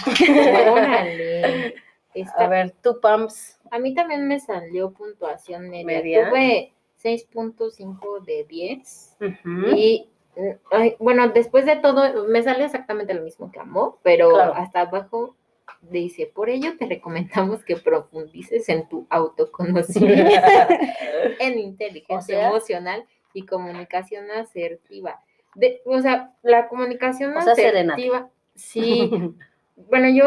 Esta- 2.13 2.45
A 2.45 2.47
ver, 2.47 2.71
tú, 2.82 3.00
Pams. 3.02 3.60
A 3.71 3.80
mí 3.80 3.93
también 3.93 4.28
me 4.28 4.39
salió 4.39 4.91
puntuación 4.91 5.69
media. 5.69 5.86
Media. 5.86 6.30
Tuve 6.30 6.74
6.5 7.02 8.19
de 8.26 8.43
10. 8.45 9.17
Ujú. 9.21 9.76
Y 9.76 10.10
mm, 10.36 10.50
ay, 10.71 10.95
bueno, 11.00 11.28
después 11.30 11.65
de 11.65 11.78
todo, 11.78 12.26
me 12.28 12.43
salió 12.43 12.65
exactamente 12.65 13.13
lo 13.13 13.21
mismo 13.24 13.52
que 13.52 13.60
Amor, 13.60 13.97
pero 14.04 14.30
Claro. 14.32 14.54
hasta 14.56 14.82
abajo 14.82 15.36
dice, 15.89 16.30
por 16.34 16.50
ello 16.50 16.78
te 16.78 16.86
recomendamos 16.86 17.63
que 17.63 17.78
profundices 17.78 18.67
en 18.69 18.88
tu 18.89 19.08
autoconocimiento, 19.10 20.32
en 21.39 21.60
inteligencia 21.60 22.17
O 22.38 22.39
sea- 22.39 22.50
emocional 22.50 23.06
y 23.34 23.45
comunicación 23.45 24.30
asertiva. 24.32 25.19
De, 25.56 25.82
o 25.86 26.00
sea, 26.02 26.34
la 26.43 26.67
comunicación 26.69 27.36
O 27.36 27.41
sea, 27.41 27.54
asertiva, 27.54 28.30
sí, 28.56 29.10
bueno, 29.89 30.10
yo 30.10 30.26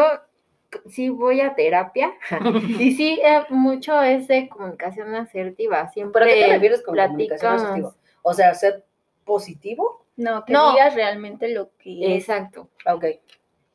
sí 0.89 1.09
voy 1.09 1.41
a 1.41 1.55
terapia 1.55 2.13
y 2.79 2.91
sí, 2.95 3.19
eh, 3.23 3.43
mucho 3.49 4.01
es 4.01 4.27
de 4.27 4.49
comunicación 4.49 5.13
asertiva. 5.15 5.87
Siempre 5.89 6.25
¿Pero 6.25 6.35
qué 6.35 6.45
te 6.45 6.53
refieres 6.53 6.81
con 6.83 6.95
comunicación 6.95 7.51
platicamos. 7.53 7.63
asertiva? 7.63 7.95
O 8.23 8.33
sea, 8.33 8.53
ser 8.53 8.85
positivo. 9.23 10.05
No, 10.17 10.45
que 10.45 10.53
No. 10.53 10.71
digas 10.71 10.93
realmente 10.95 11.49
lo 11.49 11.69
que 11.77 12.15
es. 12.15 12.23
Exacto. 12.23 12.69
Ok. 12.85 13.05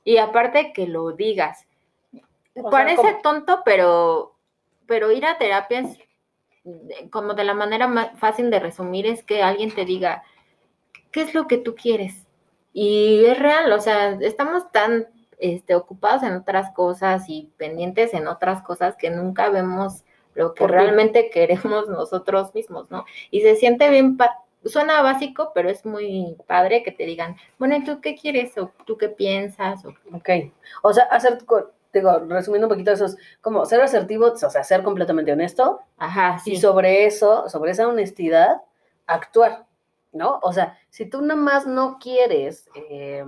Y 0.04 0.16
aparte 0.16 0.72
que 0.72 0.86
lo 0.86 1.12
digas. 1.12 1.66
O 2.54 2.70
Parece 2.70 3.18
tonto, 3.22 3.62
pero, 3.64 4.34
pero 4.86 5.12
ir 5.12 5.24
a 5.26 5.38
terapia 5.38 5.80
es 5.80 5.98
de- 6.64 7.08
como 7.10 7.34
de 7.34 7.44
la 7.44 7.54
manera 7.54 7.86
más 7.86 8.18
fácil 8.18 8.50
de 8.50 8.58
resumir 8.60 9.06
es 9.06 9.22
que 9.22 9.42
alguien 9.42 9.74
te 9.74 9.84
diga, 9.84 10.22
¿qué 11.12 11.22
es 11.22 11.34
lo 11.34 11.46
que 11.46 11.58
tú 11.58 11.74
quieres? 11.74 12.26
Y 12.72 13.24
es 13.24 13.38
real, 13.38 13.72
o 13.72 13.80
sea, 13.80 14.12
estamos 14.20 14.70
tan 14.72 15.06
este, 15.40 15.74
ocupados 15.74 16.22
en 16.22 16.34
otras 16.34 16.72
cosas 16.72 17.24
y 17.28 17.50
pendientes 17.56 18.14
en 18.14 18.28
otras 18.28 18.62
cosas 18.62 18.96
que 18.96 19.10
nunca 19.10 19.48
vemos 19.50 20.04
lo 20.34 20.54
que 20.54 20.66
realmente 20.66 21.30
queremos 21.32 21.88
nosotros 21.88 22.54
mismos, 22.54 22.90
¿no? 22.90 23.04
Y 23.30 23.40
se 23.40 23.56
siente 23.56 23.88
bien, 23.90 24.16
suena 24.64 25.02
básico, 25.02 25.52
pero 25.54 25.68
es 25.70 25.84
muy 25.84 26.36
padre 26.46 26.82
que 26.82 26.92
te 26.92 27.04
digan, 27.04 27.36
bueno, 27.58 27.76
¿y 27.76 27.84
tú 27.84 28.00
qué 28.00 28.14
quieres? 28.14 28.56
¿O 28.58 28.72
tú 28.84 28.96
qué 28.96 29.08
piensas? 29.08 29.84
O, 29.84 29.94
Ok. 30.12 30.28
O 30.82 30.92
sea, 30.92 31.04
hacer, 31.04 31.38
digo, 31.92 32.18
resumiendo 32.28 32.66
un 32.66 32.72
poquito 32.72 32.92
eso, 32.92 33.06
es 33.06 33.16
como 33.40 33.64
ser 33.64 33.80
asertivo, 33.80 34.26
o 34.26 34.36
sea, 34.36 34.62
ser 34.62 34.82
completamente 34.82 35.32
honesto 35.32 35.80
Ajá, 35.98 36.38
sí. 36.38 36.52
y 36.52 36.56
sobre 36.56 37.06
eso, 37.06 37.48
sobre 37.48 37.72
esa 37.72 37.88
honestidad, 37.88 38.62
actuar, 39.06 39.66
¿no? 40.12 40.38
O 40.42 40.52
sea, 40.52 40.78
si 40.90 41.06
tú 41.06 41.22
nada 41.22 41.40
más 41.40 41.66
no 41.66 41.98
quieres 41.98 42.68
eh, 42.74 43.24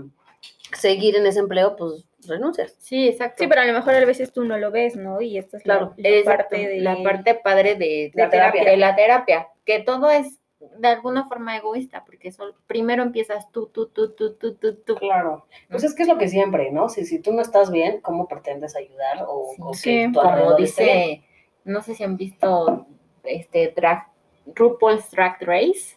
seguir 0.76 1.16
en 1.16 1.26
ese 1.26 1.40
empleo, 1.40 1.76
pues 1.76 2.04
renuncias. 2.26 2.74
Sí, 2.78 3.08
exacto. 3.08 3.42
Sí, 3.42 3.48
pero 3.48 3.62
a 3.62 3.64
lo 3.64 3.72
mejor 3.72 3.94
a 3.94 4.04
veces 4.04 4.32
tú 4.32 4.44
no 4.44 4.56
lo 4.58 4.70
ves, 4.70 4.96
¿no? 4.96 5.20
Y 5.20 5.38
esta 5.38 5.56
es 5.56 5.66
la- 5.66 5.78
Claro, 5.78 5.94
la, 5.96 6.08
Exacto, 6.08 6.36
parte 6.50 6.68
de 6.68 6.80
la 6.80 7.02
parte 7.02 7.34
padre 7.34 7.74
de, 7.74 8.10
La 8.14 8.30
terapia. 8.30 8.64
de 8.64 8.76
la 8.76 8.94
terapia, 8.96 9.48
que 9.64 9.80
todo 9.80 10.10
es 10.10 10.38
de 10.78 10.86
alguna 10.88 11.26
forma 11.26 11.56
egoísta, 11.56 12.04
porque 12.04 12.30
sol- 12.30 12.54
primero 12.68 13.02
empiezas 13.02 13.50
tú, 13.50 13.66
tú, 13.66 13.88
tú, 13.88 14.12
tú, 14.12 14.34
tú, 14.34 14.54
tú, 14.54 14.74
tú. 14.76 14.94
Claro. 14.94 15.46
Pues 15.68 15.82
es 15.82 15.92
que 15.94 16.02
es 16.04 16.08
lo 16.08 16.18
que 16.18 16.28
siempre, 16.28 16.70
¿no? 16.70 16.88
Si, 16.88 17.04
si 17.04 17.18
tú 17.18 17.32
no 17.32 17.42
estás 17.42 17.72
bien, 17.72 18.00
¿cómo 18.00 18.28
pretendes 18.28 18.76
ayudar 18.76 19.24
o, 19.26 19.50
Sí. 19.56 19.62
o 19.62 19.70
que 19.72 19.76
Sí. 19.78 20.06
tu 20.12 20.20
Como 20.20 20.54
dice, 20.54 21.22
no 21.64 21.82
sé 21.82 21.96
si 21.96 22.04
han 22.04 22.16
visto 22.16 22.86
este 23.24 23.72
drag, 23.74 24.06
RuPaul's 24.46 25.10
Drag 25.10 25.36
Race, 25.40 25.96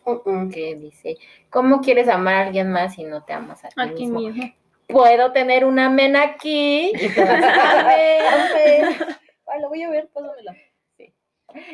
que 0.51 0.75
dice, 0.75 1.17
¿cómo 1.49 1.81
quieres 1.81 2.07
amar 2.07 2.35
a 2.35 2.41
alguien 2.47 2.71
más 2.71 2.95
si 2.95 3.03
no 3.03 3.23
te 3.23 3.33
amas 3.33 3.63
a 3.65 3.69
ti 3.69 3.75
Aquí 3.77 4.07
mismo? 4.07 4.19
mismo. 4.19 4.53
Puedo 4.87 5.31
tener 5.31 5.65
una 5.65 5.89
mena 5.89 6.23
aquí. 6.23 6.91
y 6.95 7.07
vas 7.07 7.43
a 7.43 7.85
lo 9.59 9.69
voy 9.69 9.83
a 9.83 9.89
ver, 9.89 10.09
pásamela. 10.09 10.55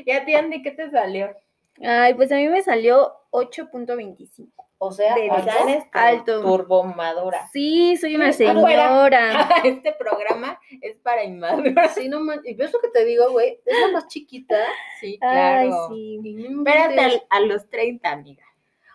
Y 0.06 0.12
a 0.12 0.26
ti, 0.26 0.36
Andy, 0.36 0.62
¿qué 0.62 0.72
te 0.72 0.90
salió? 0.92 1.36
Ay, 1.84 2.14
pues 2.14 2.32
a 2.32 2.36
mí 2.36 2.48
me 2.48 2.62
salió 2.62 3.14
8.25. 3.32 4.50
O 4.84 4.92
sea, 4.92 5.14
alto. 5.14 5.90
Alto. 5.94 6.42
turbomadura. 6.42 7.48
Sí, 7.54 7.96
soy 7.98 8.16
una 8.16 8.32
Sí, 8.34 8.46
señora. 8.48 9.48
Este 9.64 9.94
programa 9.94 10.60
es 10.82 10.98
para 10.98 11.24
inmaduros. 11.24 11.92
Sí, 11.92 12.10
no 12.10 12.20
man- 12.20 12.42
y 12.44 12.56
ves 12.56 12.74
lo 12.74 12.80
que 12.80 12.88
te 12.88 13.06
digo, 13.06 13.30
güey, 13.30 13.62
es 13.64 13.80
la 13.80 13.90
más 13.92 14.08
chiquita. 14.08 14.58
Sí, 15.00 15.20
Ay, 15.22 15.68
claro. 15.70 15.88
sí. 15.90 16.20
y 16.24 16.34
no 16.50 16.64
Espérate 16.68 17.00
al- 17.00 17.24
a, 17.30 17.40
los 17.42 17.70
30, 17.70 18.10
amiga. 18.10 18.44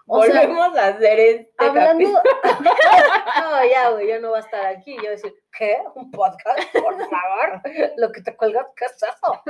O 0.08 0.22
sea, 0.24 0.40
Volvemos 0.46 0.76
a 0.76 0.86
hacer 0.88 1.20
este 1.20 1.52
Hablando. 1.64 2.08
no, 3.40 3.64
ya, 3.70 3.90
güey, 3.90 4.08
yo 4.08 4.20
no 4.20 4.32
va 4.32 4.38
a 4.38 4.40
estar 4.40 4.66
aquí. 4.66 4.96
Yo 5.02 5.10
decir, 5.10 5.34
¿qué? 5.56 5.78
¿Un 5.94 6.10
podcast? 6.10 6.58
Por 6.72 6.96
favor. 6.96 7.60
Lo 7.96 8.10
que 8.10 8.22
te 8.22 8.36
cuelgas, 8.36 8.66
¿qué 8.76 8.86
es 8.86 9.02
eso? 9.04 9.42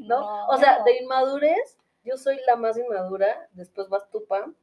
¿No? 0.00 0.46
O 0.46 0.56
sea, 0.58 0.82
de 0.84 0.96
inmadurez, 0.98 1.76
yo 2.04 2.16
soy 2.16 2.38
la 2.46 2.54
más 2.54 2.78
inmadura. 2.78 3.48
Después 3.52 3.88
vas 3.88 4.08
tú, 4.10 4.24
Pam. 4.28 4.54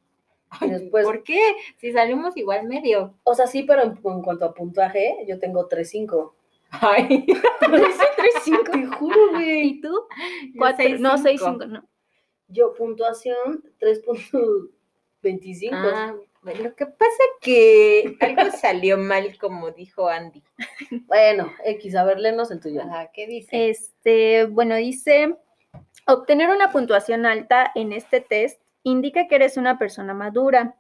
Y 0.60 0.70
después, 0.70 1.06
¿Por 1.06 1.24
qué? 1.24 1.40
Si 1.78 1.94
salimos 1.94 2.36
igual 2.36 2.68
medio. 2.68 3.16
o 3.24 3.34
sea, 3.34 3.48
sí, 3.48 3.64
pero 3.64 3.84
en, 3.84 4.00
en 4.04 4.22
cuanto 4.22 4.46
a 4.46 4.54
puntaje, 4.54 5.24
yo 5.28 5.40
tengo 5.40 5.70
3.5. 5.70 6.34
Ay, 6.72 7.26
Te 8.72 8.86
juro, 8.86 9.32
güey. 9.32 9.68
¿Y 9.68 9.82
tú? 9.82 10.08
Cuatro, 10.58 10.86
no, 11.00 11.18
6.5, 11.18 11.68
no. 11.68 11.88
Yo, 12.48 12.74
puntuación 12.74 13.64
3.25. 13.80 15.70
Ah, 15.74 16.16
bueno, 16.42 16.64
lo 16.64 16.76
que 16.76 16.86
pasa 16.86 17.24
que 17.42 18.18
algo 18.20 18.42
salió 18.62 18.98
mal, 18.98 19.38
como 19.38 19.72
dijo 19.72 20.08
Andy. 20.08 20.44
Bueno, 21.08 21.52
X, 21.66 21.96
a 21.96 22.04
ver, 22.04 22.20
léenos 22.20 22.52
el 22.52 22.60
tuyo. 22.60 22.82
Ajá, 22.82 23.12
¿qué 23.14 23.28
dice? 23.28 23.70
Este, 23.70 24.46
bueno, 24.46 24.76
dice, 24.76 25.36
obtener 26.08 26.50
una 26.50 26.72
puntuación 26.72 27.26
alta 27.26 27.72
en 27.76 27.94
este 27.94 28.22
test 28.22 28.62
indica 28.84 29.28
que 29.28 29.36
eres 29.36 29.58
una 29.58 29.78
persona 29.78 30.14
madura. 30.14 30.76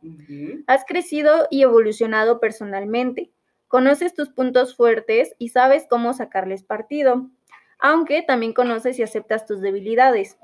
Has 0.67 0.85
crecido 0.85 1.47
y 1.49 1.63
evolucionado 1.63 2.39
personalmente. 2.39 3.31
Conoces 3.67 4.13
tus 4.13 4.29
puntos 4.29 4.75
fuertes 4.75 5.33
y 5.37 5.49
sabes 5.49 5.85
cómo 5.89 6.13
sacarles 6.13 6.63
partido, 6.63 7.29
aunque 7.79 8.21
también 8.21 8.53
conoces 8.53 8.99
y 8.99 9.03
aceptas 9.03 9.45
tus 9.45 9.61
debilidades. 9.61 10.37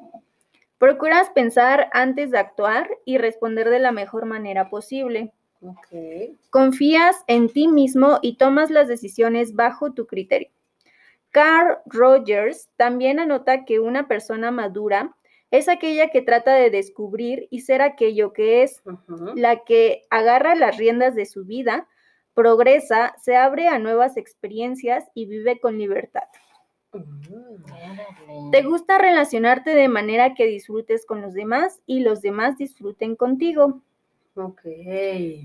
Procuras 0.78 1.30
pensar 1.32 1.90
antes 1.92 2.32
de 2.32 2.38
actuar 2.38 2.88
y 3.04 3.18
responder 3.18 3.70
de 3.70 3.80
la 3.80 3.92
mejor 3.92 4.26
manera 4.26 4.70
posible. 4.70 5.34
Confías 6.52 7.24
en 7.28 7.50
ti 7.50 7.68
mismo 7.68 8.20
y 8.22 8.38
tomas 8.38 8.70
las 8.70 8.88
decisiones 8.88 9.56
bajo 9.56 9.94
tu 9.94 10.06
criterio. 10.06 10.50
Carl 11.32 11.80
Rogers 11.86 12.70
también 12.78 13.20
anota 13.20 13.66
que 13.66 13.80
una 13.80 14.08
persona 14.08 14.52
madura 14.52 15.16
es 15.52 15.70
aquella 15.70 16.10
que 16.10 16.22
trata 16.22 16.54
de 16.54 16.70
descubrir 16.70 17.48
y 17.50 17.62
ser 17.62 17.82
aquello 17.82 18.34
que 18.34 18.64
es, 18.64 18.82
la 19.36 19.64
que 19.64 20.04
agarra 20.10 20.56
las 20.56 20.78
riendas 20.78 21.16
de 21.16 21.26
su 21.26 21.46
vida, 21.46 21.88
progresa, 22.34 23.16
se 23.22 23.36
abre 23.36 23.68
a 23.68 23.80
nuevas 23.80 24.18
experiencias 24.18 25.06
y 25.14 25.26
vive 25.26 25.60
con 25.60 25.78
libertad. 25.78 26.24
Te 28.52 28.64
gusta 28.64 28.98
relacionarte 28.98 29.76
de 29.76 29.88
manera 29.88 30.34
que 30.34 30.46
disfrutes 30.46 31.06
con 31.06 31.22
los 31.22 31.34
demás 31.34 31.82
y 31.86 32.02
los 32.02 32.22
demás 32.22 32.58
disfruten 32.58 33.16
contigo. 33.16 33.82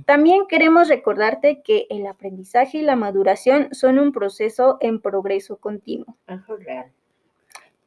También 0.05 0.47
queremos 0.49 0.89
recordarte 0.89 1.63
que 1.63 1.87
el 1.89 2.07
aprendizaje 2.07 2.79
y 2.79 2.83
la 2.83 2.97
maduración 2.97 3.69
son 3.73 3.99
un 3.99 4.13
proceso 4.13 4.77
en 4.81 5.01
progreso 5.01 5.57
continuo. 5.57 6.19
Es 6.27 6.47
real. 6.47 6.93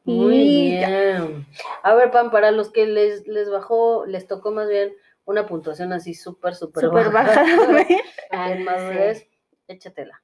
Muy 0.06 0.36
Y 0.38 0.80
ya. 0.80 0.88
bien. 0.88 1.46
A 1.82 1.94
ver, 1.94 2.10
Pam, 2.10 2.30
para 2.30 2.50
los 2.50 2.70
que 2.70 2.86
les, 2.86 3.26
les 3.26 3.50
bajó, 3.50 4.06
les 4.06 4.26
tocó 4.26 4.50
más 4.52 4.68
bien 4.68 4.94
una 5.24 5.46
puntuación 5.46 5.92
así 5.92 6.14
súper, 6.14 6.54
súper 6.54 6.84
Súper 6.84 7.10
baja. 7.10 7.44
baja. 7.44 7.44
Dice- 7.78 8.04
madurez, 8.64 9.28
échatela. 9.68 10.22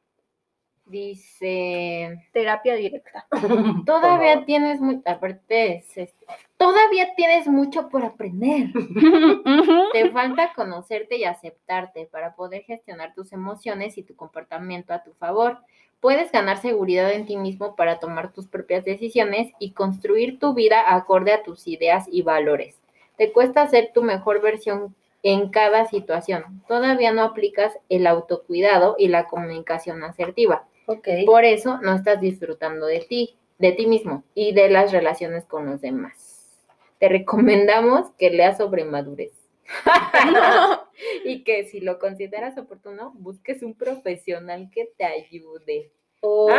Dice, 0.92 2.22
Terapia 2.34 2.74
directa. 2.74 3.26
Todavía 3.86 4.44
tienes 4.44 4.78
mucho, 4.78 5.00
aparte 5.06 5.76
es 5.76 5.96
este, 5.96 6.26
todavía 6.58 7.14
tienes 7.16 7.46
mucho 7.46 7.88
por 7.88 8.04
aprender. 8.04 8.66
Te 9.94 10.10
falta 10.10 10.52
conocerte 10.54 11.16
y 11.16 11.24
aceptarte 11.24 12.04
para 12.12 12.34
poder 12.34 12.64
gestionar 12.64 13.14
tus 13.14 13.32
emociones 13.32 13.96
y 13.96 14.02
tu 14.02 14.14
comportamiento 14.16 14.92
a 14.92 15.02
tu 15.02 15.14
favor. 15.14 15.60
Puedes 16.00 16.30
ganar 16.30 16.58
seguridad 16.58 17.10
en 17.10 17.24
ti 17.24 17.38
mismo 17.38 17.74
para 17.74 17.98
tomar 17.98 18.34
tus 18.34 18.46
propias 18.46 18.84
decisiones 18.84 19.50
y 19.58 19.70
construir 19.70 20.38
tu 20.38 20.52
vida 20.52 20.94
acorde 20.94 21.32
a 21.32 21.42
tus 21.42 21.66
ideas 21.68 22.04
y 22.12 22.20
valores. 22.20 22.78
Te 23.16 23.32
cuesta 23.32 23.66
ser 23.66 23.92
tu 23.94 24.02
mejor 24.02 24.42
versión 24.42 24.94
en 25.22 25.48
cada 25.48 25.86
situación. 25.86 26.62
Todavía 26.68 27.12
no 27.12 27.22
aplicas 27.22 27.78
el 27.88 28.06
autocuidado 28.06 28.94
y 28.98 29.08
la 29.08 29.26
comunicación 29.26 30.04
asertiva. 30.04 30.66
Ok. 30.86 31.08
Por 31.26 31.44
eso 31.44 31.78
no 31.78 31.94
estás 31.94 32.20
disfrutando 32.20 32.86
de 32.86 33.00
ti, 33.00 33.36
de 33.58 33.72
ti 33.72 33.86
mismo 33.86 34.24
y 34.34 34.52
de 34.52 34.68
las 34.68 34.92
relaciones 34.92 35.44
con 35.44 35.66
los 35.66 35.80
demás. 35.80 36.60
Te 36.98 37.08
recomendamos 37.08 38.10
que 38.18 38.30
leas 38.30 38.58
sobre 38.58 38.84
madurez. 38.84 39.32
y 41.24 41.44
que 41.44 41.64
si 41.64 41.80
lo 41.80 41.98
consideras 41.98 42.58
oportuno, 42.58 43.12
busques 43.14 43.62
un 43.62 43.74
profesional 43.74 44.70
que 44.72 44.92
te 44.96 45.04
ayude. 45.04 45.92
Ok. 46.20 46.52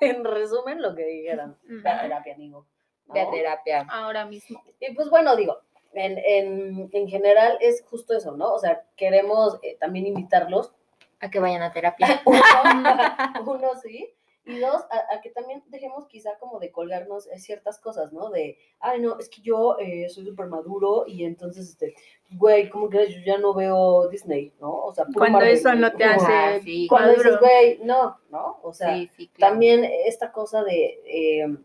en 0.00 0.24
resumen, 0.24 0.82
lo 0.82 0.94
que 0.94 1.04
dijeron. 1.04 1.56
Ve 1.62 1.88
a 1.88 2.00
terapia, 2.00 2.34
amigo. 2.34 2.66
¿no? 3.06 3.14
Ve 3.14 3.20
a 3.20 3.30
terapia. 3.30 3.86
Ahora 3.90 4.24
mismo. 4.26 4.62
Y 4.80 4.94
pues 4.94 5.08
bueno, 5.10 5.36
digo, 5.36 5.58
en, 5.94 6.18
en, 6.18 6.90
en 6.92 7.08
general 7.08 7.58
es 7.60 7.84
justo 7.88 8.16
eso, 8.16 8.36
¿no? 8.36 8.52
O 8.52 8.58
sea, 8.58 8.84
queremos 8.96 9.58
eh, 9.62 9.76
también 9.78 10.06
invitarlos, 10.06 10.72
A 11.22 11.30
que 11.30 11.40
vayan 11.40 11.62
a 11.62 11.72
terapia. 11.72 12.20
uno, 12.26 12.36
uno 13.46 13.70
sí, 13.82 14.14
y 14.44 14.58
dos, 14.58 14.82
a, 14.90 15.14
a 15.14 15.20
que 15.20 15.30
también 15.30 15.62
dejemos 15.68 16.06
quizá 16.08 16.36
como 16.38 16.58
de 16.58 16.72
colgarnos 16.72 17.28
ciertas 17.36 17.78
cosas, 17.78 18.12
¿no? 18.12 18.28
De, 18.30 18.58
ay, 18.80 19.00
no, 19.00 19.18
es 19.18 19.28
que 19.28 19.40
yo 19.40 19.78
eh, 19.78 20.08
soy 20.08 20.26
súper 20.26 20.46
maduro 20.46 21.04
y 21.06 21.24
entonces, 21.24 21.68
este, 21.68 21.94
güey, 22.32 22.68
¿cómo 22.68 22.88
crees? 22.88 23.14
Yo 23.14 23.20
ya 23.24 23.38
no 23.38 23.54
veo 23.54 24.08
Disney, 24.08 24.52
¿no? 24.60 24.72
O 24.72 24.92
sea, 24.92 25.04
Cuando 25.14 25.38
Marvel, 25.38 25.54
eso 25.54 25.72
no 25.74 25.92
te 25.92 26.04
hace 26.04 26.32
Ah, 26.32 26.58
sí. 26.60 26.88
Cuando 26.88 27.14
dices, 27.14 27.38
güey, 27.38 27.78
no, 27.84 28.18
¿no? 28.30 28.58
O 28.62 28.72
sea, 28.72 28.96
sí, 28.96 29.08
sí, 29.16 29.28
claro. 29.28 29.52
también 29.52 29.84
esta 29.84 30.32
cosa 30.32 30.64
de 30.64 31.00
eh, 31.06 31.56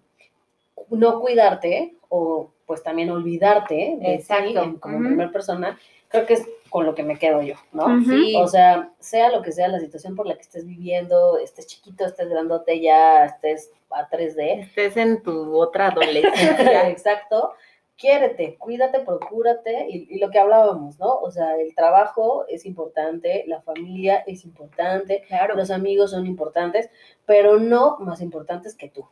no 0.89 1.19
cuidarte 1.19 1.97
o 2.09 2.51
pues 2.67 2.83
también 2.83 3.09
olvidarte 3.09 3.73
de 3.73 3.97
ti 3.97 4.11
Exacto. 4.11 4.61
en- 4.61 4.75
como 4.77 4.95
en 4.97 5.01
Ujú. 5.01 5.09
primera 5.09 5.31
persona, 5.31 5.79
creo 6.09 6.25
que 6.27 6.33
es 6.35 6.47
con 6.69 6.85
lo 6.85 6.93
que 6.93 7.03
me 7.03 7.17
quedo 7.17 7.41
yo, 7.41 7.55
¿no? 7.71 8.01
Sí. 8.03 8.35
O 8.37 8.47
sea, 8.47 8.91
sea 8.99 9.31
lo 9.31 9.41
que 9.41 9.51
sea 9.51 9.67
la 9.69 9.79
situación 9.79 10.15
por 10.15 10.27
la 10.27 10.35
que 10.35 10.41
estés 10.41 10.65
viviendo, 10.67 11.37
estés 11.39 11.65
chiquito, 11.65 12.05
estés 12.05 12.29
grandote 12.29 12.79
ya, 12.81 13.25
estés 13.25 13.71
a 13.89 14.07
3D, 14.09 14.61
Estés 14.61 14.97
en 14.97 15.23
tu 15.23 15.57
otra 15.57 15.87
adolescencia. 15.87 16.89
exacto, 16.89 17.53
quiérete, 17.97 18.57
cuídate, 18.59 18.99
procúrate 18.99 19.87
y, 19.89 20.07
y 20.15 20.19
lo 20.19 20.29
que 20.29 20.39
hablábamos, 20.39 20.99
¿no? 20.99 21.15
O 21.19 21.31
sea, 21.31 21.55
el 21.55 21.73
trabajo 21.73 22.45
es 22.47 22.65
importante, 22.65 23.43
la 23.47 23.61
familia 23.61 24.23
es 24.27 24.43
importante, 24.45 25.23
claro. 25.27 25.55
los 25.55 25.71
amigos 25.71 26.11
son 26.11 26.27
importantes, 26.27 26.89
pero 27.25 27.57
no 27.59 27.97
más 27.99 28.21
importantes 28.21 28.75
que 28.75 28.89
tú. 28.89 29.05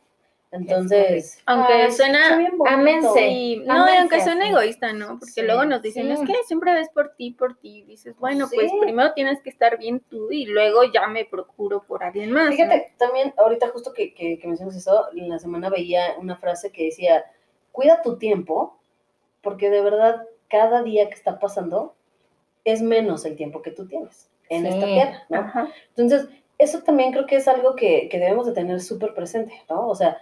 Entonces, 0.52 1.42
Aunque 1.46 1.72
ay, 1.72 1.92
suena- 1.92 2.48
ámense. 2.68 3.08
Sí, 3.18 3.62
no, 3.66 3.74
Ámense 3.74 3.94
y 3.94 3.98
aunque 3.98 4.20
suene 4.22 4.42
así. 4.44 4.50
egoísta, 4.52 4.92
¿no? 4.92 5.18
Porque 5.18 5.32
Sí, 5.32 5.42
luego 5.42 5.64
nos 5.64 5.82
dicen, 5.82 6.06
sí. 6.06 6.12
es 6.12 6.20
que 6.20 6.44
siempre 6.44 6.72
ves 6.72 6.88
por 6.90 7.14
ti, 7.16 7.32
por 7.32 7.56
ti. 7.58 7.82
Dices, 7.82 8.16
bueno, 8.16 8.46
pues 8.54 8.70
Sí. 8.70 8.78
primero 8.80 9.12
tienes 9.12 9.40
que 9.42 9.50
estar 9.50 9.76
bien 9.76 10.00
tú 10.08 10.30
y 10.30 10.46
luego 10.46 10.84
ya 10.84 11.08
me 11.08 11.24
procuro 11.24 11.82
por 11.82 12.04
alguien 12.04 12.30
más. 12.30 12.46
¿no? 12.46 12.52
Fíjate, 12.52 12.94
también 12.96 13.34
ahorita 13.36 13.68
justo 13.68 13.92
que, 13.92 14.14
que, 14.14 14.38
que 14.38 14.46
mencionas 14.48 14.76
eso, 14.76 15.08
en 15.14 15.28
la 15.28 15.38
semana 15.38 15.68
veía 15.68 16.14
una 16.18 16.36
frase 16.36 16.70
que 16.70 16.84
decía, 16.84 17.24
cuida 17.72 18.00
tu 18.02 18.16
tiempo, 18.16 18.78
porque 19.42 19.68
de 19.68 19.80
verdad 19.82 20.24
cada 20.48 20.82
día 20.82 21.08
que 21.08 21.14
está 21.14 21.38
pasando 21.38 21.96
es 22.64 22.82
menos 22.82 23.24
el 23.24 23.36
tiempo 23.36 23.62
que 23.62 23.72
tú 23.72 23.86
tienes 23.86 24.30
en 24.48 24.62
Sí. 24.62 24.68
esta 24.68 24.86
tierra, 24.86 25.22
¿no? 25.28 25.38
Ajá. 25.40 25.68
Entonces, 25.96 26.28
eso 26.58 26.82
también 26.82 27.12
creo 27.12 27.26
que 27.26 27.36
es 27.36 27.48
algo 27.48 27.74
que, 27.74 28.08
que 28.08 28.18
debemos 28.18 28.46
de 28.46 28.52
tener 28.52 28.80
súper 28.80 29.12
presente, 29.12 29.52
¿no? 29.68 29.88
O 29.88 29.94
sea, 29.94 30.16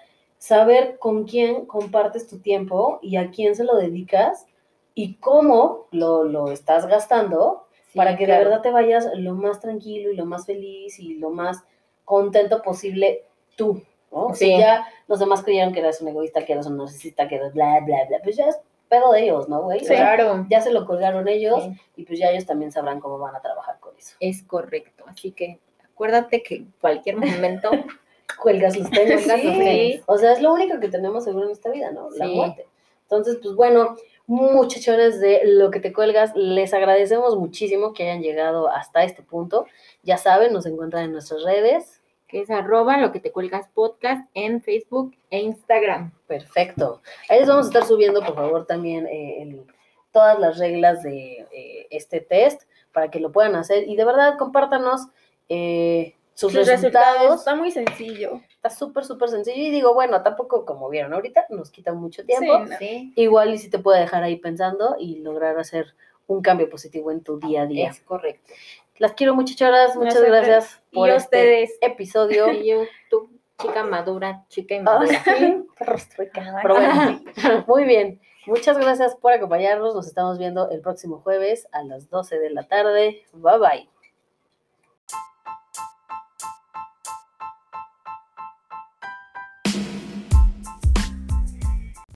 saber 0.46 0.98
con 0.98 1.24
quién 1.24 1.64
compartes 1.64 2.26
tu 2.28 2.38
tiempo 2.38 2.98
y 3.00 3.16
a 3.16 3.30
quién 3.30 3.54
se 3.54 3.64
lo 3.64 3.76
dedicas 3.76 4.46
y 4.94 5.14
cómo 5.14 5.86
lo, 5.90 6.24
lo 6.24 6.50
estás 6.52 6.86
gastando 6.86 7.66
Sí, 7.88 7.96
para 7.98 8.16
que 8.18 8.26
claro. 8.26 8.40
de 8.40 8.44
verdad 8.50 8.62
te 8.62 8.70
vayas 8.70 9.08
lo 9.14 9.34
más 9.34 9.60
tranquilo 9.60 10.10
y 10.12 10.16
lo 10.16 10.26
más 10.26 10.44
feliz 10.44 10.98
y 10.98 11.14
lo 11.14 11.30
más 11.30 11.62
contento 12.04 12.60
posible 12.60 13.22
tú, 13.56 13.82
¿no? 14.12 14.34
Si 14.34 14.46
Sí. 14.46 14.58
ya 14.58 14.84
los 15.08 15.18
demás 15.20 15.42
creyeron 15.42 15.72
que 15.72 15.80
eras 15.80 16.02
un 16.02 16.08
egoísta, 16.08 16.44
que 16.44 16.52
eras 16.52 16.66
un 16.66 16.76
narcisista, 16.76 17.26
que 17.26 17.36
eras 17.36 17.54
bla, 17.54 17.80
bla, 17.80 18.04
bla, 18.08 18.18
pues 18.22 18.36
ya 18.36 18.46
es 18.48 18.58
pedo 18.90 19.12
de 19.12 19.22
ellos, 19.22 19.48
¿no, 19.48 19.62
güey? 19.62 19.80
Claro. 19.80 20.44
ya 20.50 20.60
se 20.60 20.72
lo 20.72 20.84
colgaron 20.84 21.26
ellos 21.26 21.62
Sí. 21.64 21.80
y 21.96 22.04
pues 22.04 22.18
ya 22.18 22.30
ellos 22.30 22.44
también 22.44 22.70
sabrán 22.70 23.00
cómo 23.00 23.18
van 23.18 23.34
a 23.34 23.40
trabajar 23.40 23.78
con 23.80 23.96
eso. 23.96 24.14
Es 24.20 24.42
correcto. 24.42 25.04
Así 25.06 25.30
que 25.30 25.58
acuérdate 25.84 26.42
que 26.42 26.56
en 26.56 26.74
cualquier 26.80 27.16
momento 27.16 27.70
Cuelgas 28.40 28.76
los 28.78 28.90
tenis. 28.90 29.26
Sí. 29.42 30.00
O 30.06 30.18
sea, 30.18 30.32
es 30.32 30.40
lo 30.42 30.52
único 30.52 30.80
que 30.80 30.88
tenemos 30.88 31.24
seguro 31.24 31.46
en 31.46 31.52
esta 31.52 31.70
vida, 31.70 31.90
¿no? 31.92 32.10
La 32.10 32.26
Sí. 32.26 32.34
muerte. 32.34 32.66
Entonces, 33.02 33.38
pues 33.42 33.54
bueno, 33.54 33.96
muchachones 34.26 35.20
de 35.20 35.42
lo 35.44 35.70
que 35.70 35.80
te 35.80 35.92
cuelgas, 35.92 36.32
les 36.34 36.72
agradecemos 36.74 37.36
muchísimo 37.36 37.92
que 37.92 38.04
hayan 38.04 38.22
llegado 38.22 38.68
hasta 38.68 39.04
este 39.04 39.22
punto. 39.22 39.66
Ya 40.02 40.16
saben, 40.18 40.52
nos 40.52 40.66
encuentran 40.66 41.04
en 41.04 41.12
nuestras 41.12 41.42
redes. 41.44 42.00
que 42.26 42.40
es 42.40 42.50
arroba 42.50 42.96
lo 42.96 43.12
que 43.12 43.20
te 43.20 43.30
cuelgas 43.30 43.68
podcast 43.74 44.28
en 44.34 44.60
Facebook 44.60 45.14
e 45.30 45.38
Instagram. 45.40 46.10
Perfecto. 46.26 47.00
Ahí 47.28 47.38
les 47.38 47.48
vamos 47.48 47.66
a 47.66 47.68
estar 47.68 47.84
subiendo, 47.84 48.22
por 48.24 48.34
favor, 48.34 48.66
también 48.66 49.06
eh, 49.06 49.42
el- 49.42 49.64
todas 50.10 50.40
las 50.40 50.58
reglas 50.58 51.04
de 51.04 51.46
eh, 51.52 51.86
este 51.90 52.20
test 52.20 52.62
para 52.92 53.08
que 53.08 53.20
lo 53.20 53.30
puedan 53.30 53.54
hacer. 53.54 53.86
Y 53.86 53.94
de 53.94 54.04
verdad, 54.04 54.36
compártanos 54.36 55.02
eh, 55.48 56.14
sus, 56.34 56.52
resultados. 56.52 56.80
resultados. 56.82 57.38
Está 57.40 57.54
muy 57.54 57.70
sencillo. 57.70 58.40
Está 58.50 58.70
súper, 58.70 59.04
súper 59.04 59.28
sencillo. 59.28 59.56
Y 59.56 59.70
digo, 59.70 59.94
bueno, 59.94 60.22
tampoco, 60.22 60.64
como 60.64 60.88
vieron 60.88 61.12
ahorita, 61.14 61.46
nos 61.50 61.70
quita 61.70 61.92
mucho 61.92 62.24
tiempo. 62.24 62.58
Sí, 62.64 62.70
no. 62.70 62.76
Sí, 62.78 63.12
Igual 63.16 63.54
y 63.54 63.58
si 63.58 63.70
te 63.70 63.78
puede 63.78 64.00
dejar 64.00 64.22
ahí 64.22 64.36
pensando 64.36 64.96
y 64.98 65.20
lograr 65.20 65.58
hacer 65.58 65.94
un 66.26 66.42
cambio 66.42 66.68
positivo 66.68 67.10
en 67.10 67.22
tu 67.22 67.38
día 67.38 67.62
a 67.62 67.66
día. 67.66 67.90
es 67.90 68.00
correcto. 68.00 68.52
Las 68.98 69.12
quiero 69.12 69.34
mucho, 69.34 69.54
choras. 69.56 69.96
Muchas 69.96 70.22
gracias 70.22 70.82
y 70.90 70.94
por 70.94 71.10
a 71.10 71.16
este 71.16 71.36
ustedes. 71.36 71.78
episodio. 71.80 72.46
Y 72.52 72.68
yo, 72.68 72.82
tú, 73.10 73.30
chica 73.60 73.84
madura, 73.84 74.44
chica 74.48 74.74
Ah, 74.74 74.78
inmadura. 74.78 75.22
Pero 76.62 76.74
bueno, 76.74 77.22
muy 77.66 77.84
bien. 77.84 78.20
Muchas 78.46 78.76
gracias 78.78 79.16
por 79.16 79.32
acompañarnos. 79.32 79.94
Nos 79.94 80.06
estamos 80.06 80.38
viendo 80.38 80.70
el 80.70 80.80
próximo 80.80 81.18
jueves 81.20 81.66
a 81.72 81.82
las 81.82 82.08
12 82.10 82.38
de 82.38 82.50
la 82.50 82.62
tarde. 82.64 83.24
Bye 83.32 83.58
bye. 83.58 83.93